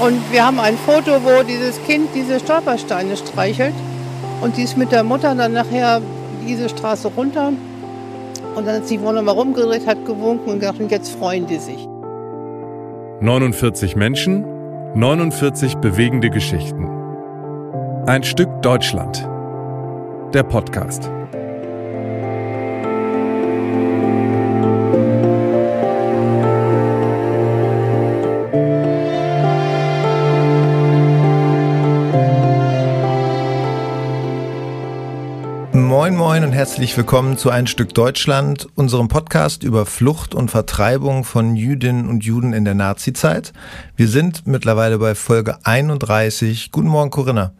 Und 0.00 0.32
wir 0.32 0.46
haben 0.46 0.60
ein 0.60 0.76
Foto, 0.76 1.10
wo 1.24 1.42
dieses 1.42 1.82
Kind 1.84 2.08
diese 2.14 2.38
Stolpersteine 2.38 3.16
streichelt. 3.16 3.74
Und 4.40 4.56
die 4.56 4.62
ist 4.62 4.76
mit 4.76 4.92
der 4.92 5.02
Mutter 5.02 5.34
dann 5.34 5.52
nachher 5.52 6.00
diese 6.46 6.68
Straße 6.68 7.08
runter. 7.08 7.52
Und 8.54 8.66
dann 8.66 8.82
ist 8.82 8.90
die 8.90 9.00
Wohnung 9.00 9.24
mal 9.24 9.32
rumgedreht, 9.32 9.86
hat 9.86 10.04
gewunken 10.06 10.50
und 10.50 10.60
gesagt, 10.60 10.80
und 10.80 10.90
jetzt 10.90 11.10
freuen 11.10 11.46
die 11.46 11.58
sich. 11.58 11.86
49 13.20 13.96
Menschen, 13.96 14.44
49 14.94 15.76
bewegende 15.76 16.30
Geschichten. 16.30 16.88
Ein 18.06 18.22
Stück 18.22 18.62
Deutschland. 18.62 19.28
Der 20.32 20.44
Podcast. 20.44 21.10
Moin 36.38 36.50
und 36.50 36.54
herzlich 36.54 36.96
willkommen 36.96 37.36
zu 37.36 37.50
Ein 37.50 37.66
Stück 37.66 37.94
Deutschland, 37.94 38.68
unserem 38.76 39.08
Podcast 39.08 39.64
über 39.64 39.86
Flucht 39.86 40.36
und 40.36 40.52
Vertreibung 40.52 41.24
von 41.24 41.56
Jüdinnen 41.56 42.08
und 42.08 42.22
Juden 42.22 42.52
in 42.52 42.64
der 42.64 42.76
Nazizeit. 42.76 43.52
Wir 43.96 44.06
sind 44.06 44.46
mittlerweile 44.46 44.98
bei 44.98 45.16
Folge 45.16 45.58
31. 45.64 46.70
Guten 46.70 46.86
Morgen, 46.86 47.10
Corinna. 47.10 47.54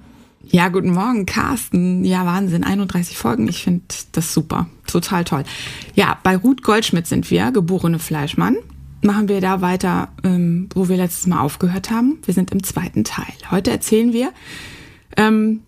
Ja, 0.44 0.68
guten 0.68 0.90
Morgen, 0.90 1.26
Carsten. 1.26 2.04
Ja, 2.04 2.24
Wahnsinn, 2.24 2.62
31 2.62 3.18
Folgen. 3.18 3.48
Ich 3.48 3.64
finde 3.64 3.82
das 4.12 4.32
super. 4.32 4.68
Total 4.86 5.24
toll. 5.24 5.42
Ja, 5.96 6.16
bei 6.22 6.36
Ruth 6.36 6.62
Goldschmidt 6.62 7.08
sind 7.08 7.32
wir, 7.32 7.50
geborene 7.50 7.98
Fleischmann. 7.98 8.58
Machen 9.02 9.28
wir 9.28 9.40
da 9.40 9.60
weiter, 9.60 10.06
ähm, 10.22 10.68
wo 10.72 10.88
wir 10.88 10.98
letztes 10.98 11.26
Mal 11.26 11.40
aufgehört 11.40 11.90
haben. 11.90 12.20
Wir 12.24 12.32
sind 12.32 12.52
im 12.52 12.62
zweiten 12.62 13.02
Teil. 13.02 13.34
Heute 13.50 13.72
erzählen 13.72 14.12
wir, 14.12 14.30
ähm, 15.16 15.62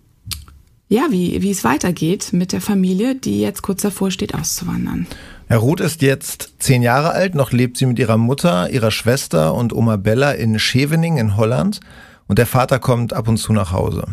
ja, 0.91 1.07
wie, 1.11 1.41
wie 1.41 1.53
es 1.53 1.63
weitergeht 1.63 2.33
mit 2.33 2.53
der 2.53 2.61
Familie, 2.61 3.15
die 3.15 3.41
jetzt 3.41 3.63
kurz 3.63 3.81
davor 3.83 4.11
steht, 4.11 4.35
auszuwandern. 4.35 5.07
Herr 5.47 5.59
Ruth 5.59 5.81
ist 5.81 6.03
jetzt 6.03 6.55
zehn 6.59 6.83
Jahre 6.83 7.13
alt, 7.13 7.37
noch 7.37 7.53
lebt 7.53 7.77
sie 7.77 7.87
mit 7.87 7.99
ihrer 8.01 8.19
Mutter, 8.19 8.71
ihrer 8.71 8.91
Schwester 8.91 9.55
und 9.55 9.73
Oma 9.73 9.97
Bella 9.97 10.33
in 10.33 10.59
Scheveningen 10.59 11.19
in 11.19 11.37
Holland 11.37 11.79
und 12.27 12.39
der 12.39 12.47
Vater 12.47 12.81
kommt 12.81 13.13
ab 13.13 13.29
und 13.29 13.37
zu 13.37 13.53
nach 13.53 13.71
Hause. 13.71 14.05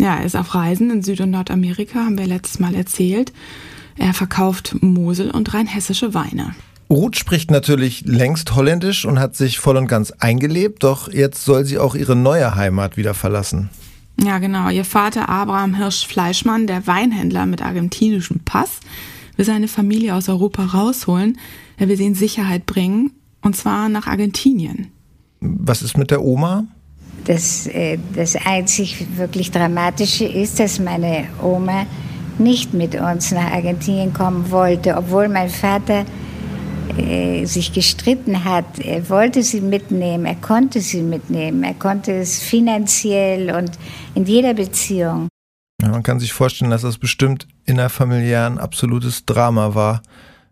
Ja, 0.00 0.16
er 0.16 0.24
ist 0.24 0.34
auf 0.34 0.54
Reisen 0.54 0.90
in 0.90 1.02
Süd- 1.02 1.20
und 1.20 1.30
Nordamerika, 1.30 1.98
haben 1.98 2.16
wir 2.16 2.26
letztes 2.26 2.58
Mal 2.58 2.74
erzählt. 2.74 3.34
Er 3.98 4.14
verkauft 4.14 4.76
Mosel 4.80 5.30
und 5.30 5.52
rheinhessische 5.52 6.14
Weine. 6.14 6.54
Ruth 6.88 7.16
spricht 7.16 7.50
natürlich 7.50 8.06
längst 8.06 8.54
Holländisch 8.56 9.04
und 9.04 9.18
hat 9.18 9.36
sich 9.36 9.58
voll 9.58 9.76
und 9.76 9.88
ganz 9.88 10.12
eingelebt, 10.12 10.84
doch 10.84 11.12
jetzt 11.12 11.44
soll 11.44 11.66
sie 11.66 11.78
auch 11.78 11.94
ihre 11.94 12.16
neue 12.16 12.54
Heimat 12.54 12.96
wieder 12.96 13.12
verlassen. 13.12 13.68
Ja, 14.20 14.38
genau. 14.38 14.68
Ihr 14.68 14.84
Vater 14.84 15.28
Abraham 15.28 15.74
Hirsch 15.74 16.06
Fleischmann, 16.06 16.66
der 16.66 16.86
Weinhändler 16.86 17.46
mit 17.46 17.62
argentinischem 17.62 18.40
Pass, 18.44 18.80
will 19.36 19.44
seine 19.44 19.68
Familie 19.68 20.14
aus 20.14 20.28
Europa 20.28 20.64
rausholen. 20.64 21.38
Er 21.76 21.88
will 21.88 21.96
sie 21.96 22.06
in 22.06 22.14
Sicherheit 22.14 22.66
bringen, 22.66 23.12
und 23.42 23.56
zwar 23.56 23.88
nach 23.88 24.08
Argentinien. 24.08 24.88
Was 25.40 25.82
ist 25.82 25.96
mit 25.96 26.10
der 26.10 26.24
Oma? 26.24 26.64
Das, 27.24 27.66
äh, 27.68 27.98
das 28.14 28.34
einzig 28.36 29.06
wirklich 29.16 29.50
Dramatische 29.50 30.24
ist, 30.24 30.58
dass 30.58 30.80
meine 30.80 31.28
Oma 31.42 31.86
nicht 32.38 32.74
mit 32.74 32.94
uns 32.94 33.30
nach 33.32 33.52
Argentinien 33.52 34.12
kommen 34.12 34.50
wollte, 34.50 34.96
obwohl 34.96 35.28
mein 35.28 35.50
Vater 35.50 36.04
äh, 36.96 37.44
sich 37.44 37.72
gestritten 37.72 38.44
hat. 38.44 38.78
Er 38.78 39.08
wollte 39.10 39.42
sie 39.42 39.60
mitnehmen, 39.60 40.24
er 40.24 40.36
konnte 40.36 40.80
sie 40.80 41.02
mitnehmen, 41.02 41.64
er 41.64 41.74
konnte 41.74 42.12
es 42.12 42.40
finanziell 42.40 43.54
und 43.54 43.72
in 44.14 44.24
jeder 44.24 44.54
Beziehung. 44.54 45.28
Ja, 45.82 45.88
man 45.88 46.02
kann 46.02 46.20
sich 46.20 46.32
vorstellen, 46.32 46.70
dass 46.70 46.82
das 46.82 46.98
bestimmt 46.98 47.46
innerfamiliär 47.64 48.46
ein 48.46 48.58
absolutes 48.58 49.26
Drama 49.26 49.74
war, 49.74 50.02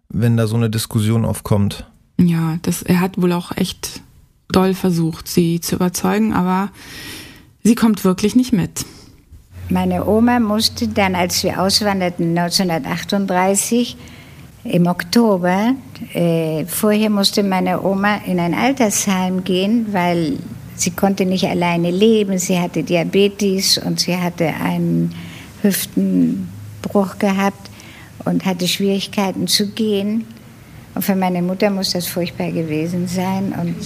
wenn 0.08 0.36
da 0.36 0.46
so 0.46 0.56
eine 0.56 0.70
Diskussion 0.70 1.24
aufkommt. 1.24 1.86
Ja, 2.18 2.58
das, 2.62 2.82
er 2.82 3.00
hat 3.00 3.20
wohl 3.20 3.32
auch 3.32 3.56
echt 3.56 4.00
doll 4.48 4.74
versucht, 4.74 5.28
sie 5.28 5.60
zu 5.60 5.76
überzeugen, 5.76 6.32
aber 6.32 6.70
sie 7.64 7.74
kommt 7.74 8.04
wirklich 8.04 8.36
nicht 8.36 8.52
mit. 8.52 8.86
Meine 9.68 10.06
Oma 10.06 10.38
musste 10.38 10.86
dann, 10.86 11.16
als 11.16 11.42
wir 11.42 11.60
auswanderten 11.60 12.38
1938, 12.38 13.96
im 14.64 14.86
Oktober. 14.86 15.74
Äh, 16.12 16.64
vorher 16.66 17.10
musste 17.10 17.42
meine 17.42 17.82
Oma 17.82 18.16
in 18.26 18.38
ein 18.40 18.54
Altersheim 18.54 19.44
gehen, 19.44 19.86
weil 19.92 20.38
sie 20.74 20.90
konnte 20.90 21.24
nicht 21.24 21.44
alleine 21.44 21.90
leben. 21.90 22.38
Sie 22.38 22.58
hatte 22.58 22.82
Diabetes 22.82 23.78
und 23.78 24.00
sie 24.00 24.16
hatte 24.16 24.46
einen 24.62 25.14
Hüftenbruch 25.62 27.18
gehabt 27.18 27.70
und 28.24 28.44
hatte 28.44 28.68
Schwierigkeiten 28.68 29.46
zu 29.46 29.68
gehen. 29.68 30.26
Und 30.94 31.02
für 31.02 31.16
meine 31.16 31.42
Mutter 31.42 31.70
muss 31.70 31.92
das 31.92 32.06
furchtbar 32.06 32.50
gewesen 32.50 33.06
sein. 33.06 33.54
Und 33.60 33.76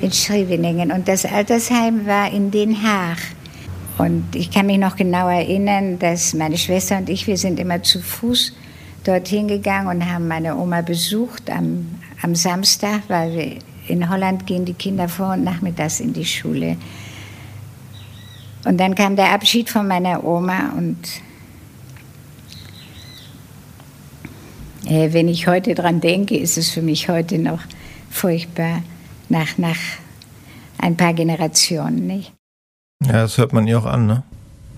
in 0.00 0.12
Schreveningen. 0.12 0.92
Und 0.92 1.08
das 1.08 1.24
Altersheim 1.24 2.06
war 2.06 2.30
in 2.32 2.50
Den 2.50 2.82
Haag. 2.82 3.18
Und 3.98 4.34
ich 4.34 4.50
kann 4.50 4.66
mich 4.66 4.78
noch 4.78 4.96
genau 4.96 5.28
erinnern, 5.28 5.98
dass 5.98 6.34
meine 6.34 6.58
Schwester 6.58 6.98
und 6.98 7.08
ich, 7.08 7.26
wir 7.26 7.36
sind 7.36 7.60
immer 7.60 7.82
zu 7.82 8.00
Fuß 8.00 8.52
dorthin 9.04 9.48
gegangen 9.48 9.88
und 9.88 10.06
haben 10.06 10.28
meine 10.28 10.56
Oma 10.56 10.82
besucht 10.82 11.50
am, 11.50 11.86
am 12.22 12.34
Samstag, 12.34 13.02
weil 13.08 13.36
wir 13.36 13.58
in 13.88 14.08
Holland 14.08 14.46
gehen 14.46 14.64
die 14.64 14.74
Kinder 14.74 15.08
vor 15.08 15.32
und 15.32 15.44
nachmittags 15.44 16.00
in 16.00 16.12
die 16.12 16.24
Schule. 16.24 16.76
Und 18.64 18.78
dann 18.78 18.94
kam 18.94 19.16
der 19.16 19.32
Abschied 19.32 19.70
von 19.70 19.88
meiner 19.88 20.22
Oma 20.22 20.72
und 20.76 20.98
äh, 24.86 25.12
wenn 25.12 25.28
ich 25.28 25.48
heute 25.48 25.74
dran 25.74 26.00
denke, 26.00 26.36
ist 26.36 26.56
es 26.56 26.70
für 26.70 26.82
mich 26.82 27.08
heute 27.08 27.38
noch 27.38 27.60
furchtbar 28.10 28.82
nach, 29.28 29.58
nach 29.58 29.78
ein 30.78 30.96
paar 30.96 31.14
Generationen, 31.14 32.06
nicht? 32.06 32.32
Ja, 33.04 33.12
das 33.12 33.36
hört 33.38 33.52
man 33.52 33.66
ihr 33.66 33.78
auch 33.78 33.86
an, 33.86 34.06
ne? 34.06 34.22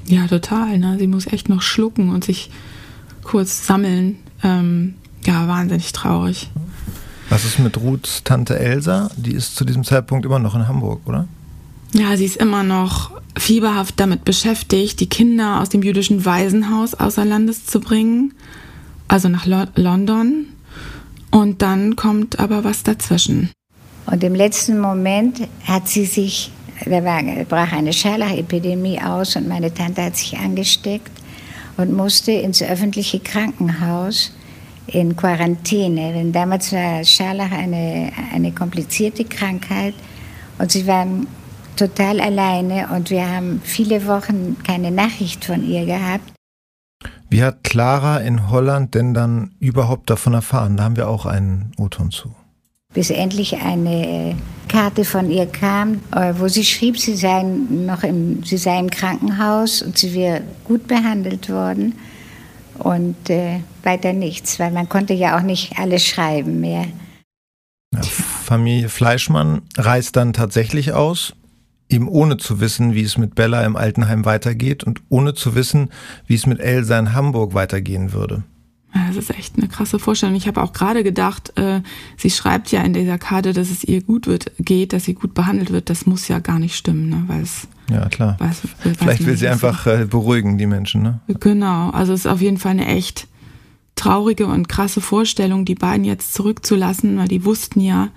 Ja, 0.07 0.27
total. 0.27 0.79
Ne? 0.79 0.97
Sie 0.99 1.07
muss 1.07 1.27
echt 1.27 1.49
noch 1.49 1.63
schlucken 1.63 2.11
und 2.11 2.25
sich 2.25 2.51
kurz 3.25 3.67
sammeln. 3.67 4.19
Ähm, 4.43 4.95
ja, 5.25 5.49
wahnsinnig 5.49 5.93
traurig. 5.93 6.51
Was 7.31 7.45
ist 7.45 7.59
mit 7.59 7.79
Ruths 7.79 8.23
Tante 8.23 8.59
Elsa? 8.59 9.11
Die 9.17 9.33
ist 9.33 9.57
zu 9.57 9.65
diesem 9.65 9.85
Zeitpunkt 9.85 10.27
immer 10.27 10.39
noch 10.39 10.55
in 10.55 10.69
Hamburg, 10.69 11.01
oder? 11.07 11.27
Ja, 11.93 12.17
sie 12.17 12.27
ist 12.27 12.37
immer 12.37 12.63
noch 12.63 13.11
fieberhaft 13.37 13.99
damit 13.99 14.25
beschäftigt, 14.25 15.01
die 15.01 15.09
Kinder 15.09 15.61
aus 15.61 15.69
dem 15.69 15.83
jüdischen 15.83 16.25
Waisenhaus 16.25 16.95
außer 16.95 17.25
Landes 17.25 17.67
zu 17.67 17.81
bringen, 17.81 18.35
also 19.09 19.29
nach 19.29 19.47
Lo 19.47 19.65
London. 19.75 20.47
Und 21.31 21.63
dann 21.63 21.97
kommt 21.97 22.39
aber 22.39 22.63
was 22.63 22.85
dazwischen. 22.85 23.51
Und 24.07 24.23
im 24.23 24.35
letzten 24.35 24.79
Moment 24.79 25.49
hat 25.65 25.89
sie 25.89 26.05
sich, 26.05 26.53
da 26.85 27.05
war, 27.05 27.23
brach 27.49 27.73
eine 27.73 27.93
Scharlachepidemie 27.93 29.01
aus 29.01 29.35
und 29.35 29.49
meine 29.49 29.73
Tante 29.73 30.03
hat 30.03 30.17
sich 30.17 30.39
angesteckt 30.39 31.11
und 31.77 31.93
musste 31.93 32.33
ins 32.33 32.63
öffentliche 32.63 33.21
Krankenhaus 33.21 34.33
in 34.87 35.17
Quarantäne. 35.17 36.13
Denn 36.13 36.33
damals 36.33 36.73
war 36.73 37.05
Scharlach 37.05 37.53
eine, 37.53 38.13
eine 38.33 38.53
komplizierte 38.53 39.25
Krankheit 39.25 39.95
und 40.59 40.71
sie 40.71 40.87
waren 40.87 41.27
total 41.77 42.21
alleine 42.21 42.89
und 42.95 43.11
wir 43.11 43.29
haben 43.29 43.61
viele 43.65 44.07
Wochen 44.07 44.57
keine 44.63 44.91
Nachricht 44.91 45.45
von 45.45 45.65
ihr 45.65 45.87
gehabt. 45.87 46.33
Wie 47.29 47.43
hat 47.43 47.65
Clara 47.65 48.19
in 48.19 48.51
Holland 48.51 48.95
denn 48.95 49.15
dann 49.15 49.55
überhaupt 49.59 50.09
davon 50.11 50.35
erfahren? 50.35 50.77
Da 50.77 50.85
haben 50.85 50.97
wir 50.97 51.09
auch 51.09 51.27
einen 51.27 51.73
O-Ton 51.79 52.11
zu 52.11 52.35
bis 52.95 53.11
endlich 53.11 53.59
eine 53.59 54.37
Karte 54.69 55.05
von 55.05 55.31
ihr 55.31 55.47
kam, 55.47 56.01
äh, 56.15 56.33
wo 56.39 56.49
sie 56.49 56.65
schrieb, 56.65 56.99
sie 56.99 57.15
sei 57.15 57.43
noch 57.43 58.03
im, 58.03 58.43
sie 58.45 58.57
sei 58.57 58.79
im 58.79 58.91
Krankenhaus 58.91 59.83
und 59.83 59.99
sie 59.99 60.15
wäre 60.15 60.43
gut 60.65 60.87
behandelt 60.87 61.51
worden 61.51 61.95
und 62.79 63.31
äh, 63.31 63.61
weiter 63.83 64.13
nichts, 64.13 64.59
weil 64.59 64.71
man 64.71 64.89
konnte 64.89 65.13
ja 65.13 65.37
auch 65.37 65.43
nicht 65.43 65.79
alles 65.79 66.07
schreiben 66.07 66.61
mehr. 66.61 66.87
Familie 68.01 68.89
Fleischmann 68.89 69.63
reist 69.77 70.17
dann 70.17 70.33
tatsächlich 70.33 70.93
aus, 70.93 71.35
eben 71.89 72.09
ohne 72.09 72.37
zu 72.37 72.61
wissen, 72.61 72.95
wie 72.95 73.03
es 73.03 73.17
mit 73.17 73.35
Bella 73.35 73.65
im 73.65 73.77
Altenheim 73.77 74.25
weitergeht 74.25 74.83
und 74.83 75.03
ohne 75.09 75.35
zu 75.35 75.55
wissen, 75.55 75.91
wie 76.27 76.35
es 76.35 76.47
mit 76.47 76.59
Elsa 76.61 76.99
in 76.99 77.15
Hamburg 77.15 77.55
weitergehen 77.55 78.13
würde. 78.13 78.43
Das 78.95 79.17
ist 79.17 79.31
echt 79.31 79.59
eine 79.59 79.67
krasse 79.67 79.99
Vorstellung. 79.99 80.37
Ich 80.37 80.47
habe 80.47 80.63
auch 80.63 80.73
gerade 80.73 81.03
gedacht, 81.03 81.53
äh, 81.59 81.81
sie 82.17 82.31
schreibt 82.31 82.71
ja 82.71 82.81
in 82.83 82.93
dieser 82.93 83.19
Karte, 83.19 83.53
dass 83.53 83.71
es 83.71 83.83
ihr 83.83 84.03
gut 84.03 84.29
wird, 84.29 84.53
geht, 84.59 84.93
dass 84.93 85.05
sie 85.05 85.15
gut 85.15 85.35
behandelt 85.35 85.73
wird. 85.73 85.91
Das 85.91 86.07
muss 86.07 86.29
ja 86.29 86.39
gar 86.39 86.61
nicht 86.61 86.77
stimmen, 86.77 87.09
ne? 87.09 87.25
weil 87.27 87.43
es. 87.43 87.67
Ja, 87.91 88.09
klar. 88.09 88.37
Weiß, 88.39 88.63
weiß 88.85 88.97
Vielleicht 88.99 89.27
will 89.27 89.37
sie 89.37 89.49
einfach 89.49 89.85
so. 89.85 89.91
Äh, 89.91 90.05
beruhigen, 90.07 90.59
die 90.59 90.67
Menschen, 90.67 91.03
ne? 91.03 91.21
Genau. 91.27 91.91
Also 91.91 92.13
es 92.13 92.21
ist 92.21 92.27
auf 92.27 92.41
jeden 92.41 92.57
Fall 92.57 92.71
eine 92.71 92.87
echt 92.87 93.27
traurige 93.97 94.47
und 94.47 94.69
krasse 94.69 95.01
Vorstellung, 95.01 95.65
die 95.65 95.75
beiden 95.75 96.05
jetzt 96.05 96.33
zurückzulassen, 96.35 97.19
weil 97.19 97.29
die 97.29 97.45
wussten 97.45 97.81
ja, 97.81 98.09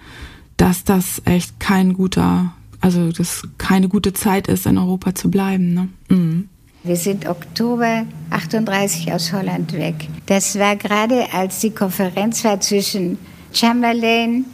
dass 0.57 0.83
das 0.83 1.21
echt 1.25 1.59
kein 1.59 1.93
guter, 1.93 2.53
also 2.81 3.11
das 3.11 3.43
keine 3.57 3.89
gute 3.89 4.13
Zeit 4.13 4.47
ist, 4.47 4.65
in 4.65 4.77
Europa 4.77 5.15
zu 5.15 5.29
bleiben. 5.29 5.73
Ne? 5.73 5.89
Mhm. 6.09 6.49
Wir 6.87 6.95
sind 6.95 7.27
Oktober 7.27 8.05
38 8.29 9.11
aus 9.11 9.33
Holland 9.33 9.73
weg. 9.73 10.07
Das 10.25 10.57
war 10.57 10.77
gerade, 10.77 11.25
als 11.33 11.59
die 11.59 11.71
Konferenz 11.71 12.45
war 12.45 12.61
zwischen 12.61 13.17
Chamberlain, 13.51 14.45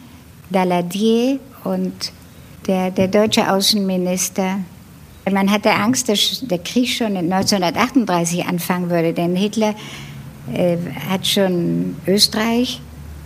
Daladier 0.50 1.40
und 1.64 1.94
der, 2.66 2.90
der 2.90 3.08
deutsche 3.08 3.52
Außenminister. 3.52 4.58
Man 5.32 5.52
hatte 5.52 5.74
Angst, 5.74 6.10
dass 6.10 6.40
der 6.42 6.58
Krieg 6.58 6.90
schon 6.90 7.16
1938 7.16 8.48
anfangen 8.48 8.90
würde, 8.90 9.14
denn 9.14 9.36
Hitler 9.36 9.76
äh, 10.52 10.78
hat 11.08 11.28
schon 11.28 11.96
Österreich 12.08 12.82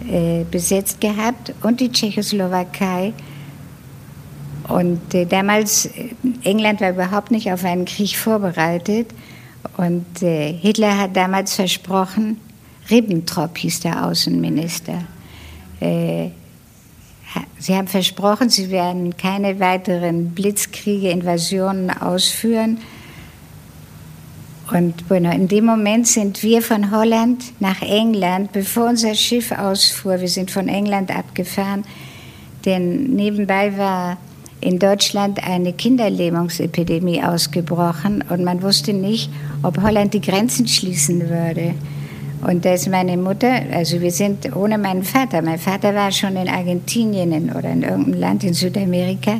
äh, 0.06 0.44
besetzt 0.51 1.00
gehabt 1.00 1.53
und 1.63 1.80
die 1.80 1.94
Tschechoslowakei. 1.94 3.13
Und 4.68 5.14
äh, 5.14 5.25
damals, 5.25 5.86
äh, 5.86 6.10
England 6.44 6.81
war 6.81 6.92
überhaupt 6.92 7.31
nicht 7.31 7.52
auf 7.52 7.64
einen 7.64 7.86
Krieg 7.86 8.18
vorbereitet. 8.18 9.12
Und 9.78 10.22
äh, 10.22 10.54
Hitler 10.54 10.98
hat 10.98 11.16
damals 11.16 11.56
versprochen, 11.56 12.40
Ribbentrop 12.90 13.58
hieß 13.58 13.81
der 13.81 14.06
Außenminister. 14.06 15.04
Äh, 15.80 16.30
sie 17.60 17.75
haben 17.75 17.88
versprochen, 17.88 18.50
sie 18.50 18.72
werden 18.72 19.16
keine 19.18 19.60
weiteren 19.60 20.31
Blitzkriege, 20.31 21.10
Invasionen 21.10 21.90
ausführen. 21.90 22.80
Und 24.72 25.08
bueno, 25.08 25.31
in 25.31 25.48
dem 25.48 25.66
Moment 25.66 26.08
sind 26.08 26.44
wir 26.44 26.62
von 26.62 26.92
Holland 26.92 27.42
nach 27.62 27.81
England, 27.81 28.52
bevor 28.52 28.90
unser 28.90 29.16
Schiff 29.16 29.52
ausfuhr, 29.52 30.20
wir 30.20 30.28
sind 30.28 30.52
von 30.52 30.68
England 30.68 31.10
abgefahren, 31.16 31.86
denn 32.66 33.16
nebenbei 33.16 33.78
war 33.78 34.18
in 34.62 34.80
Deutschland 34.80 35.45
eine 35.48 35.74
Kinderlähmungsepidemie 35.74 37.24
ausgebrochen 37.24 38.24
und 38.30 38.44
man 38.44 38.62
wusste 38.62 38.94
nicht, 38.94 39.30
ob 39.63 39.81
Holland 39.81 40.13
die 40.13 40.21
Grenzen 40.21 40.68
schließen 40.68 41.30
würde. 41.30 41.74
Und 42.45 42.65
da 42.65 42.74
ist 42.74 42.88
meine 42.89 43.18
Mutter, 43.18 43.62
also 43.71 44.00
wir 44.00 44.12
sind 44.12 44.56
ohne 44.56 44.77
meinen 44.77 45.04
Vater. 45.04 45.42
Mein 45.42 45.57
Vater 45.57 45.94
war 45.94 46.12
schon 46.12 46.36
in 46.36 46.48
Argentinien 46.48 47.51
oder 47.51 47.69
in 47.71 47.83
irgendeinem 47.83 48.19
Land 48.19 48.44
in 48.44 48.54
Südamerika, 48.54 49.39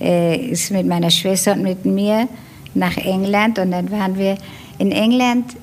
äh, 0.00 0.36
ist 0.36 0.70
mit 0.70 0.86
meiner 0.86 1.10
Schwester 1.10 1.52
und 1.52 1.62
mit 1.62 1.84
mir 1.84 2.28
nach 2.74 2.96
England 2.96 3.58
und 3.58 3.72
dann 3.72 3.90
waren 3.90 4.16
wir 4.16 4.36
in 4.78 4.92
England, 4.92 5.56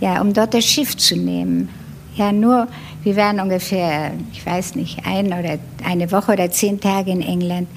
ja, 0.00 0.20
um 0.20 0.32
dort 0.32 0.54
das 0.54 0.64
Schiff 0.64 0.96
zu 0.96 1.16
nehmen. 1.16 1.68
Ja, 2.16 2.32
nur, 2.32 2.66
wir 3.02 3.16
waren 3.16 3.40
ungefähr, 3.40 4.12
ich 4.32 4.44
weiß 4.44 4.74
nicht, 4.74 5.06
ein 5.06 5.26
oder 5.26 5.58
eine 5.84 6.10
Woche 6.10 6.32
oder 6.32 6.50
zehn 6.50 6.80
Tage 6.80 7.10
in 7.10 7.20
England. 7.20 7.68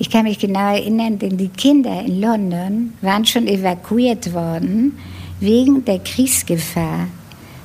Ich 0.00 0.10
kann 0.10 0.24
mich 0.24 0.38
genau 0.38 0.74
erinnern, 0.74 1.18
denn 1.18 1.36
die 1.36 1.48
Kinder 1.48 2.00
in 2.04 2.20
London 2.20 2.94
waren 3.00 3.26
schon 3.26 3.48
evakuiert 3.48 4.32
worden 4.32 4.96
wegen 5.40 5.84
der 5.84 5.98
Kriegsgefahr. 5.98 7.08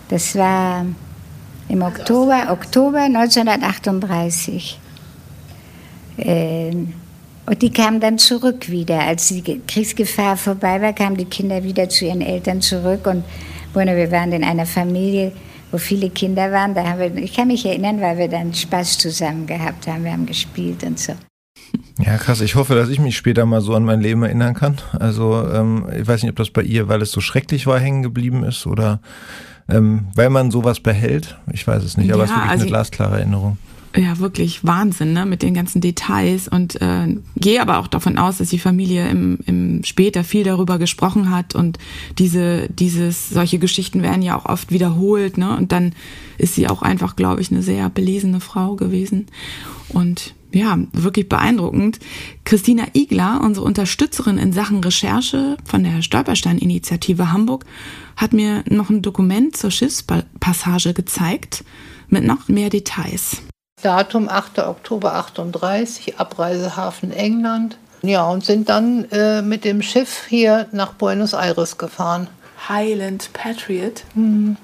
Das 0.09 0.35
war 0.35 0.85
im 1.69 1.81
Oktober, 1.81 2.47
Oktober 2.51 3.01
1938. 3.01 4.79
Ähm, 6.17 6.93
und 7.45 7.61
die 7.61 7.71
kamen 7.71 7.99
dann 7.99 8.17
zurück 8.17 8.69
wieder. 8.69 9.01
Als 9.01 9.27
die 9.27 9.61
Kriegsgefahr 9.67 10.37
vorbei 10.37 10.81
war, 10.81 10.93
kamen 10.93 11.17
die 11.17 11.25
Kinder 11.25 11.63
wieder 11.63 11.89
zu 11.89 12.05
ihren 12.05 12.21
Eltern 12.21 12.61
zurück. 12.61 13.05
Und 13.05 13.23
bueno, 13.73 13.95
wir 13.95 14.11
waren 14.11 14.31
in 14.31 14.43
einer 14.43 14.65
Familie, 14.65 15.33
wo 15.71 15.77
viele 15.77 16.09
Kinder 16.09 16.51
waren. 16.51 16.73
Da 16.73 16.83
haben 16.87 16.99
wir, 16.99 17.15
ich 17.17 17.33
kann 17.33 17.47
mich 17.47 17.65
erinnern, 17.65 17.99
weil 18.01 18.17
wir 18.17 18.27
dann 18.27 18.53
Spaß 18.53 18.97
zusammen 18.97 19.45
gehabt 19.45 19.87
haben. 19.87 20.03
Wir 20.03 20.13
haben 20.13 20.25
gespielt 20.25 20.83
und 20.83 20.97
so. 20.97 21.13
Ja, 21.99 22.17
krass. 22.17 22.41
Ich 22.41 22.55
hoffe, 22.55 22.75
dass 22.75 22.89
ich 22.89 22.99
mich 22.99 23.15
später 23.15 23.45
mal 23.45 23.61
so 23.61 23.75
an 23.75 23.85
mein 23.85 24.01
Leben 24.01 24.23
erinnern 24.23 24.53
kann. 24.53 24.77
Also, 24.99 25.47
ähm, 25.47 25.85
ich 25.99 26.07
weiß 26.07 26.23
nicht, 26.23 26.31
ob 26.31 26.37
das 26.37 26.49
bei 26.49 26.63
ihr, 26.63 26.87
weil 26.87 27.01
es 27.01 27.11
so 27.11 27.21
schrecklich 27.21 27.67
war, 27.67 27.79
hängen 27.79 28.03
geblieben 28.03 28.43
ist 28.43 28.65
oder 28.65 28.99
ähm, 29.69 30.07
weil 30.15 30.29
man 30.29 30.51
sowas 30.51 30.79
behält. 30.79 31.37
Ich 31.51 31.65
weiß 31.65 31.83
es 31.83 31.97
nicht, 31.97 32.11
aber 32.11 32.25
ja, 32.25 32.25
es 32.25 32.31
ist 32.31 32.35
wirklich 32.35 32.51
also 32.51 32.63
eine 32.63 32.69
glasklare 32.69 33.17
Erinnerung. 33.19 33.57
Ja, 33.95 34.17
wirklich 34.17 34.65
Wahnsinn, 34.65 35.13
ne, 35.13 35.23
mit 35.27 35.43
den 35.43 35.53
ganzen 35.53 35.79
Details 35.79 36.47
und 36.47 36.81
äh, 36.81 37.15
gehe 37.35 37.61
aber 37.61 37.77
auch 37.77 37.87
davon 37.87 38.17
aus, 38.17 38.39
dass 38.39 38.49
die 38.49 38.57
Familie 38.57 39.07
im, 39.07 39.37
im 39.45 39.83
später 39.83 40.23
viel 40.23 40.43
darüber 40.43 40.79
gesprochen 40.79 41.29
hat 41.29 41.53
und 41.53 41.77
diese, 42.17 42.69
dieses, 42.69 43.29
solche 43.29 43.59
Geschichten 43.59 44.01
werden 44.01 44.23
ja 44.23 44.35
auch 44.35 44.45
oft 44.45 44.71
wiederholt, 44.71 45.37
ne, 45.37 45.55
und 45.55 45.71
dann 45.71 45.93
ist 46.39 46.55
sie 46.55 46.67
auch 46.67 46.81
einfach, 46.81 47.15
glaube 47.15 47.41
ich, 47.41 47.51
eine 47.51 47.61
sehr 47.61 47.87
belesene 47.91 48.39
Frau 48.39 48.75
gewesen 48.75 49.27
und 49.89 50.33
ja, 50.53 50.77
wirklich 50.93 51.27
beeindruckend. 51.27 51.99
Christina 52.45 52.85
Igler, 52.93 53.41
unsere 53.43 53.65
Unterstützerin 53.65 54.37
in 54.37 54.53
Sachen 54.53 54.83
Recherche 54.83 55.57
von 55.65 55.83
der 55.83 56.01
Stolperstein-Initiative 56.01 57.31
Hamburg, 57.31 57.65
hat 58.15 58.33
mir 58.33 58.63
noch 58.69 58.89
ein 58.89 59.01
Dokument 59.01 59.57
zur 59.57 59.71
Schiffspassage 59.71 60.93
gezeigt 60.93 61.63
mit 62.07 62.23
noch 62.23 62.47
mehr 62.47 62.69
Details. 62.69 63.41
Datum 63.81 64.29
8. 64.29 64.59
Oktober 64.59 65.15
38, 65.15 66.19
Abreisehafen 66.19 67.11
England. 67.11 67.77
Ja, 68.03 68.29
und 68.29 68.45
sind 68.45 68.69
dann 68.69 69.05
äh, 69.11 69.41
mit 69.41 69.65
dem 69.65 69.81
Schiff 69.81 70.25
hier 70.27 70.67
nach 70.71 70.93
Buenos 70.93 71.33
Aires 71.33 71.77
gefahren. 71.77 72.27
Highland 72.69 73.31
Patriot 73.33 74.03
mhm. 74.13 74.57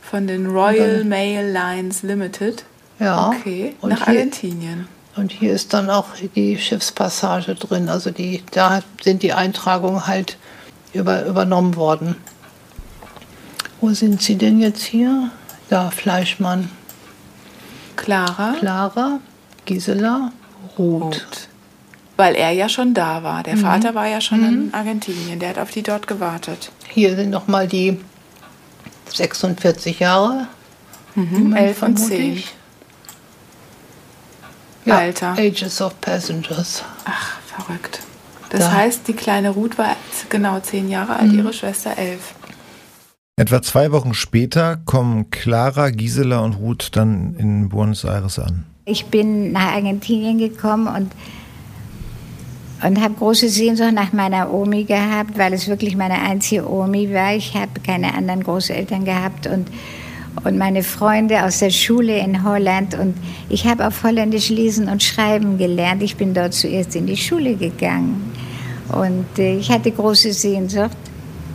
von 0.00 0.26
den 0.26 0.46
Royal 0.46 0.98
dann, 0.98 1.08
Mail 1.08 1.50
Lines 1.50 2.02
Limited. 2.02 2.64
Ja. 2.98 3.28
Okay, 3.28 3.74
nach 3.82 4.06
hier, 4.06 4.08
Argentinien. 4.08 4.88
Und 5.16 5.32
hier 5.32 5.52
ist 5.52 5.72
dann 5.72 5.90
auch 5.90 6.08
die 6.34 6.58
Schiffspassage 6.58 7.54
drin. 7.54 7.88
Also 7.88 8.10
die, 8.10 8.42
da 8.50 8.82
sind 9.02 9.22
die 9.22 9.32
Eintragungen 9.32 10.06
halt 10.06 10.38
über, 10.92 11.24
übernommen 11.24 11.76
worden. 11.76 12.16
Wo 13.80 13.90
sind 13.90 14.22
Sie 14.22 14.36
denn 14.36 14.60
jetzt 14.60 14.82
hier? 14.82 15.30
Da, 15.68 15.90
Fleischmann. 15.90 16.70
Clara. 17.96 18.54
Clara, 18.58 19.20
Gisela, 19.66 20.32
Ruth. 20.78 21.02
Ruth. 21.02 21.48
Weil 22.16 22.34
er 22.34 22.50
ja 22.50 22.68
schon 22.68 22.94
da 22.94 23.22
war. 23.22 23.42
Der 23.42 23.56
mhm. 23.56 23.60
Vater 23.60 23.94
war 23.94 24.06
ja 24.06 24.20
schon 24.20 24.40
mhm. 24.40 24.46
in 24.46 24.74
Argentinien. 24.74 25.38
Der 25.38 25.50
hat 25.50 25.58
auf 25.58 25.70
die 25.70 25.82
dort 25.82 26.06
gewartet. 26.06 26.70
Hier 26.88 27.14
sind 27.16 27.30
nochmal 27.30 27.68
die 27.68 28.00
46 29.12 30.00
Jahre. 30.00 30.48
Mhm. 31.14 31.54
11 31.54 31.82
und 31.82 31.96
10. 31.96 32.42
Ja, 34.84 34.98
Alter. 34.98 35.32
Ages 35.38 35.80
of 35.80 36.00
Passengers. 36.00 36.82
Ach, 37.04 37.38
verrückt. 37.46 38.00
Das 38.50 38.60
da. 38.60 38.72
heißt, 38.72 39.08
die 39.08 39.14
kleine 39.14 39.50
Ruth 39.50 39.78
war 39.78 39.96
genau 40.28 40.60
zehn 40.60 40.88
Jahre 40.88 41.16
alt, 41.16 41.32
mhm. 41.32 41.38
ihre 41.38 41.52
Schwester 41.52 41.96
elf. 41.96 42.34
Etwa 43.36 43.62
zwei 43.62 43.90
Wochen 43.90 44.14
später 44.14 44.76
kommen 44.84 45.30
Clara, 45.30 45.90
Gisela 45.90 46.38
und 46.40 46.54
Ruth 46.54 46.90
dann 46.92 47.34
in 47.36 47.68
Buenos 47.68 48.04
Aires 48.04 48.38
an. 48.38 48.64
Ich 48.84 49.06
bin 49.06 49.50
nach 49.50 49.72
Argentinien 49.72 50.38
gekommen 50.38 50.86
und, 50.86 51.10
und 52.86 53.02
habe 53.02 53.14
große 53.14 53.48
Sehnsucht 53.48 53.92
nach 53.92 54.12
meiner 54.12 54.52
Omi 54.52 54.84
gehabt, 54.84 55.36
weil 55.36 55.52
es 55.52 55.66
wirklich 55.66 55.96
meine 55.96 56.20
einzige 56.20 56.70
Omi 56.70 57.12
war. 57.12 57.34
Ich 57.34 57.54
habe 57.54 57.80
keine 57.84 58.14
anderen 58.14 58.44
Großeltern 58.44 59.04
gehabt 59.04 59.48
und 59.48 59.68
und 60.42 60.58
meine 60.58 60.82
Freunde 60.82 61.44
aus 61.44 61.60
der 61.60 61.70
Schule 61.70 62.18
in 62.18 62.42
Holland. 62.42 62.94
Und 62.94 63.14
ich 63.48 63.66
habe 63.66 63.86
auf 63.86 64.02
Holländisch 64.02 64.48
lesen 64.48 64.88
und 64.88 65.02
schreiben 65.02 65.58
gelernt. 65.58 66.02
Ich 66.02 66.16
bin 66.16 66.34
dort 66.34 66.54
zuerst 66.54 66.96
in 66.96 67.06
die 67.06 67.16
Schule 67.16 67.54
gegangen. 67.56 68.32
Und 68.88 69.38
äh, 69.38 69.56
ich 69.56 69.70
hatte 69.70 69.90
große 69.90 70.32
Sehnsucht. 70.32 70.96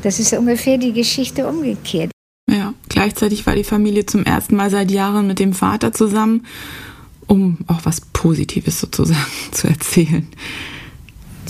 Das 0.02 0.20
ist 0.20 0.34
ungefähr 0.34 0.78
die 0.78 0.94
Geschichte 0.94 1.48
umgekehrt. 1.48 2.12
Ja, 2.50 2.74
gleichzeitig 2.88 3.46
war 3.46 3.56
die 3.56 3.64
Familie 3.64 4.06
zum 4.06 4.24
ersten 4.24 4.56
Mal 4.56 4.70
seit 4.70 4.92
Jahren 4.92 5.28
mit 5.28 5.40
dem 5.40 5.54
Vater 5.54 5.92
zusammen, 5.92 6.46
um 7.28 7.60
auch 7.68 7.82
was 7.84 8.02
Positives 8.02 8.80
sozusagen 8.80 9.20
zu 9.52 9.68
erzählen. 9.68 10.28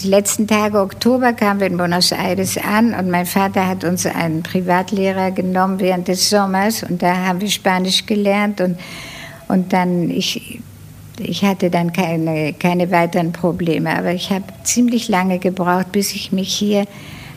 Die 0.01 0.07
letzten 0.07 0.47
Tage 0.47 0.79
Oktober 0.79 1.33
kamen 1.33 1.59
wir 1.59 1.67
in 1.67 1.75
Buenos 1.75 2.13
Aires 2.13 2.57
an 2.57 2.93
und 2.93 3.09
mein 3.09 3.25
Vater 3.25 3.67
hat 3.67 3.83
uns 3.83 4.05
einen 4.05 4.43
Privatlehrer 4.43 5.31
genommen 5.31 5.81
während 5.81 6.07
des 6.07 6.29
Sommers 6.29 6.83
und 6.83 7.01
da 7.03 7.17
haben 7.17 7.41
wir 7.41 7.49
Spanisch 7.49 8.05
gelernt 8.05 8.61
und, 8.61 8.79
und 9.49 9.73
dann, 9.73 10.09
ich, 10.09 10.61
ich 11.17 11.43
hatte 11.43 11.69
dann 11.69 11.91
keine, 11.91 12.53
keine 12.53 12.91
weiteren 12.91 13.33
Probleme, 13.33 13.97
aber 13.97 14.13
ich 14.13 14.29
habe 14.29 14.45
ziemlich 14.63 15.09
lange 15.09 15.37
gebraucht, 15.37 15.91
bis 15.91 16.13
ich 16.13 16.31
mich 16.31 16.53
hier 16.53 16.85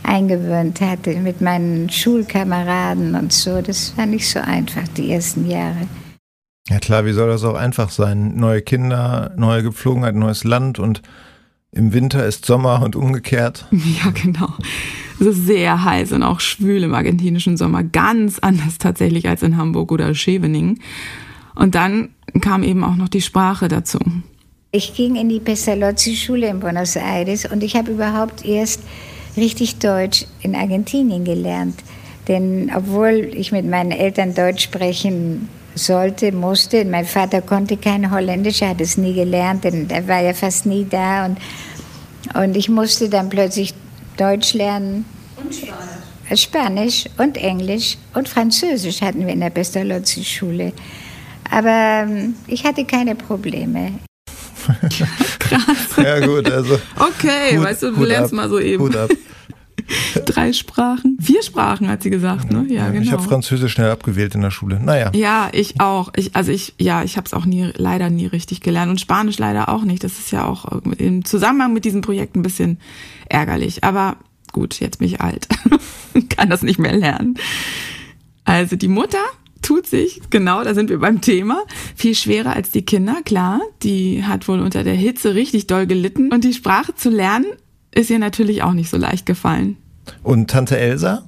eingewöhnt 0.04 0.80
hatte 0.80 1.16
mit 1.16 1.40
meinen 1.40 1.90
Schulkameraden 1.90 3.16
und 3.16 3.32
so. 3.32 3.60
Das 3.60 3.96
war 3.96 4.06
nicht 4.06 4.30
so 4.30 4.38
einfach, 4.38 4.86
die 4.96 5.10
ersten 5.10 5.50
Jahre. 5.50 5.88
Ja 6.68 6.78
klar, 6.78 7.04
wie 7.06 7.12
soll 7.12 7.28
das 7.28 7.42
auch 7.42 7.56
einfach 7.56 7.90
sein? 7.90 8.36
Neue 8.36 8.62
Kinder, 8.62 9.32
neue 9.36 9.64
Gepflogenheit, 9.64 10.14
neues 10.14 10.44
Land 10.44 10.78
und 10.78 11.02
im 11.74 11.94
Winter 11.94 12.26
ist 12.26 12.44
Sommer 12.44 12.82
und 12.82 12.96
umgekehrt. 12.96 13.66
Ja, 13.72 14.10
genau. 14.10 14.48
Also 15.18 15.32
sehr 15.32 15.84
heiß 15.84 16.12
und 16.12 16.22
auch 16.22 16.40
schwül 16.40 16.82
im 16.82 16.94
argentinischen 16.94 17.56
Sommer. 17.56 17.82
Ganz 17.82 18.38
anders 18.40 18.78
tatsächlich 18.78 19.28
als 19.28 19.42
in 19.42 19.56
Hamburg 19.56 19.92
oder 19.92 20.14
Scheveningen. 20.14 20.80
Und 21.54 21.74
dann 21.74 22.10
kam 22.40 22.62
eben 22.62 22.82
auch 22.82 22.96
noch 22.96 23.08
die 23.08 23.20
Sprache 23.20 23.68
dazu. 23.68 23.98
Ich 24.72 24.94
ging 24.94 25.16
in 25.16 25.28
die 25.28 25.38
Pestalozzi-Schule 25.38 26.48
in 26.48 26.60
Buenos 26.60 26.96
Aires 26.96 27.44
und 27.44 27.62
ich 27.62 27.76
habe 27.76 27.92
überhaupt 27.92 28.44
erst 28.44 28.80
richtig 29.36 29.76
Deutsch 29.76 30.26
in 30.40 30.54
Argentinien 30.54 31.24
gelernt. 31.24 31.76
Denn 32.26 32.70
obwohl 32.74 33.30
ich 33.34 33.52
mit 33.52 33.66
meinen 33.66 33.90
Eltern 33.90 34.34
Deutsch 34.34 34.64
sprechen 34.64 35.48
sollte, 35.74 36.32
musste, 36.32 36.84
mein 36.84 37.04
Vater 37.04 37.42
konnte 37.42 37.76
kein 37.76 38.10
Holländisch, 38.10 38.62
er 38.62 38.70
hat 38.70 38.80
es 38.80 38.96
nie 38.96 39.14
gelernt, 39.14 39.64
denn 39.64 39.88
er 39.90 40.06
war 40.08 40.20
ja 40.20 40.34
fast 40.34 40.66
nie 40.66 40.86
da. 40.88 41.26
Und, 41.26 41.38
und 42.34 42.56
ich 42.56 42.68
musste 42.68 43.08
dann 43.08 43.28
plötzlich 43.28 43.74
Deutsch 44.16 44.54
lernen. 44.54 45.04
Und 45.36 45.54
Spanisch. 45.54 46.40
Spanisch 46.40 47.04
und 47.18 47.36
Englisch 47.36 47.98
und 48.14 48.28
Französisch 48.28 49.02
hatten 49.02 49.26
wir 49.26 49.32
in 49.32 49.40
der 49.40 49.50
Pestalozzi-Schule. 49.50 50.72
Aber 51.50 52.06
ähm, 52.08 52.34
ich 52.46 52.64
hatte 52.64 52.84
keine 52.84 53.14
Probleme. 53.14 53.92
Krass. 55.38 55.96
ja, 55.96 56.24
gut, 56.24 56.50
also. 56.50 56.78
Okay, 56.96 57.58
Hut, 57.58 57.64
weißt 57.64 57.82
du, 57.82 57.90
du 57.92 58.04
lernst 58.04 58.32
ab, 58.32 58.36
mal 58.36 58.48
so 58.48 58.58
eben. 58.60 58.82
Hut 58.82 58.96
ab. 58.96 59.10
Drei 60.24 60.52
Sprachen. 60.52 61.16
Vier 61.20 61.42
Sprachen, 61.42 61.88
hat 61.88 62.02
sie 62.02 62.10
gesagt, 62.10 62.50
ne? 62.50 62.64
Ja, 62.68 62.86
ja 62.86 62.90
genau. 62.90 63.02
Ich 63.02 63.12
habe 63.12 63.22
Französisch 63.22 63.72
schnell 63.72 63.90
abgewählt 63.90 64.34
in 64.34 64.40
der 64.40 64.50
Schule. 64.50 64.80
Naja. 64.80 65.10
Ja, 65.14 65.50
ich 65.52 65.80
auch. 65.80 66.12
Ich, 66.16 66.34
also 66.34 66.52
ich, 66.52 66.74
ja, 66.78 67.02
ich 67.02 67.16
habe 67.16 67.26
es 67.26 67.34
auch 67.34 67.44
nie, 67.44 67.70
leider 67.76 68.10
nie 68.10 68.26
richtig 68.26 68.60
gelernt. 68.60 68.90
Und 68.90 69.00
Spanisch 69.00 69.38
leider 69.38 69.68
auch 69.68 69.82
nicht. 69.82 70.04
Das 70.04 70.18
ist 70.18 70.30
ja 70.30 70.46
auch 70.46 70.66
im 70.98 71.24
Zusammenhang 71.24 71.72
mit 71.72 71.84
diesem 71.84 72.00
Projekt 72.00 72.36
ein 72.36 72.42
bisschen 72.42 72.78
ärgerlich. 73.28 73.84
Aber 73.84 74.16
gut, 74.52 74.80
jetzt 74.80 74.98
bin 74.98 75.08
ich 75.08 75.20
alt. 75.20 75.48
Kann 76.28 76.50
das 76.50 76.62
nicht 76.62 76.78
mehr 76.78 76.96
lernen. 76.96 77.38
Also 78.44 78.76
die 78.76 78.88
Mutter 78.88 79.22
tut 79.62 79.86
sich, 79.86 80.20
genau, 80.30 80.64
da 80.64 80.74
sind 80.74 80.90
wir 80.90 80.98
beim 80.98 81.20
Thema, 81.20 81.62
viel 81.94 82.14
schwerer 82.14 82.54
als 82.54 82.70
die 82.70 82.82
Kinder, 82.82 83.22
klar. 83.24 83.60
Die 83.82 84.24
hat 84.24 84.48
wohl 84.48 84.60
unter 84.60 84.84
der 84.84 84.94
Hitze 84.94 85.34
richtig 85.34 85.68
doll 85.68 85.86
gelitten. 85.86 86.32
Und 86.32 86.44
die 86.44 86.52
Sprache 86.52 86.94
zu 86.94 87.10
lernen, 87.10 87.46
ist 87.94 88.10
ihr 88.10 88.18
natürlich 88.18 88.62
auch 88.62 88.72
nicht 88.72 88.90
so 88.90 88.96
leicht 88.96 89.26
gefallen. 89.26 89.76
Und 90.22 90.50
Tante 90.50 90.78
Elsa? 90.78 91.22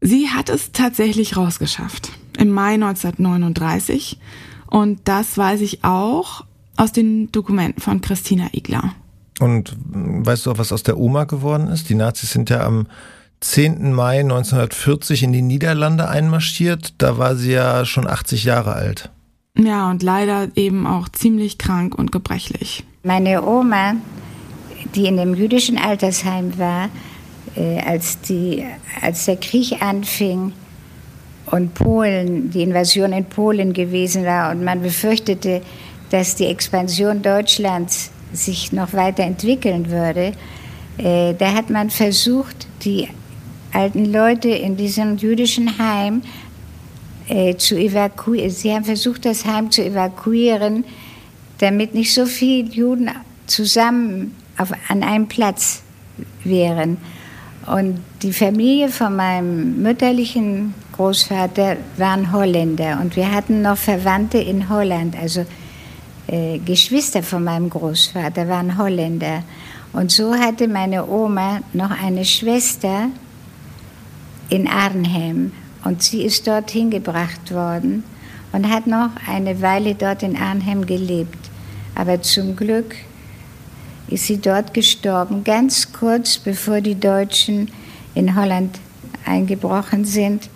Sie 0.00 0.28
hat 0.28 0.48
es 0.48 0.72
tatsächlich 0.72 1.36
rausgeschafft. 1.36 2.12
Im 2.38 2.50
Mai 2.50 2.74
1939. 2.74 4.18
Und 4.66 5.00
das 5.04 5.38
weiß 5.38 5.60
ich 5.62 5.84
auch 5.84 6.44
aus 6.76 6.92
den 6.92 7.32
Dokumenten 7.32 7.80
von 7.80 8.00
Christina 8.00 8.48
Igler. 8.52 8.92
Und 9.40 9.76
weißt 9.78 10.46
du 10.46 10.52
auch, 10.52 10.58
was 10.58 10.72
aus 10.72 10.82
der 10.82 10.98
Oma 10.98 11.24
geworden 11.24 11.68
ist? 11.68 11.88
Die 11.88 11.94
Nazis 11.94 12.30
sind 12.30 12.50
ja 12.50 12.64
am 12.64 12.86
10. 13.40 13.92
Mai 13.92 14.20
1940 14.20 15.22
in 15.22 15.32
die 15.32 15.42
Niederlande 15.42 16.08
einmarschiert. 16.08 16.94
Da 16.98 17.18
war 17.18 17.36
sie 17.36 17.52
ja 17.52 17.84
schon 17.84 18.06
80 18.06 18.44
Jahre 18.44 18.72
alt. 18.72 19.10
Ja, 19.58 19.90
und 19.90 20.02
leider 20.02 20.48
eben 20.56 20.86
auch 20.86 21.08
ziemlich 21.08 21.58
krank 21.58 21.94
und 21.94 22.12
gebrechlich. 22.12 22.84
Meine 23.02 23.42
Oma, 23.46 23.94
die 24.94 25.06
in 25.06 25.16
dem 25.16 25.34
jüdischen 25.34 25.78
Altersheim 25.78 26.58
war, 26.58 26.88
äh, 27.56 27.80
als, 27.80 28.20
die, 28.20 28.64
als 29.00 29.24
der 29.26 29.36
Krieg 29.36 29.82
anfing 29.82 30.52
und 31.46 31.74
Polen, 31.74 32.50
die 32.50 32.62
Invasion 32.62 33.12
in 33.12 33.24
Polen 33.24 33.72
gewesen 33.72 34.24
war 34.24 34.50
und 34.50 34.64
man 34.64 34.82
befürchtete, 34.82 35.62
dass 36.10 36.36
die 36.36 36.46
Expansion 36.46 37.22
Deutschlands 37.22 38.10
sich 38.32 38.72
noch 38.72 38.92
weiterentwickeln 38.92 39.90
würde, 39.90 40.32
äh, 40.98 41.34
da 41.34 41.52
hat 41.52 41.70
man 41.70 41.90
versucht, 41.90 42.66
die 42.82 43.08
alten 43.72 44.12
Leute 44.12 44.48
in 44.48 44.76
diesem 44.76 45.16
jüdischen 45.16 45.78
Heim 45.78 46.22
äh, 47.28 47.56
zu 47.56 47.76
evakuieren. 47.76 48.50
Sie 48.50 48.72
haben 48.72 48.84
versucht, 48.84 49.24
das 49.24 49.44
Heim 49.44 49.70
zu 49.70 49.84
evakuieren, 49.84 50.84
damit 51.58 51.94
nicht 51.94 52.12
so 52.12 52.26
viele 52.26 52.68
Juden 52.68 53.10
zusammen 53.46 54.34
auf, 54.58 54.72
an 54.88 55.02
einem 55.02 55.28
Platz 55.28 55.82
wären. 56.44 56.98
Und 57.66 58.00
die 58.22 58.32
Familie 58.32 58.88
von 58.88 59.16
meinem 59.16 59.82
mütterlichen 59.82 60.74
Großvater 60.92 61.76
waren 61.96 62.32
Holländer 62.32 62.98
und 63.00 63.16
wir 63.16 63.30
hatten 63.32 63.62
noch 63.62 63.76
Verwandte 63.76 64.38
in 64.38 64.68
Holland, 64.68 65.16
also 65.20 65.44
äh, 66.28 66.58
Geschwister 66.58 67.22
von 67.22 67.42
meinem 67.42 67.68
Großvater 67.68 68.48
waren 68.48 68.78
Holländer. 68.78 69.42
Und 69.92 70.12
so 70.12 70.34
hatte 70.34 70.68
meine 70.68 71.06
Oma 71.08 71.60
noch 71.72 71.90
eine 71.90 72.24
Schwester, 72.24 73.08
in 74.48 74.68
Arnhem 74.68 75.52
und 75.84 76.02
sie 76.02 76.22
ist 76.22 76.46
dorthin 76.46 76.90
gebracht 76.90 77.52
worden 77.52 78.04
und 78.52 78.68
hat 78.70 78.86
noch 78.86 79.10
eine 79.26 79.60
Weile 79.60 79.94
dort 79.94 80.22
in 80.22 80.36
Arnhem 80.36 80.86
gelebt. 80.86 81.50
Aber 81.94 82.22
zum 82.22 82.56
Glück 82.56 82.94
ist 84.08 84.26
sie 84.26 84.38
dort 84.38 84.74
gestorben, 84.74 85.44
ganz 85.44 85.92
kurz 85.92 86.38
bevor 86.38 86.80
die 86.80 86.98
Deutschen 86.98 87.70
in 88.14 88.36
Holland 88.36 88.78
eingebrochen 89.24 90.04
sind. 90.04 90.48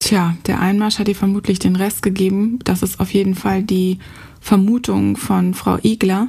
Tja, 0.00 0.36
der 0.46 0.60
Einmarsch 0.60 0.98
hat 0.98 1.08
ihr 1.08 1.16
vermutlich 1.16 1.58
den 1.58 1.76
Rest 1.76 2.02
gegeben. 2.02 2.58
Das 2.64 2.82
ist 2.82 3.00
auf 3.00 3.12
jeden 3.12 3.34
Fall 3.34 3.62
die 3.62 3.98
Vermutung 4.40 5.16
von 5.16 5.54
Frau 5.54 5.78
Igler. 5.82 6.28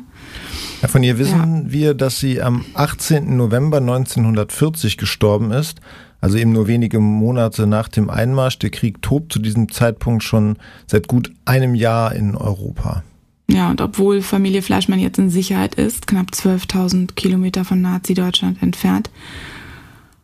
Ja, 0.82 0.88
von 0.88 1.04
ihr 1.04 1.20
wissen 1.20 1.66
ja. 1.66 1.72
wir, 1.72 1.94
dass 1.94 2.20
sie 2.20 2.42
am 2.42 2.66
18. 2.74 3.36
November 3.36 3.78
1940 3.78 4.98
gestorben 4.98 5.52
ist 5.52 5.82
also 6.20 6.38
eben 6.38 6.52
nur 6.52 6.68
wenige 6.68 7.00
Monate 7.00 7.68
nach 7.68 7.88
dem 7.88 8.10
Einmarsch. 8.10 8.60
Der 8.60 8.70
Krieg 8.70 9.02
tobt 9.02 9.32
zu 9.34 9.40
diesem 9.40 9.72
Zeitpunkt 9.72 10.24
schon 10.24 10.58
seit 10.88 11.08
gut 11.08 11.32
einem 11.46 11.76
Jahr 11.76 12.14
in 12.14 12.36
Europa. 12.36 13.04
Ja, 13.50 13.70
und 13.70 13.82
obwohl 13.82 14.22
Familie 14.22 14.62
Fleischmann 14.62 15.00
jetzt 15.00 15.20
in 15.20 15.30
Sicherheit 15.30 15.76
ist, 15.76 16.08
knapp 16.08 16.28
12.000 16.32 17.14
Kilometer 17.16 17.64
von 17.64 17.82
Nazi-Deutschland 17.82 18.62
entfernt, 18.62 19.10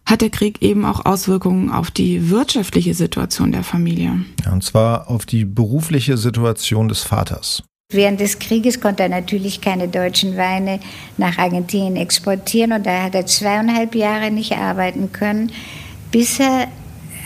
hat 0.06 0.22
der 0.22 0.30
Krieg 0.30 0.62
eben 0.62 0.84
auch 0.84 1.06
Auswirkungen 1.06 1.72
auf 1.72 1.90
die 1.90 2.30
wirtschaftliche 2.30 2.94
Situation 2.94 3.54
der 3.54 3.64
Familie. 3.64 4.26
Ja, 4.46 4.52
und 4.52 4.64
zwar 4.64 5.10
auf 5.10 5.26
die 5.26 5.46
berufliche 5.46 6.18
Situation 6.18 6.90
des 6.90 7.04
Vaters. 7.04 7.64
Während 7.90 8.20
des 8.20 8.40
Krieges 8.40 8.82
konnte 8.82 9.04
er 9.04 9.10
natürlich 9.10 9.62
keine 9.62 9.88
deutschen 9.88 10.36
Weine 10.36 10.80
nach 11.18 11.38
Argentinien 11.38 11.96
exportieren 11.96 12.74
und 12.74 12.86
da 12.86 13.04
hat 13.04 13.16
er 13.16 13.26
zweieinhalb 13.26 13.96
Jahre 13.96 14.32
nicht 14.32 14.54
arbeiten 14.54 15.12
können 15.12 15.52
bis 16.14 16.40
er 16.40 16.68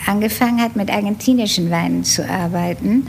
angefangen 0.06 0.60
hat, 0.60 0.74
mit 0.74 0.90
argentinischen 0.90 1.70
Weinen 1.70 2.02
zu 2.02 2.28
arbeiten. 2.28 3.06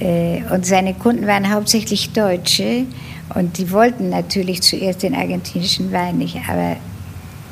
Äh, 0.00 0.42
und 0.52 0.64
seine 0.66 0.94
Kunden 0.94 1.26
waren 1.26 1.52
hauptsächlich 1.52 2.10
Deutsche 2.10 2.86
und 3.34 3.58
die 3.58 3.70
wollten 3.70 4.10
natürlich 4.10 4.62
zuerst 4.62 5.02
den 5.02 5.14
argentinischen 5.14 5.92
Wein 5.92 6.18
nicht. 6.18 6.36
Aber 6.48 6.76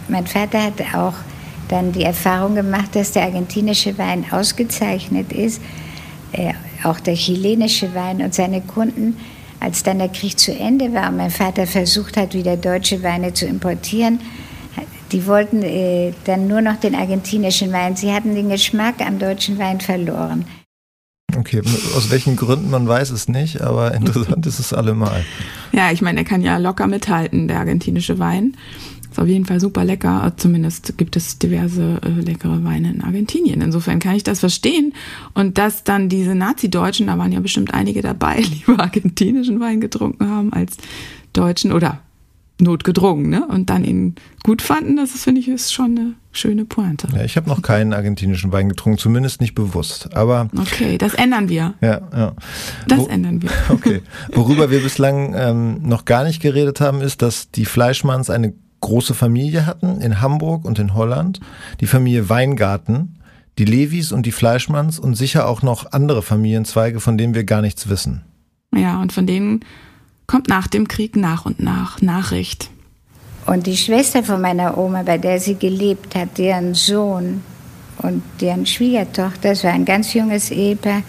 mein 0.08 0.26
Vater 0.26 0.62
hatte 0.62 0.84
auch 0.94 1.14
dann 1.68 1.92
die 1.92 2.04
Erfahrung 2.04 2.54
gemacht, 2.54 2.94
dass 2.94 3.12
der 3.12 3.24
argentinische 3.24 3.98
Wein 3.98 4.24
ausgezeichnet 4.30 5.32
ist, 5.32 5.60
äh, 6.32 6.52
auch 6.84 7.00
der 7.00 7.14
chilenische 7.14 7.94
Wein 7.94 8.22
und 8.22 8.34
seine 8.34 8.60
Kunden. 8.60 9.16
Als 9.58 9.82
dann 9.82 9.98
der 9.98 10.10
Krieg 10.10 10.38
zu 10.38 10.52
Ende 10.52 10.92
war 10.92 11.08
und 11.08 11.16
mein 11.16 11.30
Vater 11.30 11.66
versucht 11.66 12.16
hat, 12.16 12.34
wieder 12.34 12.56
deutsche 12.56 13.02
Weine 13.02 13.32
zu 13.32 13.46
importieren, 13.46 14.20
die 15.12 15.26
wollten 15.26 15.62
äh, 15.62 16.12
dann 16.24 16.46
nur 16.46 16.60
noch 16.60 16.76
den 16.76 16.94
argentinischen 16.94 17.72
Wein. 17.72 17.96
Sie 17.96 18.12
hatten 18.12 18.34
den 18.34 18.48
Geschmack 18.48 19.00
am 19.00 19.18
deutschen 19.18 19.58
Wein 19.58 19.80
verloren. 19.80 20.44
Okay, 21.36 21.60
aus 21.96 22.10
welchen 22.10 22.36
Gründen 22.36 22.70
man 22.70 22.88
weiß 22.88 23.10
es 23.10 23.28
nicht, 23.28 23.60
aber 23.60 23.94
interessant 23.94 24.46
ist 24.46 24.58
es 24.58 24.72
allemal. 24.72 25.24
Ja, 25.72 25.92
ich 25.92 26.02
meine, 26.02 26.20
er 26.20 26.24
kann 26.24 26.42
ja 26.42 26.58
locker 26.58 26.86
mithalten, 26.86 27.48
der 27.48 27.58
argentinische 27.58 28.18
Wein. 28.18 28.56
Ist 29.10 29.18
auf 29.18 29.28
jeden 29.28 29.44
Fall 29.44 29.60
super 29.60 29.84
lecker. 29.84 30.32
Zumindest 30.36 30.98
gibt 30.98 31.16
es 31.16 31.38
diverse 31.38 32.00
äh, 32.02 32.20
leckere 32.20 32.64
Weine 32.64 32.90
in 32.90 33.02
Argentinien. 33.02 33.60
Insofern 33.60 33.98
kann 33.98 34.14
ich 34.14 34.24
das 34.24 34.40
verstehen. 34.40 34.92
Und 35.34 35.58
dass 35.58 35.84
dann 35.84 36.08
diese 36.08 36.34
Nazi-Deutschen, 36.34 37.06
da 37.06 37.16
waren 37.18 37.32
ja 37.32 37.40
bestimmt 37.40 37.72
einige 37.72 38.02
dabei, 38.02 38.40
lieber 38.66 38.82
argentinischen 38.82 39.60
Wein 39.60 39.80
getrunken 39.80 40.28
haben 40.28 40.52
als 40.52 40.76
deutschen 41.32 41.72
oder 41.72 42.00
notgedrungen, 42.58 43.28
ne? 43.28 43.46
Und 43.46 43.70
dann 43.70 43.84
ihn 43.84 44.14
gut 44.42 44.62
fanden, 44.62 44.96
das 44.96 45.10
finde 45.12 45.40
ich 45.40 45.48
ist 45.48 45.72
schon 45.72 45.96
eine 45.98 46.14
schöne 46.32 46.64
Pointe. 46.64 47.08
Ja, 47.14 47.22
ich 47.22 47.36
habe 47.36 47.48
noch 47.48 47.62
keinen 47.62 47.92
argentinischen 47.92 48.52
Wein 48.52 48.68
getrunken, 48.68 48.98
zumindest 48.98 49.40
nicht 49.40 49.54
bewusst. 49.54 50.14
Aber 50.14 50.48
okay, 50.58 50.98
das 50.98 51.14
ändern 51.14 51.48
wir. 51.48 51.74
Ja, 51.80 52.00
ja. 52.14 52.32
Das 52.88 53.00
Wo, 53.00 53.06
ändern 53.06 53.42
wir. 53.42 53.50
Okay. 53.68 54.02
Worüber 54.32 54.70
wir 54.70 54.80
bislang 54.80 55.34
ähm, 55.36 55.82
noch 55.82 56.04
gar 56.04 56.24
nicht 56.24 56.40
geredet 56.40 56.80
haben, 56.80 57.00
ist, 57.00 57.22
dass 57.22 57.50
die 57.50 57.64
Fleischmanns 57.64 58.30
eine 58.30 58.54
große 58.80 59.14
Familie 59.14 59.66
hatten 59.66 60.00
in 60.00 60.20
Hamburg 60.20 60.64
und 60.64 60.78
in 60.78 60.94
Holland. 60.94 61.40
Die 61.80 61.86
Familie 61.86 62.28
Weingarten, 62.28 63.18
die 63.58 63.64
Levis 63.64 64.12
und 64.12 64.26
die 64.26 64.32
Fleischmanns 64.32 64.98
und 64.98 65.14
sicher 65.14 65.48
auch 65.48 65.62
noch 65.62 65.92
andere 65.92 66.22
Familienzweige, 66.22 67.00
von 67.00 67.18
denen 67.18 67.34
wir 67.34 67.44
gar 67.44 67.62
nichts 67.62 67.88
wissen. 67.88 68.22
Ja, 68.74 69.00
und 69.00 69.12
von 69.12 69.26
denen 69.26 69.60
kommt 70.26 70.48
nach 70.48 70.66
dem 70.66 70.88
Krieg 70.88 71.16
nach 71.16 71.46
und 71.46 71.60
nach 71.60 72.00
Nachricht. 72.02 72.70
Und 73.46 73.66
die 73.66 73.76
Schwester 73.76 74.24
von 74.24 74.40
meiner 74.40 74.76
Oma, 74.76 75.02
bei 75.02 75.18
der 75.18 75.38
sie 75.38 75.54
gelebt 75.54 76.14
hat, 76.16 76.36
deren 76.36 76.74
Sohn 76.74 77.42
und 77.98 78.22
deren 78.40 78.66
Schwiegertochter, 78.66 79.50
das 79.50 79.62
war 79.62 79.72
ein 79.72 79.84
ganz 79.84 80.12
junges 80.14 80.50
Ehepaar, 80.50 81.02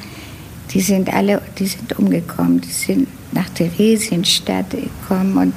die 0.72 0.82
sind 0.82 1.12
alle, 1.12 1.42
die 1.58 1.66
sind 1.66 1.98
umgekommen. 1.98 2.62
Die 2.62 2.72
sind 2.72 3.08
nach 3.32 3.50
Theresienstadt 3.50 4.72
gekommen 4.72 5.38
und, 5.38 5.54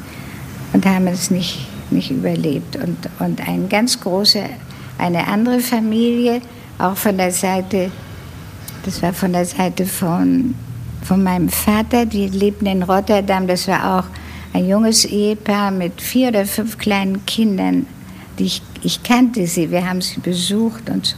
und 0.72 0.86
haben 0.86 1.06
es 1.08 1.30
nicht, 1.30 1.66
nicht 1.90 2.10
überlebt. 2.10 2.76
Und, 2.76 2.96
und 3.18 3.46
ein 3.46 3.68
ganz 3.68 4.00
großer, 4.00 4.44
eine 4.98 5.26
andere 5.26 5.60
Familie, 5.60 6.40
auch 6.78 6.96
von 6.96 7.16
der 7.16 7.32
Seite, 7.32 7.90
das 8.84 9.02
war 9.02 9.12
von 9.12 9.32
der 9.32 9.44
Seite 9.44 9.84
von, 9.84 10.54
von 11.02 11.22
meinem 11.22 11.48
Vater, 11.48 12.06
die 12.06 12.28
lebten 12.28 12.66
in 12.66 12.82
Rotterdam, 12.82 13.46
das 13.46 13.68
war 13.68 13.98
auch 13.98 14.04
ein 14.52 14.68
junges 14.68 15.04
Ehepaar 15.04 15.70
mit 15.70 16.00
vier 16.00 16.28
oder 16.28 16.46
fünf 16.46 16.78
kleinen 16.78 17.24
Kindern. 17.26 17.86
Ich, 18.36 18.62
ich 18.82 19.02
kannte 19.02 19.46
sie, 19.46 19.70
wir 19.70 19.88
haben 19.88 20.00
sie 20.00 20.20
besucht 20.20 20.88
und 20.88 21.06
so. 21.06 21.16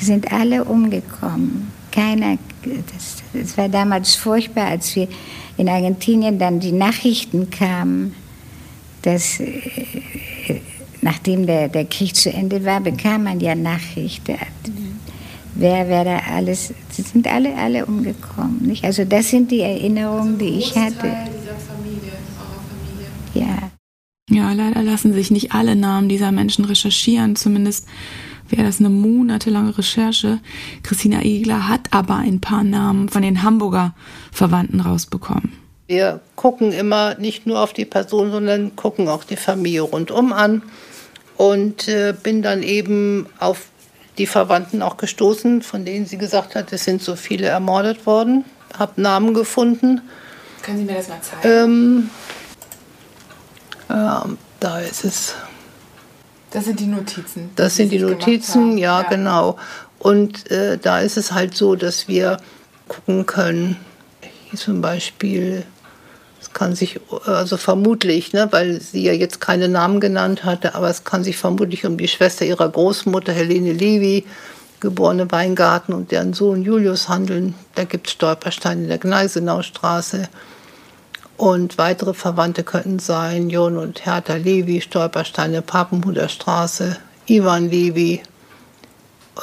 Die 0.00 0.04
sind 0.04 0.32
alle 0.32 0.64
umgekommen. 0.64 1.70
Keiner, 1.92 2.38
das, 2.62 3.22
das 3.32 3.58
war 3.58 3.68
damals 3.68 4.14
furchtbar, 4.14 4.66
als 4.66 4.94
wir 4.94 5.08
in 5.56 5.68
Argentinien 5.68 6.38
dann 6.38 6.60
die 6.60 6.72
Nachrichten 6.72 7.50
kamen, 7.50 8.14
dass 9.02 9.40
äh, 9.40 10.60
nachdem 11.02 11.46
der, 11.46 11.68
der 11.68 11.84
Krieg 11.86 12.14
zu 12.14 12.32
Ende 12.32 12.64
war, 12.64 12.80
bekam 12.80 13.24
man 13.24 13.40
ja 13.40 13.54
Nachrichten. 13.54 14.36
Wer, 15.60 15.90
wer 15.90 16.04
da 16.04 16.20
alles, 16.34 16.72
sie 16.90 17.02
sind 17.02 17.26
alle, 17.26 17.54
alle 17.54 17.84
umgekommen. 17.84 18.62
Nicht? 18.62 18.82
Also 18.82 19.04
das 19.04 19.28
sind 19.28 19.50
die 19.50 19.60
Erinnerungen, 19.60 20.38
die 20.38 20.58
ich 20.58 20.74
hatte. 20.74 21.14
Ja. 23.34 23.70
Ja, 24.30 24.52
leider 24.54 24.82
lassen 24.82 25.12
sich 25.12 25.30
nicht 25.30 25.52
alle 25.52 25.76
Namen 25.76 26.08
dieser 26.08 26.32
Menschen 26.32 26.64
recherchieren. 26.64 27.36
Zumindest 27.36 27.86
wäre 28.48 28.62
das 28.62 28.80
eine 28.80 28.88
monatelange 28.88 29.76
Recherche. 29.76 30.38
Christina 30.82 31.20
Egler 31.20 31.68
hat 31.68 31.92
aber 31.92 32.16
ein 32.16 32.40
paar 32.40 32.64
Namen 32.64 33.10
von 33.10 33.20
den 33.20 33.42
Hamburger 33.42 33.94
Verwandten 34.32 34.80
rausbekommen. 34.80 35.52
Wir 35.88 36.20
gucken 36.36 36.72
immer 36.72 37.16
nicht 37.16 37.46
nur 37.46 37.60
auf 37.60 37.74
die 37.74 37.84
Person, 37.84 38.30
sondern 38.30 38.76
gucken 38.76 39.08
auch 39.08 39.24
die 39.24 39.36
Familie 39.36 39.82
rundum 39.82 40.32
an 40.32 40.62
und 41.36 41.86
äh, 41.86 42.14
bin 42.22 42.40
dann 42.40 42.62
eben 42.62 43.26
auf 43.38 43.66
die 44.18 44.26
Verwandten 44.26 44.82
auch 44.82 44.96
gestoßen, 44.96 45.62
von 45.62 45.84
denen 45.84 46.06
sie 46.06 46.18
gesagt 46.18 46.54
hat, 46.54 46.72
es 46.72 46.84
sind 46.84 47.02
so 47.02 47.16
viele 47.16 47.46
ermordet 47.46 48.06
worden. 48.06 48.44
Habe 48.78 49.00
Namen 49.00 49.34
gefunden. 49.34 50.02
Können 50.62 50.78
Sie 50.78 50.84
mir 50.84 50.94
das 50.94 51.08
mal 51.08 51.20
zeigen? 51.22 51.48
Ähm, 51.48 52.10
ja, 53.88 54.26
da 54.60 54.80
ist 54.80 55.04
es. 55.04 55.34
Das 56.50 56.64
sind 56.64 56.80
die 56.80 56.86
Notizen. 56.86 57.50
Das 57.56 57.76
sind 57.76 57.92
die 57.92 57.98
Notizen, 57.98 58.76
ja, 58.76 59.02
ja, 59.02 59.08
genau. 59.08 59.56
Und 59.98 60.50
äh, 60.50 60.78
da 60.78 61.00
ist 61.00 61.16
es 61.16 61.32
halt 61.32 61.54
so, 61.54 61.76
dass 61.76 62.08
wir 62.08 62.38
gucken 62.88 63.26
können. 63.26 63.76
Hier 64.50 64.58
zum 64.58 64.80
Beispiel, 64.80 65.64
es 66.40 66.52
kann 66.54 66.74
sich, 66.74 67.00
also 67.26 67.56
vermutlich, 67.58 68.32
ne, 68.32 68.48
weil 68.50 68.80
sie 68.80 69.02
ja 69.02 69.12
jetzt 69.12 69.40
keine 69.40 69.68
Namen 69.68 70.00
genannt 70.00 70.44
hatte, 70.44 70.74
aber 70.74 70.88
es 70.88 71.04
kann 71.04 71.22
sich 71.22 71.36
vermutlich 71.36 71.84
um 71.84 71.98
die 71.98 72.08
Schwester 72.08 72.46
ihrer 72.46 72.68
Großmutter, 72.68 73.32
Helene 73.32 73.72
Levi, 73.72 74.24
geborene 74.80 75.30
Weingarten 75.30 75.92
und 75.92 76.10
deren 76.10 76.32
Sohn 76.32 76.62
Julius 76.62 77.10
handeln. 77.10 77.54
Da 77.74 77.84
gibt 77.84 78.06
es 78.06 78.14
Stolpersteine 78.14 78.82
in 78.82 78.88
der 78.88 78.98
Gneisenaustraße. 78.98 80.28
Und 81.36 81.76
weitere 81.76 82.14
Verwandte 82.14 82.64
könnten 82.64 82.98
sein 82.98 83.50
Jon 83.50 83.76
und 83.76 84.04
Hertha 84.06 84.34
Levi, 84.34 84.80
Stolpersteine, 84.80 85.60
Papenhuder 85.60 86.28
Straße, 86.28 86.96
Ivan 87.26 87.70
Levi. 87.70 88.22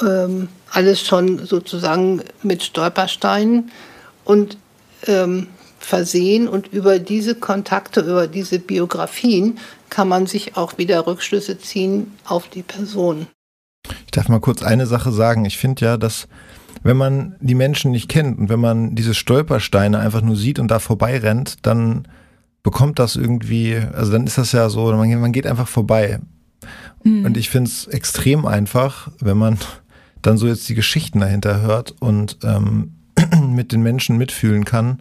Ähm, 0.02 0.48
alles 0.70 1.00
schon 1.00 1.46
sozusagen 1.46 2.22
mit 2.42 2.62
Stolpersteinen 2.62 3.70
und 4.24 4.58
ähm, 5.06 5.48
versehen. 5.88 6.46
Und 6.48 6.68
über 6.68 6.98
diese 6.98 7.34
Kontakte, 7.34 8.00
über 8.00 8.26
diese 8.26 8.58
Biografien 8.58 9.58
kann 9.88 10.08
man 10.08 10.26
sich 10.26 10.56
auch 10.56 10.78
wieder 10.78 11.06
Rückschlüsse 11.06 11.58
ziehen 11.58 12.12
auf 12.24 12.48
die 12.48 12.62
Person. 12.62 13.26
Ich 14.04 14.10
darf 14.12 14.28
mal 14.28 14.40
kurz 14.40 14.62
eine 14.62 14.86
Sache 14.86 15.10
sagen. 15.12 15.44
Ich 15.44 15.56
finde 15.56 15.84
ja, 15.84 15.96
dass 15.96 16.28
wenn 16.82 16.96
man 16.96 17.36
die 17.40 17.54
Menschen 17.54 17.90
nicht 17.90 18.08
kennt 18.08 18.38
und 18.38 18.48
wenn 18.48 18.60
man 18.60 18.94
diese 18.94 19.14
Stolpersteine 19.14 19.98
einfach 19.98 20.20
nur 20.20 20.36
sieht 20.36 20.58
und 20.58 20.68
da 20.68 20.78
vorbeirennt, 20.78 21.66
dann 21.66 22.06
bekommt 22.62 22.98
das 22.98 23.16
irgendwie, 23.16 23.76
also 23.76 24.12
dann 24.12 24.26
ist 24.26 24.38
das 24.38 24.52
ja 24.52 24.68
so, 24.68 24.92
man, 24.92 25.32
geht 25.32 25.46
einfach 25.46 25.68
vorbei. 25.68 26.20
Mhm. 27.02 27.24
Und 27.24 27.36
ich 27.36 27.48
finde 27.48 27.70
es 27.70 27.86
extrem 27.86 28.46
einfach, 28.46 29.10
wenn 29.20 29.38
man 29.38 29.58
dann 30.20 30.36
so 30.36 30.46
jetzt 30.46 30.68
die 30.68 30.74
Geschichten 30.74 31.20
dahinter 31.20 31.62
hört 31.62 31.94
und 32.00 32.38
ähm, 32.42 32.97
mit 33.48 33.72
den 33.72 33.82
Menschen 33.82 34.16
mitfühlen 34.16 34.64
kann. 34.64 34.98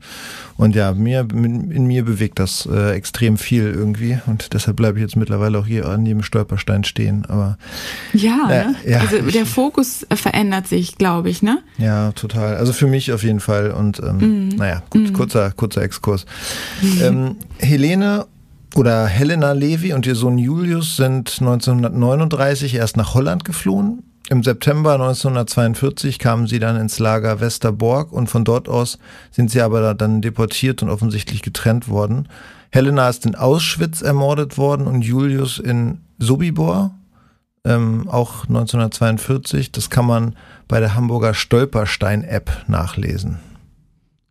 Und 0.55 0.75
ja, 0.75 0.93
mir, 0.93 1.27
in 1.31 1.85
mir 1.85 2.03
bewegt 2.03 2.39
das 2.39 2.67
äh, 2.71 2.91
extrem 2.93 3.37
viel 3.37 3.63
irgendwie. 3.63 4.19
Und 4.25 4.53
deshalb 4.53 4.77
bleibe 4.77 4.97
ich 4.97 5.03
jetzt 5.03 5.15
mittlerweile 5.15 5.59
auch 5.59 5.67
hier 5.67 5.87
an 5.87 6.05
jedem 6.05 6.23
Stolperstein 6.23 6.83
stehen. 6.83 7.25
Aber 7.25 7.57
ja, 8.13 8.49
äh, 8.49 8.65
ne? 8.65 8.75
ja 8.85 8.99
also 9.01 9.21
der 9.21 9.45
Fokus 9.45 10.05
verändert 10.11 10.67
sich, 10.67 10.97
glaube 10.97 11.29
ich, 11.29 11.43
ne? 11.43 11.59
Ja, 11.77 12.11
total. 12.13 12.55
Also 12.57 12.73
für 12.73 12.87
mich 12.87 13.11
auf 13.11 13.23
jeden 13.23 13.39
Fall. 13.39 13.71
Und 13.71 13.99
ähm, 13.99 14.49
mm. 14.49 14.49
naja, 14.55 14.81
gut, 14.89 15.11
mm. 15.11 15.13
kurzer, 15.13 15.51
kurzer 15.51 15.83
Exkurs. 15.83 16.25
Mm. 16.81 17.01
Ähm, 17.01 17.35
Helene 17.59 18.25
oder 18.75 19.05
Helena 19.05 19.51
Levi 19.51 19.93
und 19.93 20.05
ihr 20.07 20.15
Sohn 20.15 20.37
Julius 20.37 20.97
sind 20.97 21.37
1939 21.39 22.75
erst 22.75 22.97
nach 22.97 23.13
Holland 23.13 23.45
geflohen 23.45 24.03
im 24.29 24.43
September 24.43 24.93
1942 24.93 26.19
kamen 26.19 26.47
sie 26.47 26.59
dann 26.59 26.75
ins 26.75 26.99
Lager 26.99 27.39
Westerborg 27.39 28.11
und 28.11 28.27
von 28.27 28.43
dort 28.43 28.67
aus 28.67 28.99
sind 29.31 29.49
sie 29.49 29.61
aber 29.61 29.93
dann 29.93 30.21
deportiert 30.21 30.83
und 30.83 30.89
offensichtlich 30.89 31.41
getrennt 31.41 31.87
worden. 31.87 32.27
Helena 32.71 33.07
ist 33.07 33.25
in 33.25 33.35
Auschwitz 33.35 34.01
ermordet 34.01 34.57
worden 34.57 34.87
und 34.87 35.03
Julius 35.03 35.59
in 35.59 36.01
Sobibor, 36.19 36.91
ähm, 37.63 38.09
auch 38.09 38.45
1942. 38.47 39.71
Das 39.71 39.89
kann 39.89 40.05
man 40.05 40.35
bei 40.67 40.79
der 40.81 40.95
Hamburger 40.95 41.33
Stolperstein-App 41.33 42.65
nachlesen. 42.67 43.39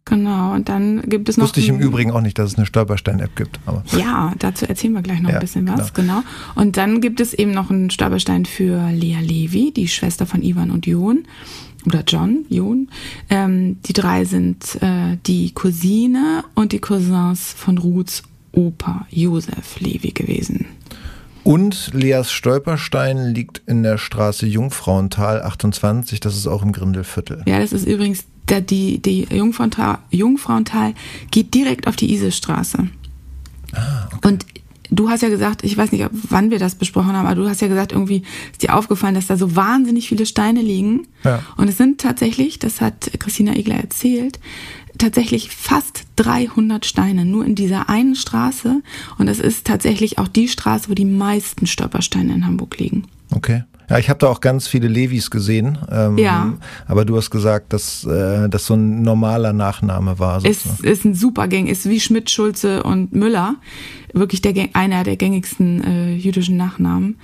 Genau, 0.09 0.55
und 0.55 0.69
dann 0.69 1.03
gibt 1.03 1.29
es 1.29 1.37
noch. 1.37 1.47
Wusste 1.47 1.59
ich 1.59 1.69
im 1.69 1.81
Übrigen 1.81 2.12
auch 2.12 2.21
nicht, 2.21 2.38
dass 2.38 2.53
es 2.53 2.57
eine 2.57 2.64
Stolperstein-App 2.64 3.35
gibt. 3.35 3.59
Aber. 3.66 3.83
Ja, 3.99 4.33
dazu 4.38 4.64
erzählen 4.64 4.92
wir 4.92 5.03
gleich 5.03 5.21
noch 5.21 5.31
ja, 5.31 5.37
ein 5.37 5.40
bisschen 5.40 5.66
was, 5.66 5.92
genau. 5.92 6.21
genau. 6.21 6.27
Und 6.55 6.77
dann 6.77 7.01
gibt 7.01 7.21
es 7.21 7.35
eben 7.35 7.51
noch 7.51 7.71
einen 7.71 7.90
Stolperstein 7.90 8.45
für 8.45 8.88
Lea 8.92 9.19
Levi, 9.21 9.73
die 9.73 9.88
Schwester 9.88 10.25
von 10.25 10.42
Ivan 10.42 10.71
und 10.71 10.87
Jon. 10.87 11.25
Oder 11.87 12.05
John, 12.07 12.45
Jon. 12.49 12.88
Ähm, 13.31 13.79
die 13.85 13.92
drei 13.92 14.25
sind 14.25 14.81
äh, 14.81 15.19
die 15.27 15.53
Cousine 15.53 16.45
und 16.55 16.73
die 16.73 16.81
Cousins 16.81 17.53
von 17.57 17.79
Ruths 17.79 18.23
Opa 18.53 19.07
Josef 19.11 19.81
Levi 19.81 20.12
gewesen. 20.12 20.66
Und 21.46 21.92
Leas 21.94 22.32
Stolperstein 22.32 23.32
liegt 23.32 23.62
in 23.66 23.85
der 23.85 23.98
Straße 23.98 24.46
Jungfrauental 24.46 25.44
28, 25.44 26.18
das 26.18 26.37
ist 26.37 26.48
auch 26.48 26.61
im 26.61 26.72
Grindelviertel. 26.72 27.44
Ja, 27.46 27.61
das 27.61 27.72
ist 27.72 27.87
übrigens 27.87 28.24
der, 28.48 28.61
die, 28.61 29.00
die 29.00 29.28
Jungfrauental, 29.30 29.98
Jungfrauental 30.11 30.94
geht 31.30 31.54
direkt 31.54 31.87
auf 31.87 31.94
die 31.94 32.12
Isestraße. 32.12 32.88
Ah, 33.74 34.09
okay. 34.12 34.26
Und 34.26 34.46
du 34.90 35.09
hast 35.09 35.22
ja 35.22 35.28
gesagt, 35.28 35.62
ich 35.62 35.76
weiß 35.76 35.92
nicht, 35.92 36.04
wann 36.11 36.50
wir 36.50 36.59
das 36.59 36.74
besprochen 36.74 37.12
haben, 37.12 37.26
aber 37.26 37.37
du 37.37 37.48
hast 37.48 37.61
ja 37.61 37.68
gesagt, 37.68 37.92
irgendwie 37.92 38.24
ist 38.50 38.64
dir 38.64 38.74
aufgefallen, 38.74 39.14
dass 39.14 39.28
da 39.28 39.37
so 39.37 39.54
wahnsinnig 39.54 40.09
viele 40.09 40.26
Steine 40.26 40.62
liegen. 40.62 41.06
Ja. 41.22 41.44
Und 41.56 41.68
es 41.68 41.76
sind 41.76 42.00
tatsächlich, 42.00 42.59
das 42.59 42.80
hat 42.80 43.12
Christina 43.20 43.54
Egler 43.54 43.76
erzählt, 43.76 44.40
tatsächlich 44.98 45.50
fast 45.50 46.04
300 46.16 46.85
Steine 46.85 47.24
nur 47.24 47.44
in 47.44 47.54
dieser 47.54 47.88
einen 47.88 48.14
Straße. 48.14 48.82
Und 49.18 49.28
es 49.28 49.40
ist 49.40 49.66
tatsächlich 49.66 50.18
auch 50.18 50.28
die 50.28 50.48
Straße, 50.48 50.88
wo 50.88 50.94
die 50.94 51.04
meisten 51.04 51.66
Stolpersteine 51.66 52.35
in 52.35 52.46
Hamburg 52.46 52.78
liegen. 52.78 53.04
Okay. 53.35 53.64
Ja, 53.88 53.98
ich 53.98 54.09
habe 54.09 54.18
da 54.18 54.26
auch 54.26 54.40
ganz 54.40 54.66
viele 54.66 54.88
Levis 54.88 55.30
gesehen. 55.30 55.78
Ähm, 55.90 56.18
ja. 56.18 56.54
Aber 56.87 57.04
du 57.04 57.16
hast 57.16 57.30
gesagt, 57.30 57.72
dass 57.72 58.04
äh, 58.04 58.48
das 58.48 58.66
so 58.66 58.74
ein 58.74 59.02
normaler 59.02 59.52
Nachname 59.52 60.18
war. 60.18 60.44
Es 60.44 60.66
ist 60.82 61.04
ein 61.04 61.14
super 61.14 61.46
Gang, 61.46 61.68
ist 61.68 61.88
wie 61.88 62.00
Schmidt, 62.00 62.30
Schulze 62.30 62.82
und 62.82 63.14
Müller. 63.14 63.56
Wirklich 64.12 64.42
der, 64.42 64.54
einer 64.72 65.04
der 65.04 65.16
gängigsten 65.16 65.85
äh, 65.85 66.14
jüdischen 66.16 66.56
Nachnamen. 66.56 67.18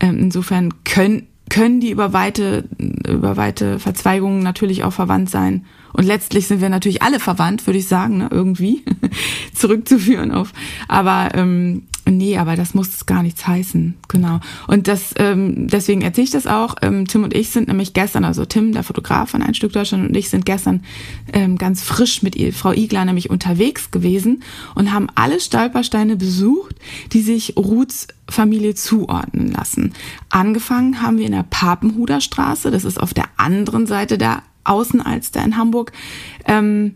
Ähm, 0.00 0.18
insofern 0.18 0.72
können, 0.84 1.26
können 1.48 1.80
die 1.80 1.90
über 1.90 2.12
weite, 2.12 2.64
über 2.78 3.36
weite 3.36 3.78
Verzweigungen 3.78 4.42
natürlich 4.42 4.84
auch 4.84 4.92
verwandt 4.92 5.30
sein. 5.30 5.64
Und 5.92 6.04
letztlich 6.04 6.46
sind 6.46 6.60
wir 6.60 6.68
natürlich 6.68 7.02
alle 7.02 7.20
verwandt, 7.20 7.66
würde 7.66 7.78
ich 7.78 7.86
sagen, 7.86 8.18
ne, 8.18 8.28
irgendwie 8.30 8.84
zurückzuführen 9.54 10.32
auf. 10.32 10.52
Aber 10.88 11.30
ähm, 11.34 11.84
Nee, 12.08 12.38
aber 12.38 12.54
das 12.54 12.72
muss 12.72 13.04
gar 13.06 13.24
nichts 13.24 13.48
heißen, 13.48 13.94
genau. 14.06 14.38
Und 14.68 14.86
das, 14.86 15.12
ähm, 15.18 15.66
deswegen 15.66 16.02
erzähle 16.02 16.26
ich 16.26 16.30
das 16.30 16.46
auch. 16.46 16.76
Ähm, 16.80 17.08
Tim 17.08 17.24
und 17.24 17.34
ich 17.34 17.50
sind 17.50 17.66
nämlich 17.66 17.94
gestern, 17.94 18.24
also 18.24 18.44
Tim, 18.44 18.72
der 18.72 18.84
Fotograf 18.84 19.30
von 19.30 19.42
Ein 19.42 19.54
Stück 19.54 19.72
Deutschland 19.72 20.08
und 20.08 20.16
ich 20.16 20.30
sind 20.30 20.46
gestern 20.46 20.84
ähm, 21.32 21.58
ganz 21.58 21.82
frisch 21.82 22.22
mit 22.22 22.36
ihr, 22.36 22.52
Frau 22.52 22.72
Igler 22.72 23.04
nämlich 23.04 23.28
unterwegs 23.28 23.90
gewesen 23.90 24.44
und 24.76 24.92
haben 24.92 25.08
alle 25.16 25.40
Stolpersteine 25.40 26.14
besucht, 26.14 26.76
die 27.12 27.22
sich 27.22 27.56
Ruths 27.56 28.06
Familie 28.28 28.76
zuordnen 28.76 29.50
lassen. 29.50 29.92
Angefangen 30.30 31.02
haben 31.02 31.18
wir 31.18 31.26
in 31.26 31.32
der 31.32 31.46
Papenhuder 31.48 32.20
Straße, 32.20 32.70
das 32.70 32.84
ist 32.84 33.00
auf 33.00 33.14
der 33.14 33.26
anderen 33.36 33.86
Seite 33.86 34.16
der 34.16 34.44
Außenalster 34.62 35.44
in 35.44 35.56
Hamburg. 35.56 35.92
Ähm, 36.44 36.94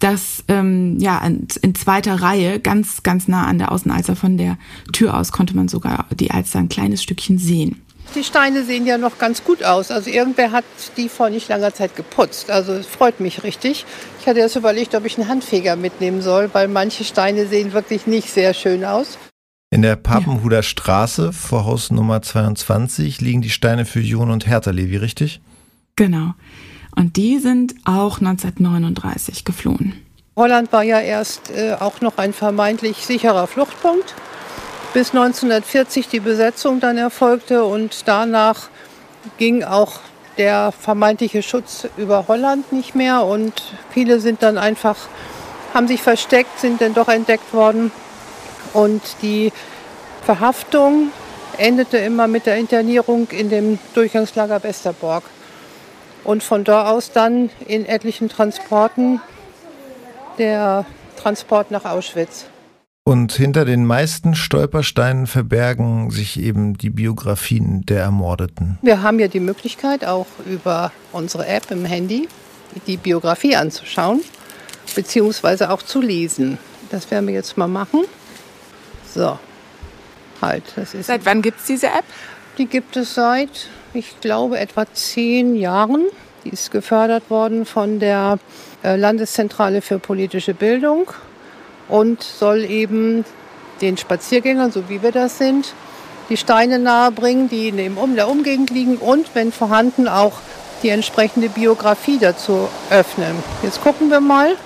das 0.00 0.44
ähm, 0.48 0.98
ja 0.98 1.18
in, 1.26 1.48
in 1.62 1.74
zweiter 1.74 2.20
Reihe, 2.22 2.60
ganz, 2.60 3.02
ganz 3.02 3.28
nah 3.28 3.46
an 3.46 3.58
der 3.58 3.72
Außenalster 3.72 4.16
von 4.16 4.36
der 4.36 4.58
Tür 4.92 5.16
aus, 5.16 5.32
konnte 5.32 5.56
man 5.56 5.68
sogar 5.68 6.06
die 6.14 6.30
Alster 6.30 6.60
ein 6.60 6.68
kleines 6.68 7.02
Stückchen 7.02 7.38
sehen. 7.38 7.82
Die 8.14 8.24
Steine 8.24 8.64
sehen 8.64 8.86
ja 8.86 8.96
noch 8.96 9.18
ganz 9.18 9.44
gut 9.44 9.62
aus. 9.62 9.90
Also 9.90 10.08
irgendwer 10.08 10.50
hat 10.50 10.64
die 10.96 11.08
vor 11.08 11.28
nicht 11.28 11.48
langer 11.48 11.74
Zeit 11.74 11.94
geputzt. 11.94 12.50
Also 12.50 12.72
es 12.72 12.86
freut 12.86 13.20
mich 13.20 13.42
richtig. 13.42 13.84
Ich 14.20 14.26
hatte 14.26 14.40
erst 14.40 14.56
überlegt, 14.56 14.94
ob 14.94 15.04
ich 15.04 15.18
einen 15.18 15.28
Handfeger 15.28 15.76
mitnehmen 15.76 16.22
soll, 16.22 16.48
weil 16.54 16.68
manche 16.68 17.04
Steine 17.04 17.46
sehen 17.46 17.74
wirklich 17.74 18.06
nicht 18.06 18.30
sehr 18.30 18.54
schön 18.54 18.84
aus. 18.84 19.18
In 19.70 19.82
der 19.82 19.96
Papenhuder 19.96 20.62
Straße 20.62 21.34
vor 21.34 21.66
Haus 21.66 21.90
Nummer 21.90 22.22
22 22.22 23.20
liegen 23.20 23.42
die 23.42 23.50
Steine 23.50 23.84
für 23.84 24.00
Jon 24.00 24.30
und 24.30 24.46
Hertha 24.46 24.70
Levi, 24.70 24.96
richtig? 24.96 25.42
Genau. 25.96 26.32
Und 26.96 27.16
die 27.16 27.38
sind 27.38 27.74
auch 27.84 28.18
1939 28.18 29.44
geflohen. 29.44 29.94
Holland 30.36 30.72
war 30.72 30.84
ja 30.84 31.00
erst 31.00 31.50
äh, 31.50 31.74
auch 31.78 32.00
noch 32.00 32.16
ein 32.16 32.32
vermeintlich 32.32 33.04
sicherer 33.04 33.48
Fluchtpunkt, 33.48 34.14
bis 34.94 35.10
1940 35.10 36.08
die 36.08 36.20
Besetzung 36.20 36.78
dann 36.78 36.96
erfolgte 36.96 37.64
und 37.64 38.06
danach 38.06 38.68
ging 39.36 39.64
auch 39.64 39.98
der 40.38 40.70
vermeintliche 40.70 41.42
Schutz 41.42 41.88
über 41.96 42.28
Holland 42.28 42.72
nicht 42.72 42.94
mehr 42.94 43.24
und 43.24 43.52
viele 43.90 44.20
sind 44.20 44.42
dann 44.44 44.58
einfach, 44.58 44.96
haben 45.74 45.88
sich 45.88 46.00
versteckt, 46.00 46.60
sind 46.60 46.80
dann 46.80 46.94
doch 46.94 47.08
entdeckt 47.08 47.52
worden 47.52 47.90
und 48.72 49.02
die 49.22 49.52
Verhaftung 50.22 51.10
endete 51.56 51.98
immer 51.98 52.28
mit 52.28 52.46
der 52.46 52.58
Internierung 52.58 53.26
in 53.30 53.50
dem 53.50 53.78
Durchgangslager 53.94 54.62
Westerbork 54.62 55.24
und 56.28 56.42
von 56.42 56.62
dort 56.62 56.86
aus 56.86 57.10
dann 57.10 57.48
in 57.66 57.86
etlichen 57.86 58.28
Transporten 58.28 59.22
der 60.36 60.84
Transport 61.16 61.70
nach 61.70 61.86
Auschwitz. 61.86 62.44
Und 63.04 63.32
hinter 63.32 63.64
den 63.64 63.86
meisten 63.86 64.34
Stolpersteinen 64.34 65.26
verbergen 65.26 66.10
sich 66.10 66.38
eben 66.38 66.76
die 66.76 66.90
Biografien 66.90 67.86
der 67.86 68.02
Ermordeten. 68.02 68.78
Wir 68.82 69.00
haben 69.00 69.18
ja 69.18 69.28
die 69.28 69.40
Möglichkeit, 69.40 70.04
auch 70.04 70.26
über 70.44 70.92
unsere 71.12 71.46
App 71.46 71.70
im 71.70 71.86
Handy 71.86 72.28
die 72.86 72.98
Biografie 72.98 73.56
anzuschauen, 73.56 74.20
beziehungsweise 74.94 75.70
auch 75.70 75.80
zu 75.80 76.02
lesen. 76.02 76.58
Das 76.90 77.10
werden 77.10 77.26
wir 77.26 77.34
jetzt 77.34 77.56
mal 77.56 77.68
machen. 77.68 78.04
So, 79.14 79.38
halt. 80.42 80.64
Das 80.76 80.92
ist 80.92 81.06
Seit 81.06 81.24
wann 81.24 81.40
gibt 81.40 81.60
es 81.60 81.64
diese 81.64 81.86
App? 81.86 82.04
Die 82.58 82.66
gibt 82.66 82.96
es 82.96 83.14
seit, 83.14 83.68
ich 83.94 84.20
glaube, 84.20 84.58
etwa 84.58 84.84
zehn 84.92 85.54
Jahren. 85.54 86.06
Die 86.44 86.48
ist 86.48 86.72
gefördert 86.72 87.30
worden 87.30 87.64
von 87.64 88.00
der 88.00 88.40
äh, 88.82 88.96
Landeszentrale 88.96 89.80
für 89.80 90.00
politische 90.00 90.54
Bildung 90.54 91.08
und 91.88 92.20
soll 92.24 92.64
eben 92.64 93.24
den 93.80 93.96
Spaziergängern, 93.96 94.72
so 94.72 94.88
wie 94.88 95.02
wir 95.04 95.12
das 95.12 95.38
sind, 95.38 95.72
die 96.30 96.36
Steine 96.36 96.80
nahebringen, 96.80 97.48
die 97.48 97.68
in 97.68 98.16
der 98.16 98.28
Umgegend 98.28 98.70
liegen 98.70 98.96
und, 98.96 99.36
wenn 99.36 99.52
vorhanden, 99.52 100.08
auch 100.08 100.40
die 100.82 100.88
entsprechende 100.88 101.48
Biografie 101.48 102.18
dazu 102.18 102.68
öffnen. 102.90 103.36
Jetzt 103.62 103.80
gucken 103.82 104.10
wir 104.10 104.20
mal. 104.20 104.56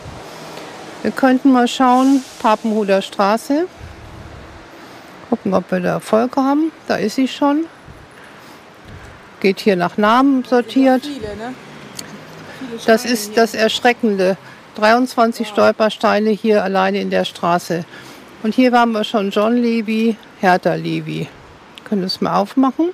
Wir 1.02 1.10
könnten 1.10 1.52
mal 1.52 1.68
schauen, 1.68 2.24
Papenhuder 2.40 3.02
Straße. 3.02 3.66
Gucken, 5.28 5.52
ob 5.52 5.70
wir 5.70 5.80
da 5.80 5.94
Erfolg 5.94 6.36
haben. 6.36 6.72
Da 6.88 6.96
ist 6.96 7.16
sie 7.16 7.28
schon 7.28 7.66
geht 9.42 9.60
hier 9.60 9.76
nach 9.76 9.98
Namen 9.98 10.44
sortiert. 10.44 11.04
Ne? 11.04 11.54
Das 12.86 13.04
ist 13.04 13.36
das 13.36 13.54
Erschreckende. 13.54 14.38
23 14.76 15.46
Stolpersteine 15.46 16.30
hier 16.30 16.62
alleine 16.62 17.00
in 17.00 17.10
der 17.10 17.26
Straße. 17.26 17.84
Und 18.42 18.54
hier 18.54 18.72
waren 18.72 18.92
wir 18.92 19.04
schon 19.04 19.30
John 19.30 19.56
Levy, 19.56 20.16
Hertha 20.40 20.74
Levy. 20.74 21.28
Können 21.84 22.04
es 22.04 22.22
mal 22.22 22.36
aufmachen. 22.36 22.90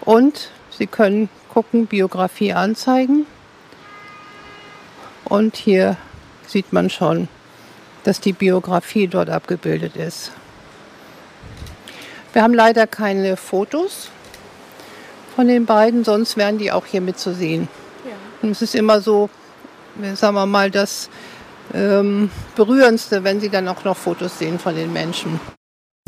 Und 0.00 0.50
Sie 0.70 0.86
können 0.86 1.28
gucken, 1.52 1.86
Biografie 1.86 2.54
anzeigen. 2.54 3.26
Und 5.24 5.56
hier 5.56 5.96
sieht 6.46 6.72
man 6.72 6.88
schon, 6.88 7.28
dass 8.04 8.20
die 8.20 8.32
Biografie 8.32 9.08
dort 9.08 9.28
abgebildet 9.28 9.96
ist. 9.96 10.32
Wir 12.32 12.42
haben 12.42 12.54
leider 12.54 12.86
keine 12.86 13.36
Fotos 13.36 14.10
von 15.34 15.48
den 15.48 15.66
beiden, 15.66 16.04
sonst 16.04 16.36
wären 16.36 16.58
die 16.58 16.72
auch 16.72 16.86
hier 16.86 17.00
mitzusehen. 17.00 17.68
Ja. 18.04 18.12
Und 18.42 18.50
es 18.50 18.62
ist 18.62 18.74
immer 18.74 19.00
so, 19.00 19.30
sagen 20.14 20.34
wir 20.34 20.46
mal, 20.46 20.70
das 20.70 21.08
ähm, 21.74 22.30
Berührendste, 22.56 23.24
wenn 23.24 23.40
sie 23.40 23.48
dann 23.48 23.68
auch 23.68 23.84
noch 23.84 23.96
Fotos 23.96 24.38
sehen 24.38 24.58
von 24.58 24.74
den 24.74 24.92
Menschen. 24.92 25.40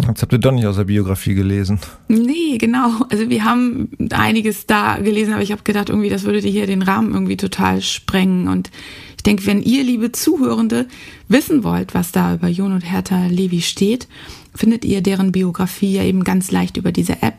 Jetzt 0.09 0.23
habt 0.23 0.33
ihr 0.33 0.39
doch 0.39 0.53
nicht 0.53 0.67
aus 0.67 0.77
der 0.77 0.85
Biografie 0.85 1.35
gelesen. 1.35 1.79
Nee, 2.09 2.59
genau. 2.59 2.91
Also 3.11 3.29
wir 3.29 3.45
haben 3.45 3.91
einiges 4.11 4.67
da 4.67 4.97
gelesen, 4.97 5.33
aber 5.33 5.43
ich 5.43 5.53
habe 5.53 5.63
gedacht, 5.63 5.91
irgendwie, 5.91 6.09
das 6.09 6.25
würde 6.25 6.39
hier 6.39 6.67
den 6.67 6.83
Rahmen 6.83 7.13
irgendwie 7.13 7.37
total 7.37 7.81
sprengen. 7.83 8.49
Und 8.49 8.71
ich 9.17 9.23
denke, 9.23 9.47
wenn 9.47 9.63
ihr, 9.63 9.85
liebe 9.85 10.11
Zuhörende, 10.11 10.89
wissen 11.29 11.63
wollt, 11.63 11.95
was 11.95 12.11
da 12.11 12.35
über 12.35 12.49
Jon 12.49 12.73
und 12.73 12.81
Hertha 12.81 13.27
Levi 13.27 13.61
steht, 13.61 14.09
findet 14.55 14.85
ihr 14.85 15.03
deren 15.03 15.31
Biografie 15.31 15.95
ja 15.95 16.03
eben 16.03 16.25
ganz 16.25 16.51
leicht 16.51 16.77
über 16.77 16.91
diese 16.91 17.23
App. 17.23 17.32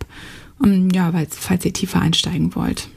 Ja, 0.62 1.12
falls 1.30 1.66
ihr 1.66 1.74
tiefer 1.74 2.02
einsteigen 2.02 2.56
wollt. 2.56 2.90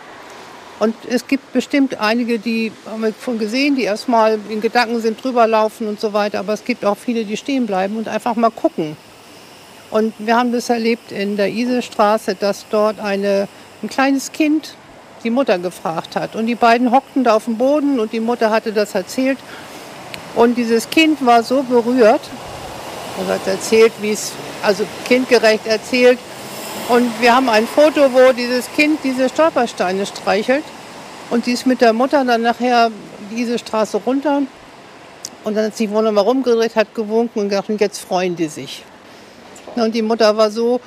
Und 0.78 0.94
es 1.06 1.26
gibt 1.28 1.52
bestimmt 1.52 2.00
einige, 2.00 2.38
die 2.38 2.72
haben 2.86 3.02
wir 3.02 3.12
schon 3.22 3.38
gesehen, 3.38 3.76
die 3.76 3.82
erstmal 3.82 4.38
in 4.48 4.62
Gedanken 4.62 5.02
sind, 5.02 5.22
drüber 5.22 5.46
laufen 5.46 5.86
und 5.86 6.00
so 6.00 6.14
weiter. 6.14 6.38
Aber 6.38 6.54
es 6.54 6.64
gibt 6.64 6.86
auch 6.86 6.96
viele, 6.96 7.26
die 7.26 7.36
stehen 7.36 7.66
bleiben 7.66 7.98
und 7.98 8.08
einfach 8.08 8.36
mal 8.36 8.50
gucken. 8.50 8.96
Und 9.90 10.14
wir 10.16 10.34
haben 10.34 10.50
das 10.50 10.70
erlebt 10.70 11.12
in 11.12 11.36
der 11.36 11.50
Isestraße, 11.50 12.34
dass 12.36 12.64
dort 12.70 13.00
eine, 13.00 13.48
ein 13.82 13.90
kleines 13.90 14.32
Kind 14.32 14.76
die 15.24 15.30
Mutter 15.30 15.58
gefragt 15.58 16.16
hat. 16.16 16.36
Und 16.36 16.46
die 16.46 16.54
beiden 16.54 16.90
hockten 16.90 17.22
da 17.22 17.34
auf 17.34 17.44
dem 17.44 17.58
Boden 17.58 18.00
und 18.00 18.14
die 18.14 18.20
Mutter 18.20 18.48
hatte 18.48 18.72
das 18.72 18.94
erzählt. 18.94 19.36
Und 20.34 20.56
dieses 20.56 20.88
Kind 20.88 21.24
war 21.26 21.42
so 21.42 21.62
berührt 21.64 22.22
und 23.18 23.28
hat 23.28 23.46
erzählt, 23.46 23.92
wie 24.00 24.12
es, 24.12 24.32
also 24.62 24.86
kindgerecht 25.04 25.66
erzählt, 25.66 26.18
und 26.88 27.20
wir 27.20 27.34
haben 27.34 27.48
ein 27.48 27.66
Foto, 27.66 28.12
wo 28.12 28.32
dieses 28.32 28.70
Kind 28.72 29.00
diese 29.02 29.28
Stolpersteine 29.28 30.06
streichelt. 30.06 30.64
Und 31.30 31.46
die 31.46 31.52
ist 31.52 31.66
mit 31.66 31.80
der 31.80 31.92
Mutter 31.92 32.24
dann 32.24 32.42
nachher 32.42 32.92
diese 33.30 33.58
Straße 33.58 33.96
runter. 33.96 34.42
Und 35.42 35.56
dann 35.56 35.66
hat 35.66 35.76
sich 35.76 35.90
wohl 35.90 36.04
nochmal 36.04 36.24
rumgedreht, 36.24 36.76
hat 36.76 36.94
gewunken 36.94 37.40
und 37.40 37.68
und 37.68 37.80
jetzt 37.80 37.98
freuen 37.98 38.36
die 38.36 38.46
sich. 38.46 38.84
Und 39.74 39.94
die 39.94 40.02
Mutter 40.02 40.36
war 40.36 40.50
so 40.50 40.80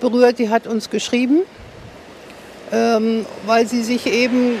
berührt, 0.00 0.38
die 0.38 0.48
hat 0.48 0.66
uns 0.66 0.90
geschrieben, 0.90 1.40
ähm, 2.70 3.26
weil 3.44 3.66
sie 3.66 3.82
sich 3.82 4.06
eben 4.06 4.58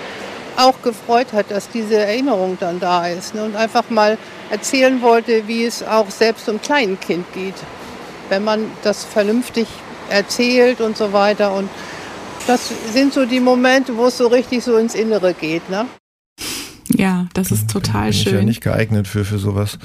auch 0.56 0.82
gefreut 0.82 1.32
hat, 1.32 1.50
dass 1.50 1.68
diese 1.70 1.96
Erinnerung 1.96 2.58
dann 2.60 2.80
da 2.80 3.06
ist. 3.06 3.34
Ne? 3.34 3.44
Und 3.44 3.56
einfach 3.56 3.88
mal 3.88 4.18
erzählen 4.50 5.00
wollte, 5.00 5.46
wie 5.46 5.64
es 5.64 5.82
auch 5.82 6.10
selbst 6.10 6.48
einem 6.48 6.60
kleinen 6.60 6.98
Kind 6.98 7.32
geht, 7.32 7.54
wenn 8.28 8.44
man 8.44 8.70
das 8.82 9.04
vernünftig 9.04 9.66
erzählt 10.12 10.80
und 10.80 10.96
so 10.96 11.12
weiter. 11.12 11.54
Und 11.54 11.68
das 12.46 12.70
sind 12.92 13.12
so 13.12 13.26
die 13.26 13.40
Momente, 13.40 13.96
wo 13.96 14.06
es 14.06 14.18
so 14.18 14.26
richtig 14.26 14.62
so 14.62 14.76
ins 14.76 14.94
Innere 14.94 15.34
geht. 15.34 15.68
Ne? 15.70 15.86
Ja, 16.88 17.26
das 17.34 17.50
ist 17.50 17.70
total 17.70 18.04
bin 18.04 18.12
schön. 18.12 18.18
Ich 18.18 18.24
bin 18.24 18.34
ja 18.34 18.42
nicht 18.44 18.62
geeignet 18.62 19.08
für, 19.08 19.24
für 19.24 19.38
sowas. 19.38 19.78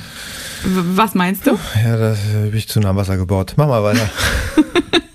Was 0.63 1.15
meinst 1.15 1.47
du? 1.47 1.57
Ja, 1.83 1.97
da 1.97 2.15
bin 2.43 2.55
ich 2.55 2.67
zu 2.67 2.79
nah 2.79 2.89
am 2.89 2.97
Wasser 2.97 3.17
gebaut. 3.17 3.53
Mach 3.57 3.67
mal 3.67 3.83
weiter. 3.83 4.09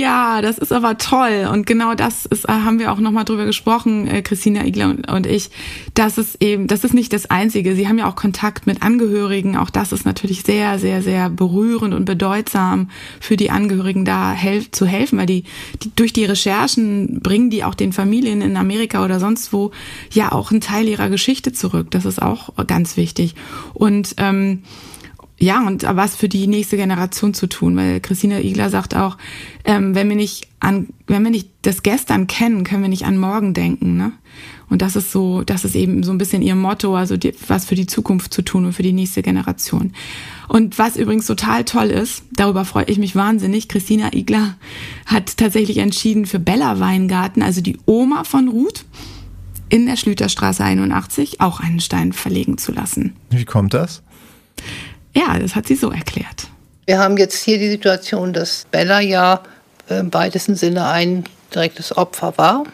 Ja, 0.00 0.40
das 0.40 0.56
ist 0.56 0.72
aber 0.72 0.96
toll. 0.96 1.46
Und 1.52 1.66
genau 1.66 1.94
das 1.94 2.24
ist, 2.24 2.46
äh, 2.46 2.52
haben 2.52 2.78
wir 2.78 2.90
auch 2.90 3.00
nochmal 3.00 3.26
drüber 3.26 3.44
gesprochen, 3.44 4.06
äh, 4.06 4.22
Christina 4.22 4.64
Igler 4.64 4.88
und, 4.88 5.10
und 5.10 5.26
ich. 5.26 5.50
Das 5.92 6.16
ist 6.16 6.42
eben, 6.42 6.68
das 6.68 6.84
ist 6.84 6.94
nicht 6.94 7.12
das 7.12 7.26
Einzige. 7.26 7.74
Sie 7.74 7.86
haben 7.86 7.98
ja 7.98 8.08
auch 8.08 8.16
Kontakt 8.16 8.66
mit 8.66 8.80
Angehörigen. 8.80 9.58
Auch 9.58 9.68
das 9.68 9.92
ist 9.92 10.06
natürlich 10.06 10.42
sehr, 10.42 10.78
sehr, 10.78 11.02
sehr 11.02 11.28
berührend 11.28 11.92
und 11.92 12.06
bedeutsam 12.06 12.88
für 13.20 13.36
die 13.36 13.50
Angehörigen 13.50 14.06
da 14.06 14.32
helf 14.32 14.70
zu 14.70 14.86
helfen, 14.86 15.18
weil 15.18 15.26
die, 15.26 15.44
die 15.82 15.94
durch 15.94 16.14
die 16.14 16.24
Recherchen 16.24 17.20
bringen 17.20 17.50
die 17.50 17.62
auch 17.62 17.74
den 17.74 17.92
Familien 17.92 18.40
in 18.40 18.56
Amerika 18.56 19.04
oder 19.04 19.20
sonst 19.20 19.52
wo 19.52 19.70
ja 20.10 20.32
auch 20.32 20.50
einen 20.50 20.62
Teil 20.62 20.88
ihrer 20.88 21.10
Geschichte 21.10 21.52
zurück. 21.52 21.90
Das 21.90 22.06
ist 22.06 22.22
auch 22.22 22.54
ganz 22.66 22.96
wichtig. 22.96 23.34
Und 23.74 24.14
ähm, 24.16 24.62
ja, 25.42 25.66
und 25.66 25.84
was 25.84 26.16
für 26.16 26.28
die 26.28 26.46
nächste 26.46 26.76
Generation 26.76 27.32
zu 27.32 27.46
tun, 27.46 27.74
weil 27.74 28.00
Christina 28.00 28.40
Igler 28.40 28.68
sagt 28.68 28.94
auch, 28.94 29.16
ähm, 29.64 29.94
wenn 29.94 30.08
wir 30.10 30.16
nicht 30.16 30.48
an, 30.60 30.88
wenn 31.06 31.24
wir 31.24 31.30
nicht 31.30 31.48
das 31.62 31.82
Gestern 31.82 32.26
kennen, 32.26 32.62
können 32.62 32.82
wir 32.82 32.90
nicht 32.90 33.06
an 33.06 33.16
morgen 33.16 33.54
denken, 33.54 33.96
ne? 33.96 34.12
Und 34.68 34.82
das 34.82 34.94
ist 34.96 35.10
so, 35.10 35.42
das 35.42 35.64
ist 35.64 35.74
eben 35.74 36.02
so 36.04 36.12
ein 36.12 36.18
bisschen 36.18 36.42
ihr 36.42 36.54
Motto, 36.54 36.94
also 36.94 37.16
die, 37.16 37.34
was 37.48 37.64
für 37.64 37.74
die 37.74 37.86
Zukunft 37.86 38.32
zu 38.32 38.42
tun 38.42 38.66
und 38.66 38.72
für 38.72 38.84
die 38.84 38.92
nächste 38.92 39.22
Generation. 39.22 39.92
Und 40.46 40.78
was 40.78 40.96
übrigens 40.96 41.26
total 41.26 41.64
toll 41.64 41.86
ist, 41.86 42.22
darüber 42.32 42.64
freue 42.64 42.84
ich 42.84 42.98
mich 42.98 43.16
wahnsinnig, 43.16 43.68
Christina 43.68 44.12
Igler 44.12 44.56
hat 45.06 45.38
tatsächlich 45.38 45.78
entschieden 45.78 46.26
für 46.26 46.38
Bella 46.38 46.78
Weingarten, 46.78 47.42
also 47.42 47.62
die 47.62 47.78
Oma 47.86 48.24
von 48.24 48.48
Ruth, 48.48 48.84
in 49.70 49.86
der 49.86 49.96
Schlüterstraße 49.96 50.62
81 50.62 51.40
auch 51.40 51.60
einen 51.60 51.80
Stein 51.80 52.12
verlegen 52.12 52.58
zu 52.58 52.72
lassen. 52.72 53.14
Wie 53.30 53.44
kommt 53.44 53.74
das? 53.74 54.02
Ja, 55.14 55.38
das 55.38 55.54
hat 55.54 55.66
sie 55.66 55.74
so 55.74 55.90
erklärt. 55.90 56.48
Wir 56.86 56.98
haben 56.98 57.16
jetzt 57.16 57.42
hier 57.42 57.58
die 57.58 57.70
Situation, 57.70 58.32
dass 58.32 58.66
Bella 58.70 59.00
ja 59.00 59.42
im 59.88 60.12
weitesten 60.12 60.54
Sinne 60.54 60.86
ein 60.86 61.24
direktes 61.54 61.96
Opfer 61.96 62.34
war. 62.36 62.64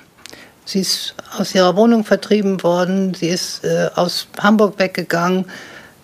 Sie 0.64 0.81
ist 0.81 1.14
aus 1.38 1.55
ihrer 1.55 1.77
Wohnung 1.77 2.05
vertrieben 2.05 2.62
worden, 2.62 3.14
sie 3.14 3.29
ist 3.29 3.64
äh, 3.64 3.88
aus 3.94 4.27
Hamburg 4.38 4.79
weggegangen. 4.79 5.46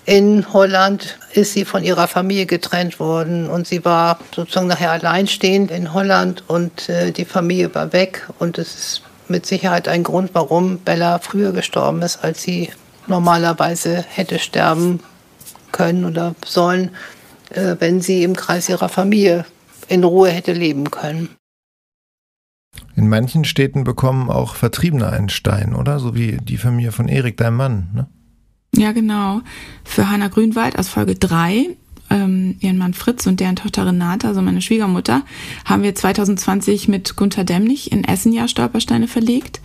In 0.05 0.53
Holland 0.53 1.19
ist 1.33 1.53
sie 1.53 1.65
von 1.65 1.85
ihrer 1.85 2.09
Familie 2.09 2.47
getrennt 2.47 2.99
worden 2.99 3.49
und 3.49 3.67
sie 3.67 3.85
war 3.85 4.19
sozusagen 4.35 4.67
nachher 4.67 4.93
alleinstehend 4.93 5.71
in 5.71 5.93
Holland 5.93 6.45
und 6.49 6.89
äh, 6.89 7.13
die 7.13 7.25
Familie 7.25 7.75
war 7.75 7.93
weg 7.93 8.29
und 8.39 8.59
es 8.59 8.75
ist 8.75 9.03
mit 9.29 9.47
Sicherheit 9.47 9.89
ein 9.89 10.03
Grund, 10.03 10.31
warum 10.33 10.79
Bella 10.79 11.19
früher 11.19 11.53
gestorben 11.53 12.03
ist, 12.03 12.23
als 12.23 12.43
sie 12.43 12.71
normalerweise 13.07 14.05
hätte 14.09 14.39
sterben 14.39 15.01
können 15.73 16.05
oder 16.05 16.35
sollen, 16.45 16.91
äh, 17.51 17.77
wenn 17.79 18.01
sie 18.01 18.23
im 18.23 18.37
Kreis 18.37 18.69
ihrer 18.69 18.89
Familie 18.89 19.45
in 19.89 20.05
Ruhe 20.05 20.31
hätte 20.31 20.53
leben 20.53 20.91
können. 20.91 21.31
In 22.95 23.09
manchen 23.09 23.45
Städten 23.45 23.85
bekommen 23.85 24.31
auch 24.31 24.55
Vertriebene 24.55 25.09
einen 25.09 25.29
Stein, 25.29 25.75
oder? 25.75 25.99
So 25.99 26.15
wie 26.15 26.39
die 26.39 26.57
Familie 26.57 26.93
von 26.93 27.09
Erik, 27.09 27.37
dein 27.37 27.55
Mann, 27.55 27.89
ne? 27.95 28.07
Ja, 28.75 28.93
genau. 28.93 29.43
Für 29.85 30.09
Hanna 30.09 30.29
Grünwald 30.29 30.79
aus 30.79 30.89
Folge 30.89 31.15
3 31.15 31.77
ähm, 32.13 32.57
ihren 32.61 32.79
Mann 32.79 32.95
Fritz 32.95 33.27
und 33.27 33.41
deren 33.41 33.57
Tochter 33.57 33.87
Renate, 33.87 34.29
also 34.29 34.43
meine 34.43 34.61
Schwiegermutter, 34.61 35.23
haben 35.65 35.83
wir 35.83 35.95
2020 35.95 36.89
mit 36.89 37.17
Gunther 37.17 37.45
Demnig 37.45 37.91
in 37.91 38.05
Essen 38.05 38.33
ja 38.33 38.49
Stolpersteine 38.49 39.09
verlegt. 39.09 39.61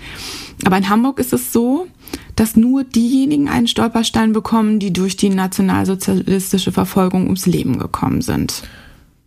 Aber 0.65 0.77
in 0.77 0.89
Hamburg 0.89 1.19
ist 1.19 1.33
es 1.33 1.51
so, 1.51 1.87
dass 2.35 2.55
nur 2.55 2.83
diejenigen 2.83 3.49
einen 3.49 3.67
Stolperstein 3.67 4.33
bekommen, 4.33 4.79
die 4.79 4.93
durch 4.93 5.17
die 5.17 5.29
nationalsozialistische 5.29 6.71
Verfolgung 6.71 7.25
ums 7.25 7.45
Leben 7.45 7.79
gekommen 7.79 8.21
sind. 8.21 8.63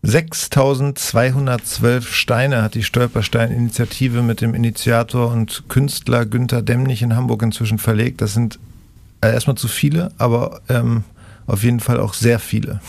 6212 0.02 2.14
Steine 2.14 2.62
hat 2.62 2.74
die 2.74 2.82
Stolperstein-Initiative 2.82 4.22
mit 4.22 4.40
dem 4.40 4.54
Initiator 4.54 5.30
und 5.30 5.64
Künstler 5.68 6.24
Günther 6.24 6.62
Demnig 6.62 7.02
in 7.02 7.14
Hamburg 7.14 7.42
inzwischen 7.42 7.78
verlegt. 7.78 8.22
Das 8.22 8.32
sind 8.32 8.58
äh, 9.20 9.30
erstmal 9.30 9.56
zu 9.56 9.68
viele, 9.68 10.10
aber 10.16 10.62
ähm, 10.70 11.04
auf 11.46 11.64
jeden 11.64 11.80
Fall 11.80 12.00
auch 12.00 12.14
sehr 12.14 12.38
viele. 12.38 12.80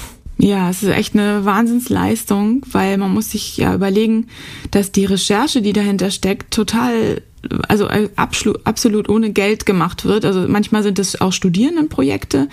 Ja, 0.41 0.71
es 0.71 0.81
ist 0.81 0.89
echt 0.89 1.13
eine 1.13 1.45
Wahnsinnsleistung, 1.45 2.63
weil 2.71 2.97
man 2.97 3.13
muss 3.13 3.29
sich 3.29 3.57
ja 3.57 3.75
überlegen, 3.75 4.25
dass 4.71 4.91
die 4.91 5.05
Recherche, 5.05 5.61
die 5.61 5.71
dahinter 5.71 6.09
steckt, 6.09 6.51
total, 6.51 7.21
also 7.67 7.87
äh, 7.87 8.09
absolut 8.15 9.07
ohne 9.07 9.33
Geld 9.33 9.67
gemacht 9.67 10.03
wird. 10.03 10.25
Also 10.25 10.47
manchmal 10.47 10.81
sind 10.81 10.97
es 10.97 11.21
auch 11.21 11.31
Studierendenprojekte, 11.31 12.49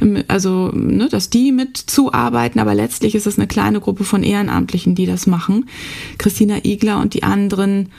ähm, 0.00 0.22
also 0.28 0.70
ne, 0.72 1.08
dass 1.08 1.30
die 1.30 1.50
mit 1.50 1.76
zuarbeiten, 1.76 2.60
aber 2.60 2.76
letztlich 2.76 3.16
ist 3.16 3.26
es 3.26 3.38
eine 3.38 3.48
kleine 3.48 3.80
Gruppe 3.80 4.04
von 4.04 4.22
Ehrenamtlichen, 4.22 4.94
die 4.94 5.06
das 5.06 5.26
machen. 5.26 5.68
Christina 6.18 6.58
Igler 6.64 7.00
und 7.00 7.12
die 7.12 7.24
anderen 7.24 7.90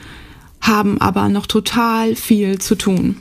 haben 0.62 0.98
aber 1.02 1.28
noch 1.28 1.44
total 1.44 2.16
viel 2.16 2.58
zu 2.60 2.76
tun. 2.76 3.16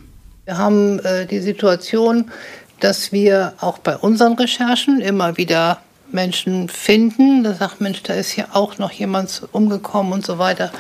Wir 0.46 0.58
haben 0.58 1.00
äh, 1.00 1.26
die 1.26 1.40
Situation, 1.40 2.32
dass 2.80 3.12
wir 3.12 3.56
auch 3.60 3.80
bei 3.80 3.98
unseren 3.98 4.34
Recherchen 4.34 5.02
immer 5.02 5.36
wieder 5.36 5.80
Menschen 6.14 6.70
finden. 6.70 7.44
Da 7.44 7.54
sagt 7.54 7.82
Mensch, 7.82 8.04
da 8.04 8.14
ist 8.14 8.30
hier 8.30 8.56
auch 8.56 8.78
noch 8.78 8.92
jemand 8.92 9.44
umgekommen 9.52 10.14
und 10.14 10.26
so 10.26 10.38
weiter. 10.38 10.72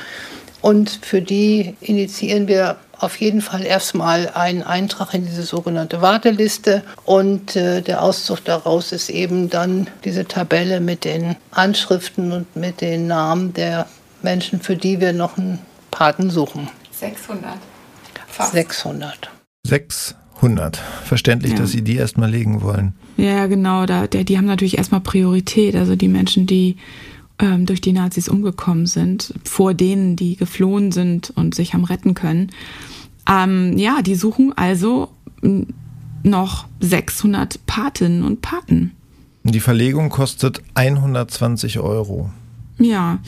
Und 0.62 1.00
für 1.02 1.22
die 1.22 1.76
initiieren 1.82 2.48
wir 2.48 2.78
auf 2.98 3.18
jeden 3.20 3.42
Fall 3.42 3.66
erstmal 3.66 4.30
einen 4.30 4.64
Eintrag 4.64 5.14
in 5.14 5.26
diese 5.26 5.44
sogenannte 5.44 6.02
Warteliste. 6.02 6.84
Und 7.04 7.56
äh, 7.58 7.82
der 7.82 8.02
Auszug 8.02 8.46
daraus 8.46 8.94
ist 8.94 9.10
eben 9.10 9.50
dann 9.50 9.90
diese 10.06 10.26
Tabelle 10.26 10.80
mit 10.80 11.04
den 11.04 11.36
Anschriften 11.52 12.32
und 12.32 12.56
mit 12.56 12.80
den 12.80 13.08
Namen 13.08 13.54
der 13.54 13.88
Menschen, 14.22 14.62
für 14.62 14.78
die 14.78 15.02
wir 15.02 15.12
noch 15.12 15.38
einen 15.38 15.60
Paten 15.92 16.30
suchen. 16.30 16.70
600. 16.92 17.56
Fast. 18.28 18.54
600. 18.54 19.30
600. 19.68 20.23
Verständlich, 21.06 21.54
ja. 21.54 21.60
dass 21.60 21.72
Sie 21.72 21.82
die 21.82 21.96
erstmal 21.96 22.30
legen 22.30 22.62
wollen. 22.62 22.94
Ja, 23.18 23.48
genau. 23.48 23.86
Da, 23.86 24.08
der, 24.08 24.24
die 24.24 24.38
haben 24.38 24.46
natürlich 24.46 24.78
erstmal 24.78 25.02
Priorität. 25.02 25.76
Also 25.76 25.96
die 25.96 26.08
Menschen, 26.08 26.46
die 26.46 26.78
ähm, 27.40 27.66
durch 27.66 27.82
die 27.82 27.94
Nazis 27.94 28.30
umgekommen 28.30 28.86
sind, 28.86 29.34
vor 29.44 29.74
denen, 29.74 30.16
die 30.16 30.36
geflohen 30.36 30.92
sind 30.92 31.32
und 31.36 31.56
sich 31.56 31.74
haben 31.74 31.86
retten 31.86 32.14
können. 32.14 32.52
Ähm, 33.30 33.78
ja, 33.78 34.02
die 34.02 34.16
suchen 34.16 34.54
also 34.56 35.10
noch 36.24 36.68
600 36.80 37.66
Patinnen 37.66 38.24
und 38.24 38.42
Paten. 38.42 38.92
Die 39.44 39.60
Verlegung 39.60 40.10
kostet 40.10 40.62
120 40.74 41.80
Euro. 41.80 42.30
Ja, 42.78 43.20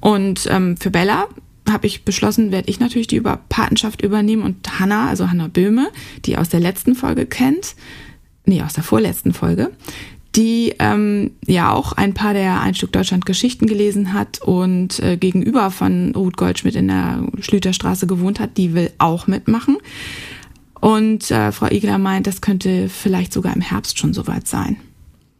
und 0.00 0.48
ähm, 0.50 0.76
für 0.76 0.90
Bella 0.90 1.26
habe 1.72 1.86
ich 1.86 2.04
beschlossen, 2.04 2.52
werde 2.52 2.68
ich 2.68 2.80
natürlich 2.80 3.06
die 3.06 3.16
Über 3.16 3.40
Patenschaft 3.48 4.02
übernehmen 4.02 4.42
und 4.42 4.78
Hanna, 4.78 5.08
also 5.08 5.30
Hanna 5.30 5.48
Böhme, 5.48 5.88
die 6.24 6.36
aus 6.36 6.48
der 6.48 6.60
letzten 6.60 6.94
Folge 6.94 7.26
kennt, 7.26 7.74
nee, 8.44 8.62
aus 8.62 8.74
der 8.74 8.84
vorletzten 8.84 9.32
Folge, 9.32 9.70
die 10.34 10.74
ähm, 10.78 11.32
ja 11.46 11.72
auch 11.72 11.92
ein 11.92 12.14
paar 12.14 12.34
der 12.34 12.60
Ein 12.60 12.74
Stück 12.74 12.92
Deutschland 12.92 13.26
Geschichten 13.26 13.66
gelesen 13.66 14.12
hat 14.12 14.40
und 14.40 14.98
äh, 15.00 15.16
gegenüber 15.16 15.70
von 15.70 16.14
Ruth 16.14 16.36
Goldschmidt 16.36 16.76
in 16.76 16.88
der 16.88 17.26
Schlüterstraße 17.40 18.06
gewohnt 18.06 18.40
hat, 18.40 18.56
die 18.56 18.74
will 18.74 18.90
auch 18.98 19.26
mitmachen. 19.26 19.78
Und 20.80 21.30
äh, 21.30 21.52
Frau 21.52 21.66
Igler 21.70 21.98
meint, 21.98 22.26
das 22.26 22.40
könnte 22.40 22.88
vielleicht 22.88 23.32
sogar 23.32 23.54
im 23.54 23.60
Herbst 23.60 23.98
schon 23.98 24.14
soweit 24.14 24.48
sein. 24.48 24.76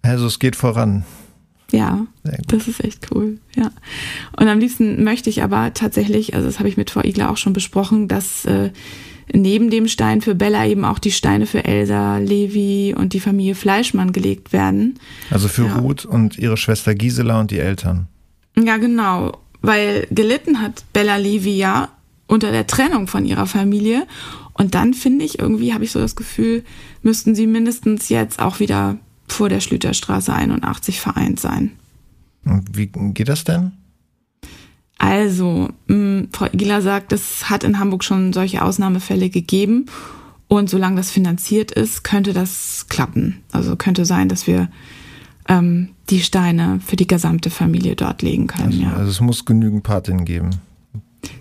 Also 0.02 0.26
es 0.26 0.38
geht 0.38 0.56
voran. 0.56 1.04
Ja, 1.72 2.06
das 2.48 2.68
ist 2.68 2.84
echt 2.84 3.08
cool. 3.10 3.38
Ja. 3.56 3.70
Und 4.36 4.48
am 4.48 4.58
liebsten 4.58 5.02
möchte 5.02 5.30
ich 5.30 5.42
aber 5.42 5.72
tatsächlich, 5.72 6.34
also 6.34 6.46
das 6.46 6.58
habe 6.58 6.68
ich 6.68 6.76
mit 6.76 6.90
Frau 6.90 7.02
Igler 7.02 7.30
auch 7.30 7.38
schon 7.38 7.54
besprochen, 7.54 8.08
dass 8.08 8.44
äh, 8.44 8.70
neben 9.32 9.70
dem 9.70 9.88
Stein 9.88 10.20
für 10.20 10.34
Bella 10.34 10.66
eben 10.66 10.84
auch 10.84 10.98
die 10.98 11.12
Steine 11.12 11.46
für 11.46 11.64
Elsa, 11.64 12.18
Levi 12.18 12.94
und 12.96 13.14
die 13.14 13.20
Familie 13.20 13.54
Fleischmann 13.54 14.12
gelegt 14.12 14.52
werden. 14.52 14.98
Also 15.30 15.48
für 15.48 15.64
ja. 15.64 15.76
Ruth 15.76 16.04
und 16.04 16.38
ihre 16.38 16.58
Schwester 16.58 16.94
Gisela 16.94 17.40
und 17.40 17.50
die 17.50 17.58
Eltern. 17.58 18.06
Ja, 18.56 18.76
genau. 18.76 19.38
Weil 19.62 20.06
gelitten 20.10 20.60
hat 20.60 20.84
Bella 20.92 21.16
Levi 21.16 21.56
ja 21.56 21.88
unter 22.26 22.50
der 22.50 22.66
Trennung 22.66 23.06
von 23.06 23.24
ihrer 23.24 23.46
Familie. 23.46 24.06
Und 24.54 24.74
dann 24.74 24.92
finde 24.92 25.24
ich, 25.24 25.38
irgendwie 25.38 25.72
habe 25.72 25.84
ich 25.84 25.92
so 25.92 26.00
das 26.00 26.16
Gefühl, 26.16 26.64
müssten 27.02 27.34
sie 27.34 27.46
mindestens 27.46 28.08
jetzt 28.08 28.40
auch 28.40 28.60
wieder 28.60 28.98
vor 29.28 29.48
der 29.48 29.60
Schlüterstraße 29.60 30.32
81 30.32 31.00
vereint 31.00 31.40
sein. 31.40 31.72
Und 32.44 32.76
wie 32.76 32.86
geht 32.86 33.28
das 33.28 33.44
denn? 33.44 33.72
Also, 34.98 35.70
mh, 35.88 35.96
mm, 35.96 36.28
Frau 36.32 36.46
Igler 36.46 36.82
sagt, 36.82 37.12
es 37.12 37.50
hat 37.50 37.64
in 37.64 37.78
Hamburg 37.78 38.04
schon 38.04 38.32
solche 38.32 38.62
Ausnahmefälle 38.62 39.30
gegeben. 39.30 39.86
Und 40.48 40.68
solange 40.68 40.96
das 40.96 41.10
finanziert 41.10 41.72
ist, 41.72 42.04
könnte 42.04 42.32
das 42.32 42.86
klappen. 42.88 43.38
Also 43.52 43.74
könnte 43.76 44.04
sein, 44.04 44.28
dass 44.28 44.46
wir 44.46 44.68
ähm, 45.48 45.88
die 46.10 46.20
Steine 46.20 46.78
für 46.84 46.96
die 46.96 47.06
gesamte 47.06 47.50
Familie 47.50 47.96
dort 47.96 48.22
legen 48.22 48.46
können. 48.48 48.66
Also, 48.66 48.82
ja. 48.82 48.92
also 48.92 49.10
es 49.10 49.20
muss 49.20 49.44
genügend 49.44 49.82
Patinnen 49.82 50.24
geben. 50.24 50.50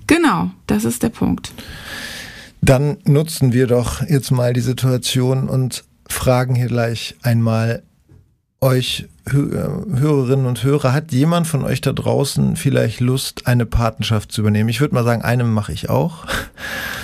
Genau, 0.07 0.51
das 0.65 0.85
ist 0.85 1.03
der 1.03 1.09
Punkt. 1.09 1.51
Dann 2.61 2.97
nutzen 3.05 3.53
wir 3.53 3.67
doch 3.67 4.01
jetzt 4.07 4.31
mal 4.31 4.53
die 4.53 4.61
Situation 4.61 5.49
und 5.49 5.83
fragen 6.13 6.55
hier 6.55 6.67
gleich 6.67 7.15
einmal 7.21 7.83
euch 8.61 9.07
äh, 9.25 9.31
Hörerinnen 9.31 10.45
und 10.45 10.63
Hörer, 10.63 10.93
hat 10.93 11.11
jemand 11.11 11.47
von 11.47 11.63
euch 11.63 11.81
da 11.81 11.93
draußen 11.93 12.55
vielleicht 12.55 12.99
Lust, 12.99 13.47
eine 13.47 13.65
Patenschaft 13.65 14.31
zu 14.31 14.41
übernehmen? 14.41 14.69
Ich 14.69 14.79
würde 14.81 14.93
mal 14.93 15.03
sagen, 15.03 15.23
eine 15.23 15.43
mache 15.43 15.73
ich 15.73 15.89
auch. 15.89 16.25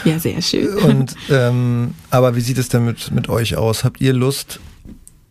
Ja, 0.06 0.20
sehr 0.20 0.42
schön. 0.42 0.78
Und 0.78 1.16
ähm, 1.30 1.96
aber 2.12 2.36
wie 2.36 2.42
sieht 2.42 2.60
es 2.60 2.70
denn 2.70 2.86
mit, 2.86 3.12
mit 3.12 3.28
euch 3.28 3.58
aus? 3.58 3.84
Habt 3.84 4.00
ihr 4.00 4.14
Lust, 4.14 4.60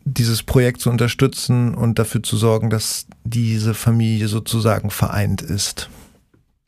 dieses 0.04 0.42
Projekt 0.42 0.80
zu 0.80 0.90
unterstützen 0.90 1.74
und 1.74 1.98
dafür 1.98 2.22
zu 2.22 2.36
sorgen, 2.36 2.70
dass 2.70 3.06
diese 3.24 3.74
Familie 3.74 4.28
sozusagen 4.28 4.90
vereint 4.90 5.42
ist? 5.42 5.88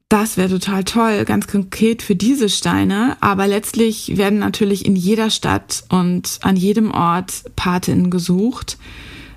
Das 0.09 0.39
wäre 0.39 0.49
total 0.49 0.85
toll, 0.85 1.27
ganz 1.27 1.47
konkret 1.47 2.01
für 2.01 2.17
diese 2.17 2.49
Steine. 2.49 3.19
Aber 3.21 3.47
letztlich 3.47 4.17
werden 4.17 4.39
natürlich 4.39 4.87
in 4.87 4.97
jeder 4.97 5.29
Stadt 5.29 5.85
und 5.91 6.39
an 6.41 6.57
jedem 6.57 6.91
Ort 6.93 7.45
Patinnen 7.57 8.11
gesucht. 8.11 8.79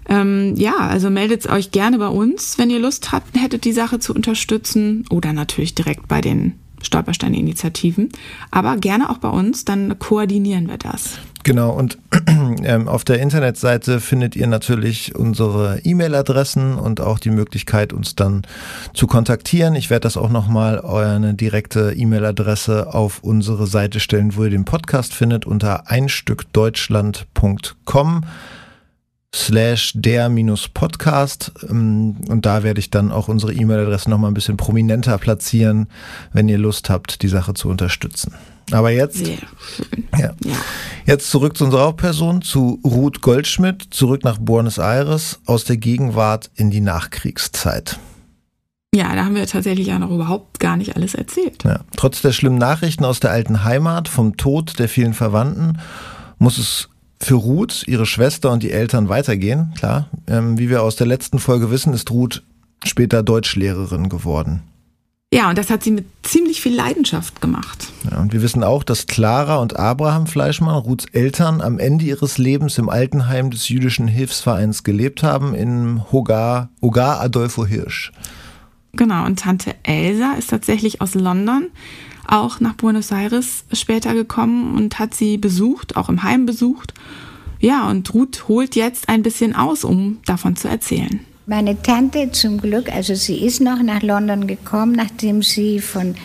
Ähm, 0.08 0.56
ja, 0.56 0.78
also 0.78 1.10
meldet 1.10 1.48
euch 1.48 1.72
gerne 1.72 1.98
bei 1.98 2.08
uns, 2.08 2.58
wenn 2.58 2.70
ihr 2.70 2.80
Lust 2.80 3.12
habt, 3.12 3.38
hättet, 3.38 3.66
die 3.66 3.74
Sache 3.74 4.00
zu 4.00 4.14
unterstützen 4.14 5.06
oder 5.10 5.34
natürlich 5.34 5.76
direkt 5.76 6.08
bei 6.08 6.22
den 6.22 6.54
Stolpersteine-Initiativen. 6.82 8.10
Aber 8.50 8.78
gerne 8.78 9.10
auch 9.10 9.18
bei 9.18 9.30
uns, 9.30 9.66
dann 9.66 10.00
koordinieren 10.00 10.68
wir 10.68 10.78
das. 10.78 11.20
Genau, 11.44 11.72
und 11.72 11.98
ähm, 12.64 12.88
auf 12.88 13.04
der 13.04 13.20
Internetseite 13.20 14.00
findet 14.00 14.36
ihr 14.36 14.46
natürlich 14.48 15.16
unsere 15.16 15.80
E-Mail-Adressen 15.84 16.76
und 16.76 17.02
auch 17.02 17.18
die 17.18 17.32
Möglichkeit, 17.32 17.94
uns 17.94 18.14
dann 18.16 18.44
zu 18.94 19.08
kontaktieren. 19.08 19.74
Ich 19.76 19.90
werde 19.90 20.04
das 20.04 20.18
auch 20.18 20.30
nochmal 20.30 20.80
eine 20.82 21.34
direkte 21.34 21.94
E-Mail-Adresse 21.94 22.94
auf 22.94 23.24
unsere 23.24 23.66
Seite 23.66 24.00
stellen, 24.00 24.36
wo 24.36 24.44
ihr 24.44 24.52
den 24.52 24.66
Podcast 24.66 25.16
findet, 25.16 25.48
unter 25.48 25.90
einstückdeutschland.com 25.90 28.26
slash 29.34 29.94
der 29.96 30.30
minus 30.30 30.68
Podcast 30.68 31.54
ähm, 31.70 32.18
und 32.28 32.46
da 32.46 32.64
werde 32.64 32.80
ich 32.80 32.90
dann 32.90 33.12
auch 33.12 33.30
unsere 33.30 33.54
E-Mail-Adresse 33.54 34.10
nochmal 34.10 34.30
ein 34.30 34.34
bisschen 34.34 34.58
prominenter 34.58 35.18
platzieren, 35.18 35.88
wenn 36.34 36.50
ihr 36.50 36.58
Lust 36.58 36.90
habt, 36.90 37.22
die 37.22 37.30
Sache 37.30 37.54
zu 37.54 37.70
unterstützen. 37.70 38.34
Aber 38.72 38.92
jetzt, 38.92 39.26
ja. 39.28 39.38
ja. 40.18 40.56
jetzt 41.06 41.30
zurück 41.30 41.58
zu 41.58 41.66
unserer 41.66 41.84
Hauptperson, 41.84 42.42
zu 42.42 42.80
Ruth 42.84 43.22
Goldschmidt, 43.22 43.88
zurück 43.92 44.24
nach 44.24 44.38
Buenos 44.38 44.78
Aires, 44.78 45.40
aus 45.46 45.66
der 45.66 45.78
Gegenwart 45.78 46.52
in 46.56 46.72
die 46.72 46.82
Nachkriegszeit. 46.82 48.00
Ja, 48.94 49.16
da 49.16 49.24
haben 49.24 49.36
wir 49.36 49.48
tatsächlich 49.48 49.92
auch 49.94 50.00
noch 50.00 50.12
überhaupt 50.12 50.60
gar 50.60 50.76
nicht 50.76 50.96
alles 50.98 51.16
erzählt. 51.16 51.64
Ja. 51.64 51.82
Trotz 51.96 52.22
der 52.22 52.34
schlimmen 52.34 52.58
Nachrichten 52.58 53.06
aus 53.06 53.22
der 53.22 53.32
alten 53.32 53.64
Heimat, 53.64 54.10
vom 54.10 54.36
Tod 54.36 54.80
der 54.80 54.90
vielen 54.90 55.14
Verwandten, 55.14 55.80
muss 56.40 56.58
es 56.58 56.90
für 57.22 57.36
Ruth, 57.36 57.84
ihre 57.88 58.06
Schwester 58.06 58.52
und 58.52 58.64
die 58.64 58.72
Eltern 58.72 59.08
weitergehen. 59.08 59.74
Klar, 59.78 60.10
ähm, 60.28 60.58
wie 60.58 60.70
wir 60.70 60.84
aus 60.84 60.98
der 60.98 61.08
letzten 61.08 61.40
Folge 61.40 61.72
wissen, 61.72 61.94
ist 61.94 62.12
Ruth 62.12 62.44
später 62.84 63.24
Deutschlehrerin 63.24 64.10
geworden. 64.10 64.62
Ja, 65.34 65.50
und 65.50 65.58
das 65.58 65.70
hat 65.70 65.82
sie 65.82 65.92
mit 65.92 66.06
ziemlich 66.24 66.62
viel 66.62 66.76
Leidenschaft 66.76 67.40
gemacht. 67.40 67.88
Ja, 68.10 68.20
und 68.20 68.34
wir 68.34 68.42
wissen 68.42 68.66
auch, 68.66 68.84
dass 68.84 69.08
Clara 69.08 69.58
und 69.58 69.78
Abraham 69.78 70.28
Fleischmann, 70.28 70.76
Ruths 70.76 71.06
Eltern, 71.14 71.62
am 71.62 71.80
Ende 71.80 72.04
ihres 72.04 72.38
Lebens 72.38 72.78
im 72.78 72.90
Altenheim 72.90 73.50
des 73.50 73.70
jüdischen 73.70 74.10
Hilfsvereins 74.10 74.84
gelebt 74.84 75.24
haben, 75.24 75.56
in 75.56 76.04
Hogar, 76.12 76.70
Hogar 76.82 77.22
Adolfo 77.22 77.66
Hirsch. 77.66 78.12
Genau, 78.92 79.26
und 79.26 79.40
Tante 79.40 79.74
Elsa 79.84 80.34
ist 80.34 80.50
tatsächlich 80.50 81.00
aus 81.00 81.16
London 81.16 81.68
auch 82.28 82.60
nach 82.60 82.74
Buenos 82.74 83.12
Aires 83.12 83.64
später 83.72 84.14
gekommen 84.14 84.76
und 84.76 85.00
hat 85.00 85.14
sie 85.14 85.38
besucht, 85.38 85.96
auch 85.96 86.10
im 86.10 86.24
Heim 86.24 86.46
besucht. 86.46 86.94
Ja, 87.60 87.90
und 87.90 88.14
Ruth 88.14 88.48
holt 88.50 88.76
jetzt 88.76 89.08
ein 89.08 89.24
bisschen 89.24 89.56
aus, 89.56 89.86
um 89.86 90.20
davon 90.26 90.58
zu 90.58 90.68
erzählen. 90.68 91.22
Meine 91.48 91.82
Tante 91.82 92.32
zum 92.32 92.62
Glück, 92.62 92.94
also 92.94 93.16
sie 93.16 93.44
ist 93.44 93.62
noch 93.62 93.82
nach 93.82 94.04
London 94.04 94.46
gekommen, 94.46 94.92
nachdem 94.92 95.42
sie 95.42 95.80
von, 95.80 96.16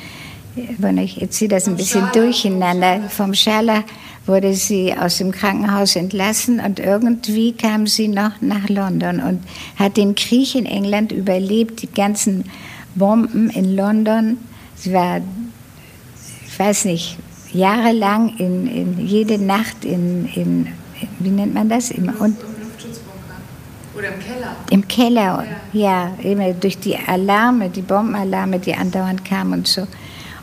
wenn 0.77 0.99
ich 0.99 1.23
erzähle 1.23 1.51
das 1.51 1.67
ein 1.67 1.77
bisschen 1.77 2.07
durcheinander, 2.13 3.09
vom 3.09 3.33
Schala 3.33 3.85
wurde 4.27 4.53
sie 4.53 4.95
aus 4.95 5.17
dem 5.17 5.33
Krankenhaus 5.33 5.97
entlassen 5.97 6.61
und 6.61 6.81
irgendwie 6.81 7.53
kam 7.53 7.87
sie 7.87 8.09
noch 8.09 8.43
nach 8.43 8.69
London 8.69 9.21
und 9.21 9.41
hat 9.77 9.97
den 9.97 10.15
Krieg 10.15 10.55
in 10.55 10.67
England 10.67 11.13
überlebt, 11.13 11.81
die 11.81 11.91
ganzen 11.91 12.45
Bomben 12.95 13.49
in 13.49 13.75
London. 13.75 14.37
Sie 14.75 14.93
war 14.93 15.23
ich 16.47 16.59
weiß 16.59 16.87
nicht, 16.87 17.19
jahrelang 17.53 18.37
in, 18.39 18.67
in 18.67 19.07
jede 19.07 19.39
Nacht 19.39 19.85
in, 19.85 20.27
in, 20.35 20.69
wie 21.19 21.29
nennt 21.31 21.55
man 21.55 21.69
das? 21.69 21.91
Im, 21.91 22.09
und, 22.09 22.37
oder 23.97 24.09
im 24.09 24.21
Keller? 24.21 24.57
Im 24.71 24.89
Keller, 24.89 25.45
ja. 25.73 26.13
ja, 26.23 26.31
immer 26.31 26.53
durch 26.53 26.79
die 26.79 26.97
Alarme, 26.97 27.71
die 27.71 27.83
Bombenalarme, 27.83 28.59
die 28.59 28.75
andauernd 28.75 29.25
kamen 29.25 29.55
und 29.55 29.69
so. 29.69 29.87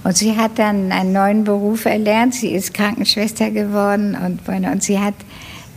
Und 0.03 0.17
sie 0.17 0.35
hat 0.35 0.59
dann 0.59 0.91
einen 0.91 1.13
neuen 1.13 1.43
Beruf 1.43 1.85
erlernt. 1.85 2.35
Sie 2.35 2.51
ist 2.51 2.73
Krankenschwester 2.73 3.51
geworden 3.51 4.15
und, 4.15 4.47
und 4.47 4.83
sie 4.83 4.99
hat 4.99 5.13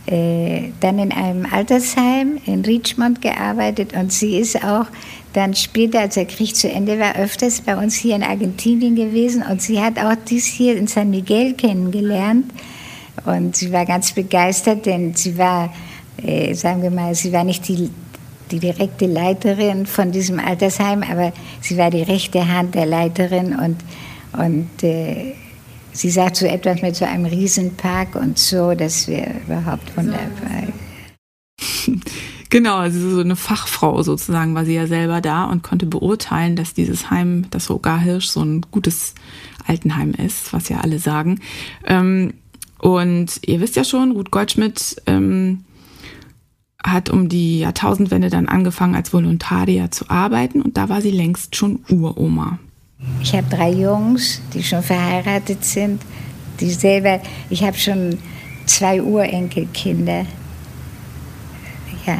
äh, 0.07 0.71
dann 0.79 0.99
in 0.99 1.11
einem 1.11 1.45
Altersheim 1.51 2.39
in 2.45 2.63
Richmond 2.63 3.21
gearbeitet 3.21 3.93
und 3.93 4.11
sie 4.11 4.37
ist 4.37 4.63
auch 4.63 4.85
dann 5.33 5.53
später, 5.53 5.99
als 5.99 6.15
der 6.15 6.25
Krieg 6.25 6.55
zu 6.55 6.69
Ende 6.69 6.97
war, 6.97 7.15
öfters 7.17 7.61
bei 7.61 7.75
uns 7.75 7.95
hier 7.95 8.15
in 8.15 8.23
Argentinien 8.23 8.95
gewesen 8.95 9.43
und 9.43 9.61
sie 9.61 9.81
hat 9.81 9.99
auch 9.99 10.15
dies 10.27 10.45
hier 10.45 10.77
in 10.77 10.87
San 10.87 11.09
Miguel 11.09 11.53
kennengelernt 11.53 12.45
und 13.25 13.55
sie 13.55 13.71
war 13.73 13.85
ganz 13.85 14.13
begeistert, 14.13 14.85
denn 14.85 15.13
sie 15.13 15.37
war, 15.37 15.73
äh, 16.23 16.53
sagen 16.53 16.81
wir 16.81 16.91
mal, 16.91 17.13
sie 17.15 17.31
war 17.33 17.43
nicht 17.43 17.67
die, 17.67 17.89
die 18.51 18.59
direkte 18.59 19.05
Leiterin 19.05 19.85
von 19.85 20.11
diesem 20.11 20.39
Altersheim, 20.39 21.03
aber 21.03 21.33
sie 21.61 21.77
war 21.77 21.89
die 21.89 22.03
rechte 22.03 22.47
Hand 22.47 22.75
der 22.75 22.85
Leiterin 22.85 23.55
und, 23.55 23.77
und 24.33 24.83
äh, 24.83 25.33
sie 25.91 26.09
sagt 26.09 26.37
so 26.37 26.45
etwas 26.45 26.81
mit 26.81 26.95
so 26.95 27.05
einem 27.05 27.25
Riesenpark 27.25 28.15
und 28.15 28.37
so, 28.37 28.73
das 28.73 29.07
wäre 29.07 29.31
überhaupt 29.45 29.95
wunderbar. 29.95 30.63
Genau, 32.49 32.77
also 32.77 33.15
so 33.15 33.19
eine 33.19 33.35
Fachfrau 33.35 34.01
sozusagen 34.03 34.55
war 34.55 34.63
sie 34.63 34.75
ja 34.75 34.87
selber 34.87 35.19
da 35.19 35.45
und 35.45 35.63
konnte 35.63 35.85
beurteilen, 35.85 36.55
dass 36.55 36.73
dieses 36.73 37.09
Heim, 37.09 37.45
das 37.49 37.69
Rogar 37.69 37.99
Hirsch, 37.99 38.27
so 38.27 38.41
ein 38.41 38.61
gutes 38.71 39.15
Altenheim 39.65 40.11
ist, 40.11 40.53
was 40.53 40.69
ja 40.69 40.79
alle 40.79 40.99
sagen. 40.99 41.41
Ähm, 41.85 42.33
und 42.79 43.39
ihr 43.45 43.59
wisst 43.59 43.75
ja 43.75 43.83
schon, 43.83 44.11
Ruth 44.11 44.31
Goldschmidt 44.31 45.01
ähm, 45.07 45.65
hat 46.91 47.09
um 47.09 47.29
die 47.29 47.59
Jahrtausendwende 47.59 48.29
dann 48.29 48.47
angefangen, 48.47 48.95
als 48.95 49.13
Volontarier 49.13 49.91
zu 49.91 50.09
arbeiten 50.09 50.61
und 50.61 50.77
da 50.77 50.89
war 50.89 51.01
sie 51.01 51.11
längst 51.11 51.55
schon 51.55 51.79
Uroma. 51.89 52.59
Ich 53.21 53.33
habe 53.33 53.47
drei 53.49 53.71
Jungs, 53.71 54.41
die 54.53 54.63
schon 54.63 54.81
verheiratet 54.81 55.63
sind, 55.63 56.01
die 56.59 56.71
selber, 56.71 57.19
ich 57.49 57.63
habe 57.63 57.77
schon 57.77 58.17
zwei 58.65 59.01
Urenkelkinder. 59.01 60.25
Ja. 62.05 62.17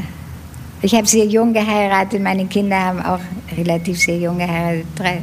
Ich 0.81 0.93
habe 0.93 1.07
sehr 1.07 1.25
jung 1.25 1.53
geheiratet, 1.53 2.21
meine 2.21 2.45
Kinder 2.45 2.79
haben 2.79 3.01
auch 3.01 3.19
relativ 3.57 3.99
sehr 3.99 4.17
jung 4.17 4.37
geheiratet, 4.37 4.85
drei. 4.95 5.21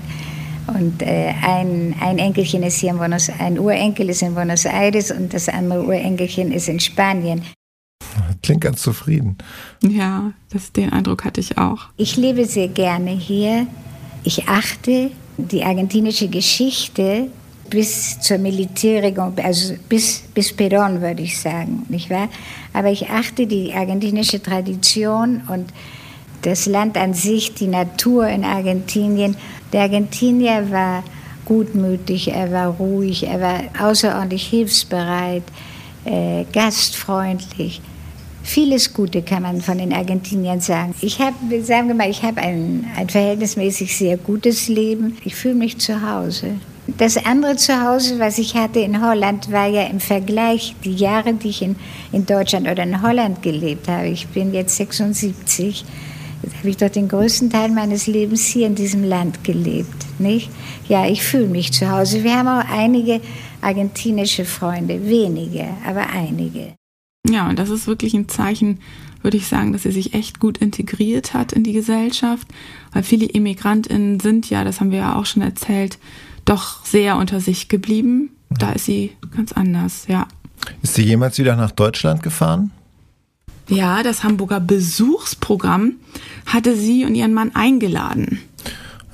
Und 0.67 1.03
äh, 1.03 1.33
ein, 1.43 1.95
ein 2.01 2.19
Enkelchen 2.19 2.63
ist 2.63 2.79
hier 2.79 2.91
in 2.91 2.99
Buenos 2.99 3.31
ein 3.39 3.59
Urenkel 3.59 4.09
ist 4.09 4.23
in 4.23 4.35
Buenos 4.35 4.65
Aires 4.65 5.11
und 5.11 5.33
das 5.35 5.49
andere 5.49 5.85
Urenkelchen 5.85 6.51
ist 6.51 6.69
in 6.69 6.81
Spanien. 6.81 7.43
Klingt 8.43 8.63
ganz 8.63 8.83
zufrieden. 8.83 9.39
Ja, 9.83 10.33
das, 10.51 10.73
den 10.73 10.93
Eindruck 10.93 11.25
hatte 11.25 11.41
ich 11.41 11.59
auch. 11.59 11.89
Ich 11.97 12.17
lebe 12.17 12.45
sehr 12.47 12.69
gerne 12.69 13.11
hier. 13.11 13.67
Ich 14.23 14.49
achte 14.49 15.11
die 15.37 15.65
argentinische 15.65 16.29
Geschichte 16.29 17.29
bis 17.71 18.21
zur 18.21 18.39
Militärregierung, 18.39 19.35
also 19.43 19.75
bis, 19.89 20.23
bis 20.35 20.53
Perón 20.53 21.01
würde 21.01 21.23
ich 21.23 21.39
sagen, 21.39 21.85
nicht 21.89 22.11
wahr? 22.11 22.29
Aber 22.73 22.91
ich 22.91 23.09
achte 23.09 23.47
die 23.47 23.73
argentinische 23.73 24.43
Tradition 24.43 25.43
und 25.49 25.73
das 26.43 26.67
Land 26.67 26.97
an 26.97 27.15
sich, 27.15 27.55
die 27.55 27.67
Natur 27.67 28.29
in 28.29 28.45
Argentinien. 28.45 29.37
Der 29.73 29.83
Argentinier 29.83 30.71
war 30.71 31.03
gutmütig, 31.45 32.33
er 32.33 32.53
war 32.53 32.69
ruhig, 32.69 33.27
er 33.27 33.41
war 33.41 33.61
außerordentlich 33.79 34.47
hilfsbereit, 34.47 35.43
äh, 36.05 36.45
gastfreundlich. 36.53 37.81
Vieles 38.47 38.93
Gute 38.93 39.23
kann 39.23 39.43
man 39.43 39.63
von 39.63 39.79
den 39.79 39.93
Argentiniern 39.95 40.61
sagen. 40.61 40.95
Ich 41.01 41.19
habe, 41.19 41.35
sagen 41.63 41.89
wir 41.89 41.95
mal, 41.95 42.11
ich 42.11 42.23
habe 42.23 42.43
ein, 42.43 42.85
ein 42.95 43.09
verhältnismäßig 43.09 43.97
sehr 43.97 44.19
gutes 44.19 44.69
Leben. 44.69 45.17
Ich 45.25 45.35
fühle 45.35 45.55
mich 45.55 45.79
zu 45.79 46.09
Hause. 46.09 46.57
Das 46.87 47.17
andere 47.25 47.57
Zuhause, 47.57 48.19
was 48.19 48.37
ich 48.37 48.55
hatte 48.55 48.81
in 48.81 49.03
Holland, 49.03 49.51
war 49.51 49.67
ja 49.67 49.85
im 49.85 49.99
Vergleich 49.99 50.77
die 50.85 50.95
Jahre, 50.95 51.33
die 51.33 51.49
ich 51.49 51.63
in, 51.63 51.77
in 52.13 52.27
Deutschland 52.27 52.69
oder 52.69 52.83
in 52.83 53.01
Holland 53.01 53.43
gelebt 53.43 53.89
habe. 53.89 54.09
Ich 54.09 54.29
bin 54.29 54.53
jetzt 54.53 54.77
76. 54.77 55.85
Jetzt 56.43 56.59
habe 56.59 56.69
ich 56.69 56.77
doch 56.77 56.91
den 56.91 57.09
größten 57.09 57.49
Teil 57.49 57.71
meines 57.71 58.07
Lebens 58.07 58.45
hier 58.45 58.67
in 58.67 58.75
diesem 58.75 59.05
Land 59.05 59.43
gelebt. 59.43 60.19
Nicht? 60.19 60.51
Ja, 60.87 61.07
ich 61.07 61.23
fühle 61.23 61.47
mich 61.47 61.73
zu 61.73 61.91
Hause. 61.91 62.23
Wir 62.23 62.37
haben 62.37 62.49
auch 62.49 62.71
einige 62.71 63.23
argentinische 63.63 64.45
Freunde, 64.45 65.09
wenige, 65.09 65.65
aber 65.87 66.11
einige. 66.11 66.75
Ja, 67.29 67.49
und 67.49 67.59
das 67.59 67.71
ist 67.71 67.87
wirklich 67.87 68.15
ein 68.15 68.29
Zeichen 68.29 68.79
würde 69.25 69.39
ich 69.39 69.49
sagen, 69.49 69.73
dass 69.73 69.83
sie 69.83 69.91
sich 69.91 70.13
echt 70.13 70.39
gut 70.39 70.59
integriert 70.59 71.33
hat 71.33 71.53
in 71.53 71.65
die 71.65 71.73
Gesellschaft, 71.73 72.47
weil 72.93 73.03
viele 73.03 73.25
Immigrantinnen 73.25 74.21
sind 74.21 74.51
ja, 74.51 74.63
das 74.65 74.81
haben 74.81 74.91
wir 74.91 74.99
ja 74.99 75.17
auch 75.17 75.25
schon 75.25 75.43
erzählt, 75.43 75.99
doch 76.45 76.85
sehr 76.85 77.17
unter 77.17 77.41
sich 77.41 77.69
geblieben. 77.69 78.31
Da 78.51 78.73
ist 78.73 78.85
sie 78.85 79.13
ganz 79.35 79.53
anders, 79.53 80.05
ja. 80.09 80.29
Ist 80.83 80.95
sie 80.95 81.03
jemals 81.03 81.39
wieder 81.39 81.57
nach 81.57 81.71
Deutschland 81.71 82.23
gefahren? 82.23 82.71
Ja, 83.69 84.03
das 84.03 84.23
Hamburger 84.23 84.61
Besuchsprogramm 84.61 85.95
hatte 86.45 86.77
sie 86.77 87.07
und 87.07 87.15
ihren 87.15 87.33
Mann 87.33 87.55
eingeladen. 87.55 88.41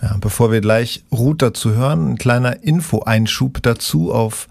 Ja, 0.03 0.17
bevor 0.21 0.51
wir 0.51 0.61
gleich 0.61 1.05
Ruth 1.13 1.41
dazu 1.41 1.71
hören, 1.75 2.13
ein 2.13 2.19
kleiner 2.19 2.65
Info-Einschub 2.65 3.63
dazu 3.63 4.13
auf 4.13 4.49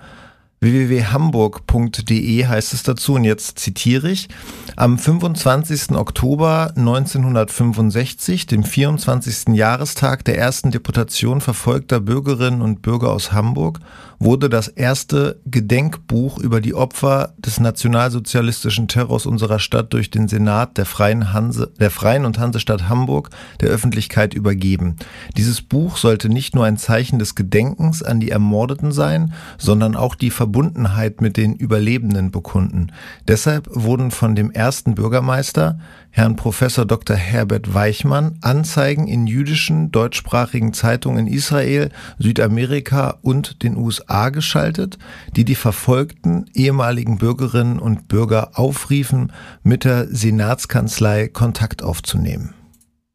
www.hamburg.de 0.61 2.45
heißt 2.45 2.73
es 2.73 2.83
dazu 2.83 3.13
und 3.13 3.23
jetzt 3.23 3.59
zitiere 3.59 4.09
ich. 4.09 4.27
Am 4.75 4.97
25. 4.97 5.91
Oktober 5.91 6.73
1965, 6.75 8.45
dem 8.45 8.63
24. 8.63 9.55
Jahrestag 9.55 10.25
der 10.25 10.37
ersten 10.37 10.71
Deportation 10.71 11.39
verfolgter 11.39 12.01
Bürgerinnen 12.01 12.61
und 12.61 12.81
Bürger 12.81 13.11
aus 13.11 13.31
Hamburg, 13.31 13.79
wurde 14.19 14.49
das 14.49 14.67
erste 14.67 15.39
Gedenkbuch 15.45 16.37
über 16.39 16.59
die 16.59 16.73
Opfer 16.73 17.33
des 17.37 17.59
nationalsozialistischen 17.59 18.87
Terrors 18.89 19.25
unserer 19.25 19.59
Stadt 19.59 19.93
durch 19.93 20.11
den 20.11 20.27
Senat 20.27 20.77
der 20.77 20.85
Freien, 20.85 21.31
Hanse, 21.31 21.71
der 21.79 21.89
Freien 21.89 22.25
und 22.25 22.37
Hansestadt 22.37 22.89
Hamburg 22.89 23.29
der 23.61 23.69
Öffentlichkeit 23.69 24.33
übergeben. 24.33 24.97
Dieses 25.37 25.61
Buch 25.61 25.95
sollte 25.97 26.27
nicht 26.27 26.53
nur 26.53 26.65
ein 26.65 26.77
Zeichen 26.77 27.17
des 27.17 27.35
Gedenkens 27.35 28.03
an 28.03 28.19
die 28.19 28.31
Ermordeten 28.31 28.91
sein, 28.91 29.33
sondern 29.57 29.95
auch 29.95 30.15
die 30.15 30.31
Verbundenheit 30.31 31.21
mit 31.21 31.37
den 31.37 31.55
Überlebenden 31.55 32.31
bekunden. 32.31 32.91
Deshalb 33.27 33.69
wurden 33.71 34.11
von 34.11 34.35
dem 34.35 34.51
ersten 34.51 34.95
Bürgermeister, 34.95 35.79
Herrn 36.19 36.35
Professor 36.35 36.85
Dr. 36.85 37.15
Herbert 37.15 37.73
Weichmann, 37.73 38.39
Anzeigen 38.41 39.07
in 39.07 39.25
jüdischen 39.25 39.89
deutschsprachigen 39.89 40.73
Zeitungen 40.73 41.27
in 41.27 41.33
Israel, 41.33 41.91
Südamerika 42.17 43.19
und 43.21 43.63
den 43.63 43.77
USA 43.77 44.27
geschaltet, 44.27 44.97
die 45.37 45.45
die 45.45 45.55
verfolgten 45.55 46.47
ehemaligen 46.53 47.19
Bürgerinnen 47.19 47.79
und 47.79 48.09
Bürger 48.09 48.51
aufriefen, 48.55 49.31
mit 49.63 49.85
der 49.85 50.07
Senatskanzlei 50.09 51.29
Kontakt 51.29 51.83
aufzunehmen. 51.83 52.53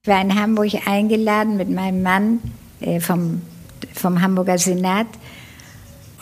Ich 0.02 0.09
war 0.09 0.22
in 0.22 0.34
Hamburg 0.34 0.72
eingeladen 0.86 1.59
mit 1.59 1.68
meinem 1.68 2.02
Mann 2.02 2.38
äh, 2.80 3.00
vom, 3.00 3.42
vom 3.92 4.22
Hamburger 4.22 4.57
Senat 4.57 5.09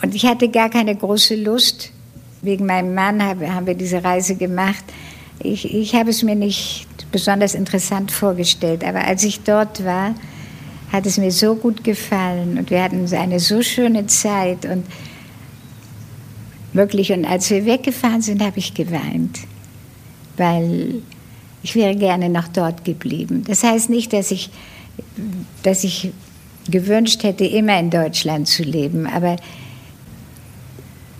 und 0.01 0.13
ich 0.13 0.25
hatte 0.25 0.49
gar 0.49 0.69
keine 0.69 0.93
große 0.97 1.35
Lust. 1.35 1.93
Wegen 2.41 2.65
meinem 2.65 2.93
Mann 2.93 3.23
haben 3.23 3.67
wir 3.67 3.75
diese 3.75 4.03
Reise 4.03 4.35
gemacht 4.35 4.83
ich, 5.43 5.73
ich 5.73 5.95
habe 5.95 6.09
es 6.09 6.23
mir 6.23 6.35
nicht 6.35 6.87
besonders 7.11 7.53
interessant 7.53 8.11
vorgestellt, 8.11 8.83
aber 8.83 9.05
als 9.05 9.23
ich 9.23 9.41
dort 9.41 9.83
war, 9.85 10.15
hat 10.91 11.05
es 11.05 11.17
mir 11.17 11.31
so 11.31 11.55
gut 11.55 11.83
gefallen 11.83 12.57
und 12.57 12.69
wir 12.69 12.83
hatten 12.83 13.11
eine 13.13 13.39
so 13.39 13.61
schöne 13.61 14.07
Zeit 14.07 14.65
und 14.65 14.85
wirklich, 16.71 17.11
und 17.11 17.25
als 17.25 17.49
wir 17.49 17.65
weggefahren 17.65 18.21
sind, 18.21 18.41
habe 18.41 18.59
ich 18.59 18.73
geweint, 18.73 19.39
weil 20.37 21.01
ich 21.63 21.75
wäre 21.75 21.95
gerne 21.95 22.29
noch 22.29 22.47
dort 22.47 22.83
geblieben. 22.85 23.43
Das 23.47 23.63
heißt 23.63 23.89
nicht, 23.89 24.13
dass 24.13 24.31
ich, 24.31 24.49
dass 25.63 25.83
ich 25.83 26.11
gewünscht 26.69 27.23
hätte, 27.23 27.45
immer 27.45 27.79
in 27.79 27.89
Deutschland 27.89 28.47
zu 28.47 28.63
leben, 28.63 29.07
aber 29.07 29.37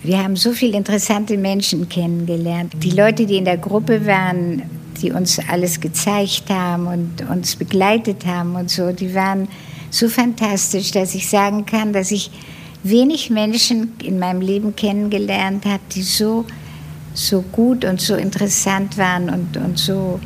wir 0.04 0.22
haben 0.22 0.36
so 0.36 0.52
viele 0.52 0.76
interessante 0.76 1.38
Menschen 1.38 1.88
kennengelernt. 1.88 2.74
Die 2.76 2.90
Leute, 2.90 3.24
die 3.24 3.38
in 3.38 3.46
der 3.46 3.56
Gruppe 3.56 4.04
waren, 4.06 4.62
die 5.00 5.10
uns 5.10 5.40
alles 5.48 5.80
gezeigt 5.80 6.50
haben 6.50 6.86
und 6.86 7.28
uns 7.28 7.56
begleitet 7.56 8.26
haben 8.26 8.54
und 8.54 8.70
so, 8.70 8.92
die 8.92 9.14
waren 9.14 9.48
so 9.90 10.08
fantastisch, 10.08 10.90
dass 10.90 11.14
ich 11.14 11.28
sagen 11.28 11.64
kann, 11.64 11.94
dass 11.94 12.10
ich 12.10 12.30
wenig 12.82 13.30
Menschen 13.30 13.94
in 14.02 14.18
meinem 14.18 14.42
Leben 14.42 14.76
kennengelernt 14.76 15.64
habe, 15.64 15.82
die 15.94 16.02
so, 16.02 16.44
so 17.14 17.40
gut 17.40 17.86
und 17.86 17.98
so 18.00 18.14
interessant 18.14 18.98
waren 18.98 19.30
und, 19.30 19.56
und 19.56 19.78
so 19.78 20.20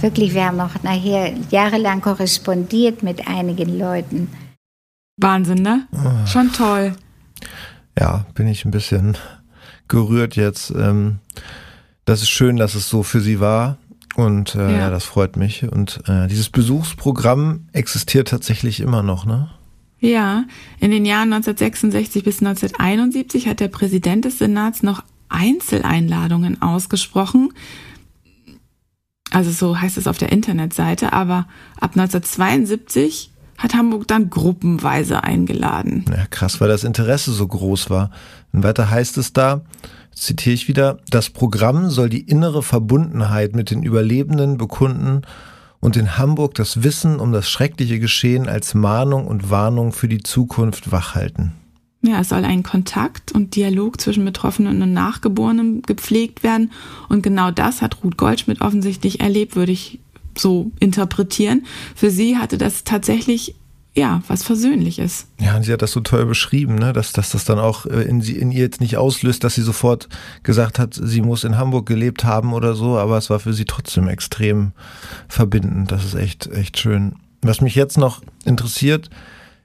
wirklich, 0.00 0.34
wir 0.34 0.46
haben 0.46 0.58
auch 0.58 0.82
nachher 0.82 1.32
jahrelang 1.50 2.00
korrespondiert 2.00 3.04
mit 3.04 3.28
einigen 3.28 3.78
Leuten. 3.78 4.28
Wahnsinn, 5.16 5.62
ne? 5.62 5.86
Oh. 5.92 6.26
Schon 6.26 6.52
toll 6.52 6.94
ja, 7.98 8.26
bin 8.34 8.48
ich 8.48 8.64
ein 8.64 8.70
bisschen 8.70 9.16
gerührt 9.88 10.36
jetzt. 10.36 10.70
Ähm, 10.70 11.18
das 12.04 12.22
ist 12.22 12.30
schön, 12.30 12.56
dass 12.56 12.74
es 12.74 12.88
so 12.88 13.02
für 13.02 13.20
sie 13.20 13.40
war. 13.40 13.78
Und 14.16 14.54
äh, 14.54 14.72
ja. 14.72 14.78
ja 14.78 14.90
das 14.90 15.04
freut 15.04 15.36
mich. 15.36 15.64
Und 15.70 16.02
äh, 16.06 16.26
dieses 16.26 16.50
Besuchsprogramm 16.50 17.68
existiert 17.72 18.28
tatsächlich 18.28 18.80
immer 18.80 19.02
noch, 19.02 19.24
ne? 19.24 19.50
Ja, 20.00 20.44
in 20.78 20.90
den 20.90 21.04
Jahren 21.04 21.32
1966 21.32 22.24
bis 22.24 22.40
1971 22.40 23.46
hat 23.46 23.60
der 23.60 23.68
Präsident 23.68 24.24
des 24.24 24.38
Senats 24.38 24.82
noch 24.82 25.04
Einzeleinladungen 25.28 26.62
ausgesprochen. 26.62 27.52
Also 29.30 29.50
so 29.50 29.78
heißt 29.78 29.98
es 29.98 30.06
auf 30.06 30.18
der 30.18 30.32
Internetseite, 30.32 31.12
aber 31.12 31.46
ab 31.78 31.92
1972 31.96 33.29
hat 33.60 33.74
Hamburg 33.74 34.08
dann 34.08 34.30
gruppenweise 34.30 35.22
eingeladen. 35.22 36.06
Ja, 36.08 36.26
krass, 36.30 36.60
weil 36.60 36.68
das 36.68 36.82
Interesse 36.82 37.32
so 37.32 37.46
groß 37.46 37.90
war. 37.90 38.10
Und 38.52 38.64
weiter 38.64 38.90
heißt 38.90 39.18
es 39.18 39.34
da, 39.34 39.60
zitiere 40.14 40.54
ich 40.54 40.66
wieder, 40.66 40.98
das 41.10 41.28
Programm 41.28 41.90
soll 41.90 42.08
die 42.08 42.22
innere 42.22 42.62
Verbundenheit 42.62 43.54
mit 43.54 43.70
den 43.70 43.82
Überlebenden 43.82 44.56
bekunden 44.56 45.22
und 45.78 45.96
in 45.96 46.16
Hamburg 46.16 46.54
das 46.54 46.82
Wissen 46.82 47.20
um 47.20 47.32
das 47.32 47.50
schreckliche 47.50 48.00
Geschehen 48.00 48.48
als 48.48 48.74
Mahnung 48.74 49.26
und 49.26 49.50
Warnung 49.50 49.92
für 49.92 50.08
die 50.08 50.22
Zukunft 50.22 50.90
wachhalten. 50.90 51.52
Ja, 52.02 52.20
es 52.20 52.30
soll 52.30 52.46
ein 52.46 52.62
Kontakt 52.62 53.30
und 53.32 53.56
Dialog 53.56 54.00
zwischen 54.00 54.24
Betroffenen 54.24 54.80
und 54.80 54.94
Nachgeborenen 54.94 55.82
gepflegt 55.82 56.42
werden. 56.42 56.72
Und 57.10 57.22
genau 57.22 57.50
das 57.50 57.82
hat 57.82 58.02
Ruth 58.02 58.16
Goldschmidt 58.16 58.62
offensichtlich 58.62 59.20
erlebt, 59.20 59.54
würde 59.54 59.72
ich 59.72 60.00
so 60.40 60.72
interpretieren. 60.80 61.66
Für 61.94 62.10
sie 62.10 62.36
hatte 62.36 62.58
das 62.58 62.84
tatsächlich 62.84 63.54
ja, 63.94 64.22
was 64.28 64.44
Versöhnliches. 64.44 65.26
Ja, 65.40 65.56
und 65.56 65.64
sie 65.64 65.72
hat 65.72 65.82
das 65.82 65.92
so 65.92 66.00
toll 66.00 66.24
beschrieben, 66.24 66.76
ne? 66.76 66.92
dass, 66.92 67.12
dass 67.12 67.30
das 67.30 67.44
dann 67.44 67.58
auch 67.58 67.86
äh, 67.86 68.02
in, 68.02 68.20
sie, 68.20 68.36
in 68.36 68.52
ihr 68.52 68.60
jetzt 68.60 68.80
nicht 68.80 68.96
auslöst, 68.96 69.42
dass 69.42 69.56
sie 69.56 69.62
sofort 69.62 70.08
gesagt 70.42 70.78
hat, 70.78 70.94
sie 70.94 71.22
muss 71.22 71.42
in 71.42 71.58
Hamburg 71.58 71.86
gelebt 71.86 72.24
haben 72.24 72.52
oder 72.52 72.74
so, 72.74 72.98
aber 72.98 73.18
es 73.18 73.30
war 73.30 73.40
für 73.40 73.52
sie 73.52 73.64
trotzdem 73.64 74.06
extrem 74.08 74.72
verbindend. 75.28 75.90
Das 75.90 76.04
ist 76.04 76.14
echt, 76.14 76.46
echt 76.46 76.78
schön. 76.78 77.16
Was 77.42 77.60
mich 77.60 77.74
jetzt 77.74 77.98
noch 77.98 78.22
interessiert, 78.44 79.10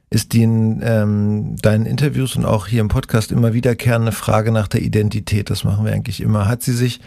ist 0.10 0.34
die 0.34 0.44
in 0.44 0.82
ähm, 0.84 1.56
deinen 1.62 1.86
Interviews 1.86 2.36
und 2.36 2.46
auch 2.46 2.68
hier 2.68 2.82
im 2.82 2.88
Podcast 2.88 3.32
immer 3.32 3.54
wiederkehrende 3.54 4.12
Frage 4.12 4.52
nach 4.52 4.68
der 4.68 4.82
Identität. 4.82 5.50
Das 5.50 5.64
machen 5.64 5.86
wir 5.86 5.94
eigentlich 5.94 6.22
immer. 6.22 6.48
Hat 6.48 6.64
sie 6.64 6.74
sich 6.74 7.00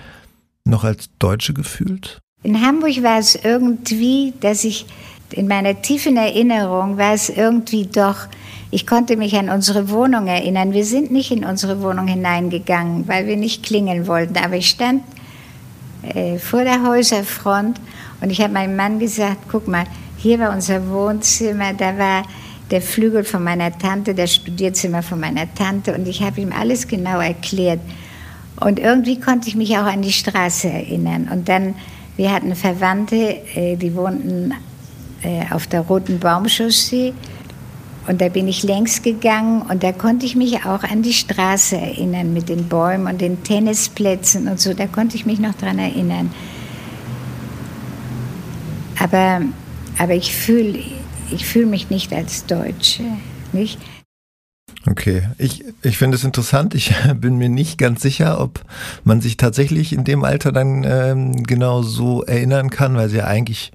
noch 0.65 0.85
als 0.85 1.11
Deutsche 1.19 1.55
gefühlt? 1.55 2.21
In 2.45 2.65
Hamburg 2.65 3.03
war 3.03 3.19
es 3.19 3.35
irgendwie, 3.35 4.33
dass 4.41 4.63
ich 4.63 4.87
in 5.33 5.49
meiner 5.49 5.83
tiefen 5.83 6.17
Erinnerung 6.17 6.97
war 6.97 7.13
es 7.13 7.29
irgendwie 7.29 7.87
doch, 7.87 8.29
ich 8.71 8.87
konnte 8.87 9.17
mich 9.17 9.35
an 9.37 9.49
unsere 9.49 9.91
Wohnung 9.91 10.29
erinnern. 10.29 10.73
Wir 10.73 10.85
sind 10.85 11.11
nicht 11.11 11.33
in 11.33 11.45
unsere 11.45 11.83
Wohnung 11.83 12.07
hineingegangen, 12.07 13.09
weil 13.09 13.27
wir 13.27 13.37
nicht 13.37 13.65
klingeln 13.65 14.07
wollten. 14.07 14.37
Aber 14.37 14.57
ich 14.57 14.69
stand 14.69 15.03
äh, 16.03 16.39
vor 16.39 16.63
der 16.65 16.85
Häuserfront 16.85 17.81
und 18.21 18.31
ich 18.31 18.41
habe 18.41 18.53
meinem 18.53 18.77
Mann 18.77 18.99
gesagt, 18.99 19.39
guck 19.51 19.67
mal, 19.67 19.85
hier 20.17 20.39
war 20.39 20.53
unser 20.53 20.89
Wohnzimmer, 20.91 21.73
da 21.73 21.99
war 21.99 22.23
der 22.71 22.83
Flügel 22.83 23.25
von 23.25 23.43
meiner 23.43 23.77
Tante, 23.77 24.15
das 24.15 24.35
Studierzimmer 24.35 25.03
von 25.03 25.19
meiner 25.19 25.53
Tante 25.55 25.95
und 25.95 26.07
ich 26.07 26.23
habe 26.23 26.41
ihm 26.41 26.53
alles 26.53 26.87
genau 26.87 27.21
erklärt. 27.21 27.81
Und 28.61 28.79
irgendwie 28.79 29.19
konnte 29.19 29.49
ich 29.49 29.57
mich 29.57 29.77
auch 29.79 29.87
an 29.87 30.03
die 30.03 30.13
Straße 30.13 30.69
erinnern. 30.69 31.29
Und 31.33 31.49
dann 31.49 31.75
wir 32.19 32.33
hatten 32.33 32.55
Verwandte, 32.57 33.41
äh, 33.55 33.77
die 33.77 33.95
wohnten 33.95 34.53
äh, 35.23 35.45
auf 35.51 35.69
der 35.69 35.83
Roten 35.83 36.19
Baumchaussee. 36.19 37.15
Und 38.09 38.21
da 38.21 38.29
bin 38.29 38.49
ich 38.49 38.63
längs 38.65 39.03
gegangen 39.03 39.63
und 39.63 39.83
da 39.83 39.93
konnte 39.93 40.27
ich 40.27 40.35
mich 40.35 40.65
auch 40.65 40.83
an 40.83 41.03
die 41.03 41.13
Straße 41.13 41.77
erinnern 41.77 42.33
mit 42.33 42.49
den 42.49 42.69
Bäumen 42.69 43.07
und 43.07 43.21
den 43.21 43.45
Tennisplätzen 43.45 44.49
und 44.49 44.59
so. 44.59 44.75
Da 44.75 44.87
konnte 44.87 45.15
ich 45.15 45.27
mich 45.27 45.39
noch 45.39 45.55
dran 45.55 45.79
erinnern. 45.79 46.33
Aber, 48.99 49.43
aber 49.99 50.15
ich 50.15 50.35
fühle 50.35 50.81
ich 51.31 51.45
fühl 51.45 51.67
mich 51.67 51.91
nicht 51.91 52.13
als 52.13 52.47
Deutsche. 52.47 53.05
Nicht? 53.53 53.79
Okay, 54.87 55.29
ich, 55.39 55.65
ich 55.83 55.99
finde 55.99 56.17
es 56.17 56.25
interessant. 56.25 56.75
Ich 56.75 56.95
bin 57.17 57.37
mir 57.37 57.49
nicht 57.49 57.79
ganz 57.79 58.03
sicher, 58.03 58.41
ob 58.41 58.65
man 59.05 59.21
sich 59.21 59.37
tatsächlich 59.37 59.93
in 59.93 60.05
dem 60.05 60.25
Alter 60.25 60.53
dann 60.53 60.85
ähm, 60.85 61.43
genau 61.43 61.83
so 61.83 62.23
erinnern 62.23 62.71
kann, 62.71 62.95
weil 62.97 63.09
sie 63.09 63.19
ja 63.19 63.25
eigentlich 63.25 63.73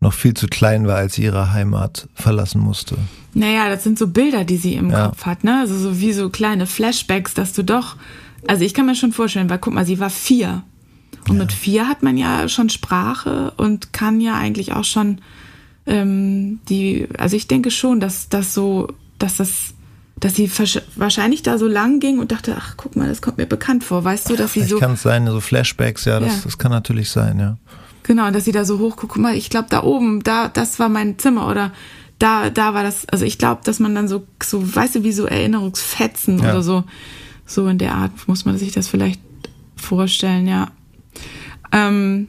noch 0.00 0.12
viel 0.12 0.34
zu 0.34 0.46
klein 0.46 0.86
war, 0.86 0.96
als 0.96 1.14
sie 1.14 1.22
ihre 1.22 1.52
Heimat 1.52 2.08
verlassen 2.14 2.60
musste. 2.60 2.96
Naja, 3.34 3.68
das 3.68 3.82
sind 3.82 3.98
so 3.98 4.08
Bilder, 4.08 4.44
die 4.44 4.56
sie 4.56 4.74
im 4.74 4.90
ja. 4.90 5.08
Kopf 5.08 5.26
hat, 5.26 5.44
ne? 5.44 5.60
Also 5.60 5.76
so 5.78 6.00
wie 6.00 6.12
so 6.12 6.30
kleine 6.30 6.66
Flashbacks, 6.66 7.34
dass 7.34 7.52
du 7.52 7.62
doch, 7.62 7.96
also 8.46 8.64
ich 8.64 8.74
kann 8.74 8.86
mir 8.86 8.94
schon 8.94 9.12
vorstellen, 9.12 9.50
weil 9.50 9.58
guck 9.58 9.74
mal, 9.74 9.86
sie 9.86 9.98
war 9.98 10.10
vier. 10.10 10.62
Und 11.28 11.36
ja. 11.36 11.42
mit 11.42 11.52
vier 11.52 11.88
hat 11.88 12.02
man 12.02 12.16
ja 12.16 12.48
schon 12.48 12.70
Sprache 12.70 13.52
und 13.56 13.92
kann 13.92 14.20
ja 14.20 14.34
eigentlich 14.34 14.72
auch 14.74 14.84
schon 14.84 15.18
ähm, 15.86 16.60
die, 16.68 17.08
also 17.18 17.36
ich 17.36 17.48
denke 17.48 17.70
schon, 17.70 18.00
dass 18.00 18.28
das 18.28 18.54
so, 18.54 18.88
dass 19.18 19.36
das 19.36 19.74
dass 20.18 20.34
sie 20.34 20.50
wahrscheinlich 20.96 21.42
da 21.42 21.58
so 21.58 21.66
lang 21.66 22.00
ging 22.00 22.18
und 22.18 22.32
dachte, 22.32 22.56
ach 22.58 22.74
guck 22.76 22.96
mal, 22.96 23.06
das 23.06 23.20
kommt 23.20 23.36
mir 23.36 23.46
bekannt 23.46 23.84
vor, 23.84 24.02
weißt 24.02 24.30
du, 24.30 24.36
dass 24.36 24.54
sie 24.54 24.62
so. 24.62 24.78
kann 24.78 24.92
es 24.92 25.02
sein, 25.02 25.26
so 25.26 25.40
Flashbacks, 25.40 26.06
ja, 26.06 26.20
das, 26.20 26.36
ja. 26.36 26.40
das 26.44 26.58
kann 26.58 26.72
natürlich 26.72 27.10
sein, 27.10 27.38
ja. 27.38 27.58
Genau, 28.02 28.30
dass 28.30 28.44
sie 28.44 28.52
da 28.52 28.64
so 28.64 28.78
hochguckt, 28.78 29.14
guck 29.14 29.22
mal, 29.22 29.34
ich 29.34 29.50
glaube 29.50 29.66
da 29.68 29.82
oben, 29.82 30.22
da, 30.22 30.48
das 30.48 30.78
war 30.78 30.88
mein 30.88 31.18
Zimmer 31.18 31.48
oder 31.48 31.72
da, 32.18 32.48
da 32.48 32.72
war 32.72 32.82
das, 32.82 33.06
also 33.08 33.26
ich 33.26 33.36
glaube, 33.36 33.60
dass 33.64 33.78
man 33.78 33.94
dann 33.94 34.08
so, 34.08 34.26
so, 34.42 34.74
weißt 34.74 34.94
du, 34.94 35.04
wie 35.04 35.12
so 35.12 35.26
Erinnerungsfetzen 35.26 36.38
ja. 36.38 36.50
oder 36.50 36.62
so, 36.62 36.84
so 37.44 37.68
in 37.68 37.76
der 37.76 37.94
Art 37.94 38.12
muss 38.26 38.46
man 38.46 38.56
sich 38.56 38.72
das 38.72 38.88
vielleicht 38.88 39.20
vorstellen, 39.76 40.48
ja. 40.48 40.68
Ähm, 41.72 42.28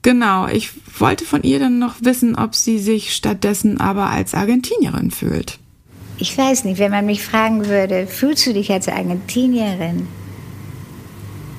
genau, 0.00 0.46
ich 0.48 0.70
wollte 0.98 1.26
von 1.26 1.42
ihr 1.42 1.58
dann 1.58 1.78
noch 1.78 1.96
wissen, 2.00 2.34
ob 2.34 2.54
sie 2.54 2.78
sich 2.78 3.14
stattdessen 3.14 3.78
aber 3.78 4.08
als 4.08 4.32
Argentinierin 4.32 5.10
fühlt. 5.10 5.58
Ich 6.18 6.36
weiß 6.36 6.64
nicht, 6.64 6.78
wenn 6.78 6.92
man 6.92 7.06
mich 7.06 7.22
fragen 7.22 7.66
würde, 7.66 8.06
fühlst 8.06 8.46
du 8.46 8.52
dich 8.52 8.70
als 8.70 8.88
Argentinierin? 8.88 10.06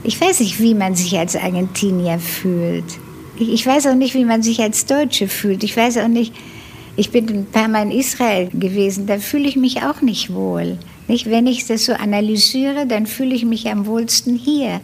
Ich 0.03 0.19
weiß 0.21 0.39
nicht, 0.39 0.59
wie 0.59 0.73
man 0.73 0.95
sich 0.95 1.17
als 1.17 1.35
Argentinier 1.35 2.19
fühlt. 2.19 2.85
Ich 3.37 3.65
weiß 3.65 3.87
auch 3.87 3.95
nicht, 3.95 4.13
wie 4.13 4.23
man 4.23 4.43
sich 4.43 4.61
als 4.61 4.85
Deutsche 4.85 5.27
fühlt. 5.27 5.63
Ich 5.63 5.75
weiß 5.75 5.97
auch 5.97 6.07
nicht, 6.07 6.33
ich 6.95 7.11
bin 7.11 7.27
ein 7.27 7.45
paar 7.45 7.67
Mal 7.67 7.83
in 7.83 7.91
Israel 7.91 8.49
gewesen, 8.53 9.07
da 9.07 9.19
fühle 9.19 9.47
ich 9.47 9.57
mich 9.57 9.83
auch 9.83 10.01
nicht 10.01 10.33
wohl. 10.33 10.77
Nicht? 11.07 11.29
Wenn 11.29 11.47
ich 11.47 11.65
das 11.65 11.85
so 11.85 11.93
analysiere, 11.93 12.87
dann 12.87 13.05
fühle 13.05 13.35
ich 13.35 13.43
mich 13.45 13.67
am 13.67 13.85
wohlsten 13.85 14.35
hier 14.35 14.79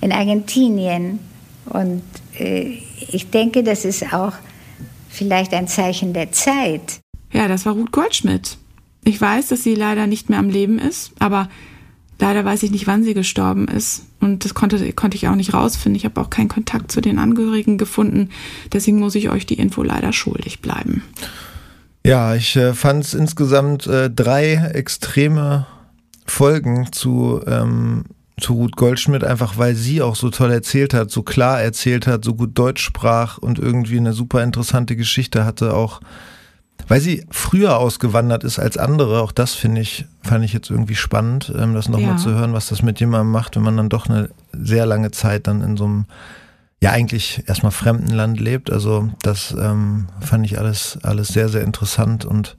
in 0.00 0.12
Argentinien. 0.12 1.18
Und 1.66 2.02
äh, 2.38 2.78
ich 3.12 3.30
denke, 3.30 3.62
das 3.62 3.84
ist 3.84 4.14
auch 4.14 4.32
vielleicht 5.10 5.52
ein 5.52 5.68
Zeichen 5.68 6.12
der 6.12 6.32
Zeit. 6.32 7.00
Ja, 7.32 7.48
das 7.48 7.66
war 7.66 7.74
Ruth 7.74 7.92
Goldschmidt. 7.92 8.56
Ich 9.04 9.20
weiß, 9.20 9.48
dass 9.48 9.62
sie 9.62 9.74
leider 9.74 10.06
nicht 10.06 10.30
mehr 10.30 10.38
am 10.38 10.48
Leben 10.48 10.78
ist, 10.78 11.12
aber 11.18 11.48
leider 12.18 12.44
weiß 12.44 12.62
ich 12.62 12.70
nicht, 12.70 12.86
wann 12.86 13.04
sie 13.04 13.14
gestorben 13.14 13.68
ist. 13.68 14.06
Und 14.20 14.44
das 14.44 14.54
konnte, 14.54 14.92
konnte 14.92 15.16
ich 15.16 15.28
auch 15.28 15.34
nicht 15.34 15.52
rausfinden. 15.52 15.96
Ich 15.96 16.04
habe 16.04 16.20
auch 16.20 16.30
keinen 16.30 16.48
Kontakt 16.48 16.90
zu 16.90 17.00
den 17.00 17.18
Angehörigen 17.18 17.76
gefunden. 17.76 18.30
Deswegen 18.72 18.98
muss 18.98 19.14
ich 19.14 19.28
euch 19.28 19.46
die 19.46 19.58
Info 19.58 19.82
leider 19.82 20.12
schuldig 20.12 20.60
bleiben. 20.60 21.02
Ja, 22.06 22.34
ich 22.34 22.56
äh, 22.56 22.74
fand 22.74 23.04
es 23.04 23.14
insgesamt 23.14 23.86
äh, 23.86 24.10
drei 24.10 24.54
extreme 24.54 25.66
Folgen 26.26 26.92
zu 26.92 27.40
ähm, 27.46 28.04
zu 28.40 28.54
Ruth 28.54 28.76
Goldschmidt, 28.76 29.22
einfach 29.22 29.58
weil 29.58 29.74
sie 29.74 30.02
auch 30.02 30.16
so 30.16 30.30
toll 30.30 30.50
erzählt 30.50 30.92
hat, 30.92 31.10
so 31.10 31.22
klar 31.22 31.62
erzählt 31.62 32.06
hat, 32.06 32.24
so 32.24 32.34
gut 32.34 32.58
Deutsch 32.58 32.82
sprach 32.82 33.38
und 33.38 33.58
irgendwie 33.58 33.96
eine 33.96 34.12
super 34.12 34.42
interessante 34.42 34.96
Geschichte 34.96 35.44
hatte, 35.44 35.74
auch 35.74 36.00
weil 36.88 37.00
sie 37.00 37.26
früher 37.30 37.78
ausgewandert 37.78 38.44
ist 38.44 38.58
als 38.58 38.76
andere. 38.76 39.22
Auch 39.22 39.32
das 39.32 39.54
finde 39.54 39.80
ich, 39.80 40.06
fand 40.22 40.44
ich 40.44 40.52
jetzt 40.52 40.70
irgendwie 40.70 40.94
spannend, 40.94 41.52
ähm, 41.56 41.74
das 41.74 41.88
nochmal 41.88 42.12
ja. 42.12 42.16
zu 42.16 42.30
hören, 42.30 42.52
was 42.52 42.68
das 42.68 42.82
mit 42.82 43.00
jemandem 43.00 43.30
macht, 43.30 43.56
wenn 43.56 43.62
man 43.62 43.76
dann 43.76 43.88
doch 43.88 44.08
eine 44.08 44.28
sehr 44.52 44.86
lange 44.86 45.10
Zeit 45.10 45.46
dann 45.46 45.62
in 45.62 45.76
so 45.76 45.84
einem 45.84 46.06
ja 46.80 46.90
eigentlich 46.90 47.44
erstmal 47.46 47.72
fremden 47.72 48.12
Land 48.12 48.40
lebt. 48.40 48.70
Also 48.70 49.08
das 49.22 49.54
ähm, 49.58 50.08
fand 50.20 50.44
ich 50.44 50.58
alles, 50.58 50.98
alles 51.02 51.28
sehr, 51.28 51.48
sehr 51.48 51.62
interessant 51.62 52.24
und 52.24 52.56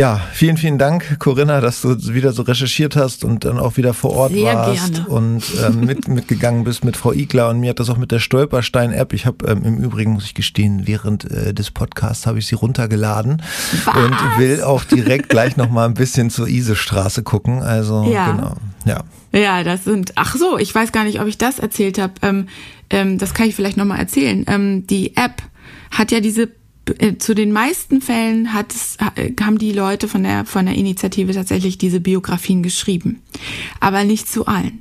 ja, 0.00 0.18
vielen, 0.32 0.56
vielen 0.56 0.78
Dank, 0.78 1.18
Corinna, 1.18 1.60
dass 1.60 1.82
du 1.82 1.94
wieder 2.14 2.32
so 2.32 2.40
recherchiert 2.40 2.96
hast 2.96 3.22
und 3.22 3.44
dann 3.44 3.58
auch 3.58 3.76
wieder 3.76 3.92
vor 3.92 4.12
Ort 4.12 4.32
Sehr 4.32 4.54
warst 4.54 4.94
gerne. 4.94 5.08
und 5.10 5.42
ähm, 5.62 5.80
mit, 5.84 6.08
mitgegangen 6.08 6.64
bist 6.64 6.86
mit 6.86 6.96
Frau 6.96 7.12
Igler 7.12 7.50
und 7.50 7.60
mir 7.60 7.68
hat 7.68 7.80
das 7.80 7.90
auch 7.90 7.98
mit 7.98 8.10
der 8.10 8.18
Stolperstein-App. 8.18 9.12
Ich 9.12 9.26
habe 9.26 9.46
ähm, 9.46 9.62
im 9.62 9.76
Übrigen, 9.76 10.12
muss 10.12 10.24
ich 10.24 10.32
gestehen, 10.32 10.86
während 10.86 11.30
äh, 11.30 11.52
des 11.52 11.70
Podcasts 11.70 12.26
habe 12.26 12.38
ich 12.38 12.46
sie 12.46 12.54
runtergeladen 12.54 13.42
Was? 13.84 13.94
und 13.94 14.38
will 14.38 14.62
auch 14.62 14.84
direkt 14.84 15.28
gleich 15.28 15.58
nochmal 15.58 15.86
ein 15.86 15.94
bisschen 15.94 16.30
zur 16.30 16.48
Isestraße 16.48 17.22
gucken. 17.22 17.62
Also 17.62 18.04
ja. 18.10 18.32
genau, 18.32 18.54
ja. 18.86 19.04
Ja, 19.38 19.62
das 19.64 19.84
sind, 19.84 20.12
ach 20.14 20.34
so, 20.34 20.56
ich 20.56 20.74
weiß 20.74 20.92
gar 20.92 21.04
nicht, 21.04 21.20
ob 21.20 21.26
ich 21.26 21.36
das 21.36 21.58
erzählt 21.58 21.98
habe. 21.98 22.14
Ähm, 22.22 22.48
ähm, 22.88 23.18
das 23.18 23.34
kann 23.34 23.48
ich 23.48 23.54
vielleicht 23.54 23.76
nochmal 23.76 23.98
erzählen. 23.98 24.46
Ähm, 24.48 24.86
die 24.86 25.14
App 25.18 25.42
hat 25.90 26.10
ja 26.10 26.20
diese 26.20 26.48
zu 27.18 27.34
den 27.34 27.52
meisten 27.52 28.00
Fällen 28.00 28.52
hat 28.52 28.74
es, 28.74 28.96
äh, 29.16 29.32
haben 29.40 29.58
die 29.58 29.72
Leute 29.72 30.08
von 30.08 30.22
der, 30.22 30.44
von 30.44 30.66
der 30.66 30.74
Initiative 30.74 31.32
tatsächlich 31.32 31.78
diese 31.78 32.00
Biografien 32.00 32.62
geschrieben. 32.62 33.22
Aber 33.80 34.04
nicht 34.04 34.28
zu 34.28 34.46
allen. 34.46 34.80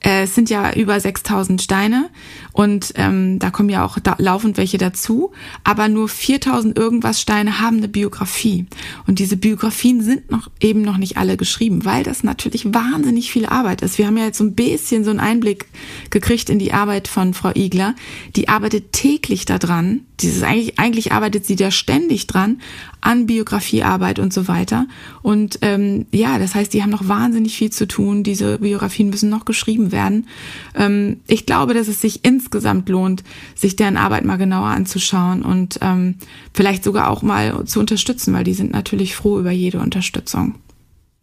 Äh, 0.00 0.22
es 0.22 0.34
sind 0.34 0.50
ja 0.50 0.72
über 0.72 0.98
6000 0.98 1.60
Steine 1.60 2.10
und 2.56 2.94
ähm, 2.96 3.38
da 3.38 3.50
kommen 3.50 3.68
ja 3.68 3.84
auch 3.84 3.98
da 3.98 4.16
laufend 4.16 4.56
welche 4.56 4.78
dazu, 4.78 5.30
aber 5.62 5.90
nur 5.90 6.08
4000 6.08 6.74
irgendwas 6.74 7.20
Steine 7.20 7.60
haben 7.60 7.76
eine 7.76 7.88
Biografie. 7.88 8.64
Und 9.06 9.18
diese 9.18 9.36
Biografien 9.36 10.00
sind 10.00 10.30
noch 10.30 10.48
eben 10.58 10.80
noch 10.80 10.96
nicht 10.96 11.18
alle 11.18 11.36
geschrieben, 11.36 11.84
weil 11.84 12.02
das 12.02 12.24
natürlich 12.24 12.72
wahnsinnig 12.72 13.30
viel 13.30 13.44
Arbeit 13.44 13.82
ist. 13.82 13.98
Wir 13.98 14.06
haben 14.06 14.16
ja 14.16 14.24
jetzt 14.24 14.38
so 14.38 14.44
ein 14.44 14.54
bisschen 14.54 15.04
so 15.04 15.10
einen 15.10 15.20
Einblick 15.20 15.66
gekriegt 16.08 16.48
in 16.48 16.58
die 16.58 16.72
Arbeit 16.72 17.08
von 17.08 17.34
Frau 17.34 17.50
Igler. 17.54 17.94
Die 18.36 18.48
arbeitet 18.48 18.92
täglich 18.92 19.44
daran. 19.44 20.00
Dieses 20.20 20.42
eigentlich, 20.42 20.78
eigentlich 20.78 21.12
arbeitet 21.12 21.44
sie 21.44 21.56
da 21.56 21.70
ständig 21.70 22.26
dran 22.26 22.62
an 23.02 23.26
Biografiearbeit 23.26 24.18
und 24.18 24.32
so 24.32 24.48
weiter. 24.48 24.86
Und 25.20 25.58
ähm, 25.60 26.06
ja, 26.10 26.38
das 26.38 26.54
heißt, 26.54 26.72
die 26.72 26.82
haben 26.82 26.90
noch 26.90 27.06
wahnsinnig 27.06 27.56
viel 27.56 27.70
zu 27.70 27.86
tun. 27.86 28.22
Diese 28.22 28.58
Biografien 28.58 29.10
müssen 29.10 29.28
noch 29.28 29.44
geschrieben 29.44 29.92
werden. 29.92 30.26
Ähm, 30.74 31.20
ich 31.26 31.44
glaube, 31.44 31.74
dass 31.74 31.88
es 31.88 32.00
sich 32.00 32.24
ins 32.24 32.45
insgesamt 32.46 32.88
lohnt, 32.88 33.24
sich 33.54 33.76
deren 33.76 33.96
Arbeit 33.96 34.24
mal 34.24 34.36
genauer 34.36 34.68
anzuschauen 34.68 35.42
und 35.42 35.78
ähm, 35.82 36.14
vielleicht 36.54 36.84
sogar 36.84 37.10
auch 37.10 37.22
mal 37.22 37.64
zu 37.64 37.80
unterstützen, 37.80 38.32
weil 38.32 38.44
die 38.44 38.54
sind 38.54 38.72
natürlich 38.72 39.16
froh 39.16 39.38
über 39.40 39.50
jede 39.50 39.80
Unterstützung. 39.80 40.54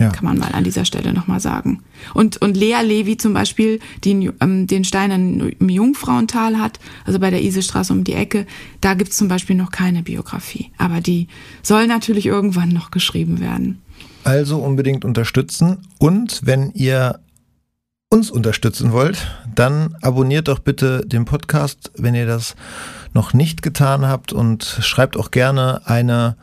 Ja. 0.01 0.09
Kann 0.09 0.25
man 0.25 0.37
mal 0.37 0.51
an 0.51 0.65
dieser 0.65 0.83
Stelle 0.83 1.13
nochmal 1.13 1.39
sagen. 1.39 1.81
Und, 2.13 2.41
und 2.41 2.57
Lea 2.57 2.81
Levi 2.83 3.15
zum 3.15 3.33
Beispiel, 3.33 3.79
die 4.03 4.31
ähm, 4.41 4.67
den 4.67 4.83
Stein 4.83 5.55
im 5.59 5.69
Jungfrauental 5.69 6.57
hat, 6.57 6.79
also 7.05 7.19
bei 7.19 7.29
der 7.29 7.41
Isestraße 7.41 7.93
um 7.93 8.03
die 8.03 8.13
Ecke, 8.13 8.45
da 8.81 8.95
gibt 8.95 9.11
es 9.11 9.17
zum 9.17 9.29
Beispiel 9.29 9.55
noch 9.55 9.71
keine 9.71 10.03
Biografie. 10.03 10.71
Aber 10.77 10.99
die 10.99 11.27
soll 11.61 11.87
natürlich 11.87 12.25
irgendwann 12.25 12.69
noch 12.69 12.91
geschrieben 12.91 13.39
werden. 13.39 13.81
Also 14.25 14.57
unbedingt 14.57 15.05
unterstützen. 15.05 15.77
Und 15.99 16.41
wenn 16.43 16.71
ihr 16.71 17.19
uns 18.13 18.29
unterstützen 18.29 18.91
wollt, 18.91 19.25
dann 19.55 19.95
abonniert 20.03 20.47
doch 20.47 20.59
bitte 20.59 21.03
den 21.03 21.25
Podcast, 21.25 21.91
wenn 21.97 22.13
ihr 22.13 22.27
das 22.27 22.55
noch 23.15 23.33
nicht 23.33 23.63
getan 23.63 24.05
habt 24.05 24.31
und 24.31 24.63
schreibt 24.63 25.17
auch 25.17 25.31
gerne 25.31 25.81
eine 25.85 26.35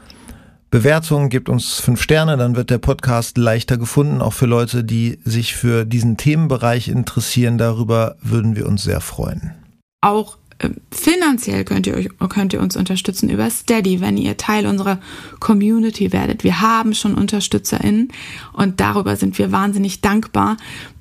Bewertung, 0.73 1.29
gebt 1.29 1.49
uns 1.49 1.79
fünf 1.79 2.03
Sterne, 2.03 2.37
dann 2.37 2.57
wird 2.57 2.71
der 2.71 2.79
Podcast 2.79 3.39
leichter 3.39 3.79
gefunden, 3.79 4.21
auch 4.21 4.33
für 4.33 4.47
Leute, 4.47 4.83
die 4.83 5.21
sich 5.25 5.55
für 5.55 5.85
diesen 5.85 6.17
Themenbereich 6.17 6.89
interessieren. 6.89 7.57
Darüber 7.57 8.17
würden 8.21 8.57
wir 8.57 8.67
uns 8.67 8.83
sehr 8.83 9.01
freuen. 9.01 9.53
Auch 10.01 10.39
äh, 10.61 10.71
finanziell 10.93 11.65
könnt 11.65 11.87
ihr, 11.87 11.95
euch, 11.95 12.09
könnt 12.29 12.53
ihr 12.53 12.61
uns 12.61 12.77
unterstützen 12.77 13.31
über 13.31 13.49
Steady, 13.49 14.01
wenn 14.01 14.17
ihr 14.19 14.37
Teil 14.37 14.67
unserer 14.67 14.99
Community 15.39 16.13
werdet. 16.13 16.45
Wir 16.45 16.61
haben 16.61 16.95
schon 16.95 17.15
UnterstützerInnen 17.15 18.13
und 18.53 18.79
darüber 18.79 19.17
sind 19.17 19.39
wir 19.39 19.53
wahnsinnig 19.53 20.03
dankbar. 20.03 20.59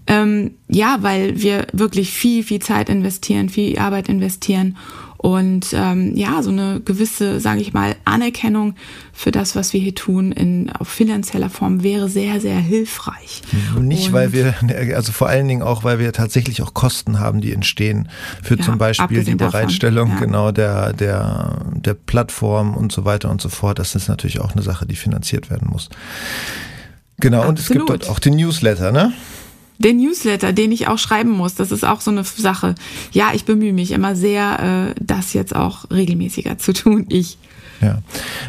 Ähm, 0.07 0.51
ja, 0.67 0.97
weil 1.01 1.41
wir 1.41 1.67
wirklich 1.71 2.11
viel, 2.11 2.43
viel 2.43 2.59
Zeit 2.59 2.89
investieren, 2.89 3.49
viel 3.49 3.77
Arbeit 3.77 4.09
investieren 4.09 4.75
und 5.21 5.73
ähm, 5.73 6.15
ja, 6.15 6.41
so 6.41 6.49
eine 6.49 6.79
gewisse, 6.79 7.41
sage 7.41 7.59
ich 7.59 7.73
mal, 7.73 7.97
Anerkennung 8.05 8.75
für 9.11 9.31
das, 9.31 9.53
was 9.53 9.73
wir 9.73 9.81
hier 9.81 9.93
tun, 9.93 10.31
in 10.31 10.69
auf 10.69 10.87
finanzieller 10.87 11.49
Form 11.49 11.83
wäre 11.83 12.07
sehr, 12.07 12.39
sehr 12.39 12.55
hilfreich. 12.55 13.41
Nicht, 13.77 14.07
und 14.07 14.13
weil 14.13 14.31
wir, 14.31 14.55
also 14.95 15.11
vor 15.11 15.27
allen 15.27 15.49
Dingen 15.49 15.61
auch, 15.61 15.83
weil 15.83 15.99
wir 15.99 16.13
tatsächlich 16.13 16.61
auch 16.61 16.73
Kosten 16.73 17.19
haben, 17.19 17.41
die 17.41 17.51
entstehen 17.51 18.07
für 18.41 18.55
ja, 18.55 18.63
zum 18.63 18.77
Beispiel 18.77 19.25
die 19.25 19.35
Bereitstellung 19.35 20.11
davon, 20.11 20.21
ja. 20.21 20.25
genau 20.25 20.51
der 20.53 20.93
der 20.93 21.65
der 21.73 21.95
Plattform 21.95 22.73
und 22.73 22.93
so 22.93 23.03
weiter 23.03 23.29
und 23.29 23.41
so 23.41 23.49
fort. 23.49 23.77
Das 23.77 23.95
ist 23.95 24.07
natürlich 24.07 24.39
auch 24.39 24.53
eine 24.53 24.61
Sache, 24.61 24.85
die 24.85 24.95
finanziert 24.95 25.49
werden 25.49 25.67
muss. 25.69 25.89
Genau, 27.17 27.39
Absolut. 27.39 27.49
und 27.49 27.59
es 27.59 27.67
gibt 27.67 27.89
dort 27.89 28.09
auch 28.09 28.19
den 28.19 28.37
Newsletter, 28.37 28.93
ne? 28.93 29.11
Den 29.79 29.97
Newsletter, 29.97 30.51
den 30.53 30.71
ich 30.71 30.87
auch 30.87 30.97
schreiben 30.97 31.31
muss, 31.31 31.55
das 31.55 31.71
ist 31.71 31.85
auch 31.85 32.01
so 32.01 32.11
eine 32.11 32.23
Sache. 32.23 32.75
Ja, 33.11 33.31
ich 33.33 33.45
bemühe 33.45 33.73
mich 33.73 33.91
immer 33.91 34.15
sehr, 34.15 34.91
äh, 34.91 35.01
das 35.01 35.33
jetzt 35.33 35.55
auch 35.55 35.89
regelmäßiger 35.89 36.57
zu 36.57 36.73
tun. 36.73 37.05
Ich 37.07 37.37
ja. 37.81 38.01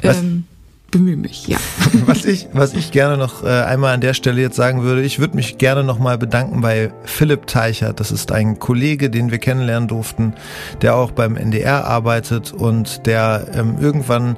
ähm, 0.02 0.44
bemühe 0.90 1.16
mich, 1.16 1.46
ja. 1.46 1.58
Was 2.06 2.24
ich, 2.24 2.48
was 2.52 2.74
ich 2.74 2.90
gerne 2.90 3.16
noch 3.16 3.44
äh, 3.44 3.48
einmal 3.48 3.94
an 3.94 4.00
der 4.00 4.14
Stelle 4.14 4.40
jetzt 4.40 4.56
sagen 4.56 4.82
würde, 4.82 5.02
ich 5.02 5.18
würde 5.20 5.36
mich 5.36 5.58
gerne 5.58 5.84
nochmal 5.84 6.18
bedanken 6.18 6.60
bei 6.60 6.92
Philipp 7.04 7.46
Teichert. 7.46 8.00
Das 8.00 8.10
ist 8.10 8.32
ein 8.32 8.58
Kollege, 8.58 9.08
den 9.10 9.30
wir 9.30 9.38
kennenlernen 9.38 9.88
durften, 9.88 10.34
der 10.82 10.96
auch 10.96 11.12
beim 11.12 11.36
NDR 11.36 11.84
arbeitet 11.84 12.52
und 12.52 13.06
der 13.06 13.46
ähm, 13.54 13.76
irgendwann 13.80 14.36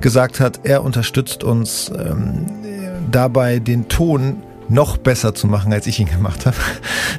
gesagt 0.00 0.38
hat, 0.38 0.60
er 0.62 0.84
unterstützt 0.84 1.42
uns 1.42 1.90
ähm, 1.90 2.46
dabei, 3.10 3.58
den 3.58 3.88
Ton 3.88 4.42
noch 4.68 4.96
besser 4.96 5.34
zu 5.34 5.46
machen, 5.46 5.72
als 5.72 5.86
ich 5.86 6.00
ihn 6.00 6.08
gemacht 6.10 6.46
habe. 6.46 6.56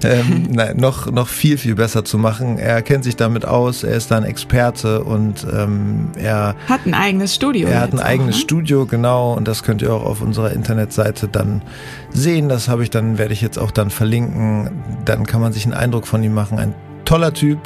ähm, 0.03 0.47
nein, 0.51 0.77
noch, 0.77 1.11
noch 1.11 1.27
viel, 1.27 1.57
viel 1.57 1.75
besser 1.75 2.05
zu 2.05 2.17
machen. 2.17 2.57
Er 2.57 2.81
kennt 2.81 3.03
sich 3.03 3.15
damit 3.15 3.45
aus, 3.45 3.83
er 3.83 3.95
ist 3.95 4.11
da 4.11 4.17
ein 4.17 4.23
Experte 4.23 5.03
und 5.03 5.45
ähm, 5.51 6.09
er 6.15 6.55
hat 6.67 6.85
ein 6.85 6.93
eigenes 6.93 7.35
Studio. 7.35 7.67
Er 7.67 7.81
hat 7.81 7.93
ein 7.93 7.99
eigenes 7.99 8.35
auch, 8.35 8.39
ne? 8.39 8.43
Studio, 8.43 8.85
genau, 8.85 9.33
und 9.33 9.47
das 9.47 9.63
könnt 9.63 9.81
ihr 9.81 9.93
auch 9.93 10.05
auf 10.05 10.21
unserer 10.21 10.51
Internetseite 10.51 11.27
dann 11.27 11.61
sehen. 12.11 12.49
Das 12.49 12.67
habe 12.67 12.83
ich 12.83 12.89
dann, 12.89 13.17
werde 13.17 13.33
ich 13.33 13.41
jetzt 13.41 13.57
auch 13.57 13.71
dann 13.71 13.89
verlinken. 13.89 14.83
Dann 15.05 15.25
kann 15.25 15.41
man 15.41 15.53
sich 15.53 15.65
einen 15.65 15.73
Eindruck 15.73 16.07
von 16.07 16.23
ihm 16.23 16.33
machen. 16.33 16.59
Ein 16.59 16.73
toller 17.05 17.33
Typ, 17.33 17.59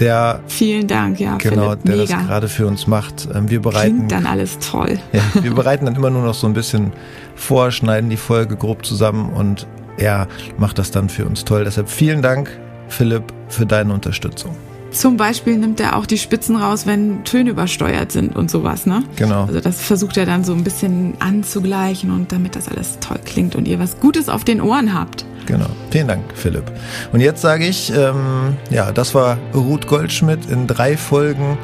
der 0.00 0.40
vielen 0.46 0.86
Dank, 0.86 1.20
ja, 1.20 1.36
genau, 1.36 1.70
Philipp, 1.70 1.84
der 1.84 1.96
mega. 1.96 2.16
das 2.16 2.26
gerade 2.26 2.48
für 2.48 2.66
uns 2.66 2.86
macht. 2.86 3.28
Ähm, 3.34 3.50
wir 3.50 3.60
bereiten 3.60 3.96
Klingt 3.96 4.12
dann 4.12 4.26
alles 4.26 4.58
toll. 4.58 4.98
Ja, 5.12 5.22
wir 5.42 5.54
bereiten 5.54 5.86
dann 5.86 5.96
immer 5.96 6.10
nur 6.10 6.22
noch 6.22 6.34
so 6.34 6.46
ein 6.46 6.54
bisschen 6.54 6.92
vor, 7.34 7.70
schneiden 7.70 8.10
die 8.10 8.16
Folge 8.16 8.56
grob 8.56 8.84
zusammen 8.84 9.30
und 9.32 9.66
er 9.96 10.28
macht 10.58 10.78
das 10.78 10.90
dann 10.90 11.08
für 11.08 11.24
uns 11.24 11.44
toll. 11.44 11.64
Deshalb 11.64 11.88
vielen 11.88 12.22
Dank, 12.22 12.50
Philipp, 12.88 13.24
für 13.48 13.66
deine 13.66 13.92
Unterstützung. 13.92 14.54
Zum 14.98 15.16
Beispiel 15.16 15.56
nimmt 15.58 15.78
er 15.78 15.94
auch 15.94 16.06
die 16.06 16.18
Spitzen 16.18 16.56
raus, 16.56 16.84
wenn 16.84 17.22
Töne 17.22 17.50
übersteuert 17.50 18.10
sind 18.10 18.34
und 18.34 18.50
sowas, 18.50 18.84
ne? 18.84 19.04
Genau. 19.14 19.44
Also 19.44 19.60
das 19.60 19.80
versucht 19.80 20.16
er 20.16 20.26
dann 20.26 20.42
so 20.42 20.52
ein 20.52 20.64
bisschen 20.64 21.14
anzugleichen 21.20 22.10
und 22.10 22.32
damit 22.32 22.56
das 22.56 22.66
alles 22.66 22.98
toll 22.98 23.20
klingt 23.24 23.54
und 23.54 23.68
ihr 23.68 23.78
was 23.78 24.00
Gutes 24.00 24.28
auf 24.28 24.42
den 24.42 24.60
Ohren 24.60 24.92
habt. 24.92 25.24
Genau. 25.46 25.68
Vielen 25.92 26.08
Dank, 26.08 26.24
Philipp. 26.34 26.64
Und 27.12 27.20
jetzt 27.20 27.42
sage 27.42 27.64
ich, 27.64 27.92
ähm, 27.94 28.56
ja, 28.70 28.90
das 28.90 29.14
war 29.14 29.38
Ruth 29.54 29.86
Goldschmidt 29.86 30.50
in 30.50 30.66
drei 30.66 30.96
Folgen. 30.96 31.56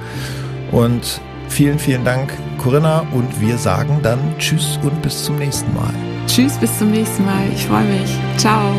Und 0.70 1.20
vielen, 1.48 1.80
vielen 1.80 2.04
Dank, 2.04 2.32
Corinna. 2.58 3.04
Und 3.14 3.40
wir 3.40 3.58
sagen 3.58 3.98
dann 4.04 4.20
Tschüss 4.38 4.78
und 4.84 5.02
bis 5.02 5.24
zum 5.24 5.38
nächsten 5.38 5.74
Mal. 5.74 5.92
Tschüss, 6.28 6.56
bis 6.58 6.78
zum 6.78 6.92
nächsten 6.92 7.24
Mal. 7.24 7.48
Ich 7.52 7.66
freue 7.66 7.82
mich. 7.82 8.16
Ciao. 8.36 8.72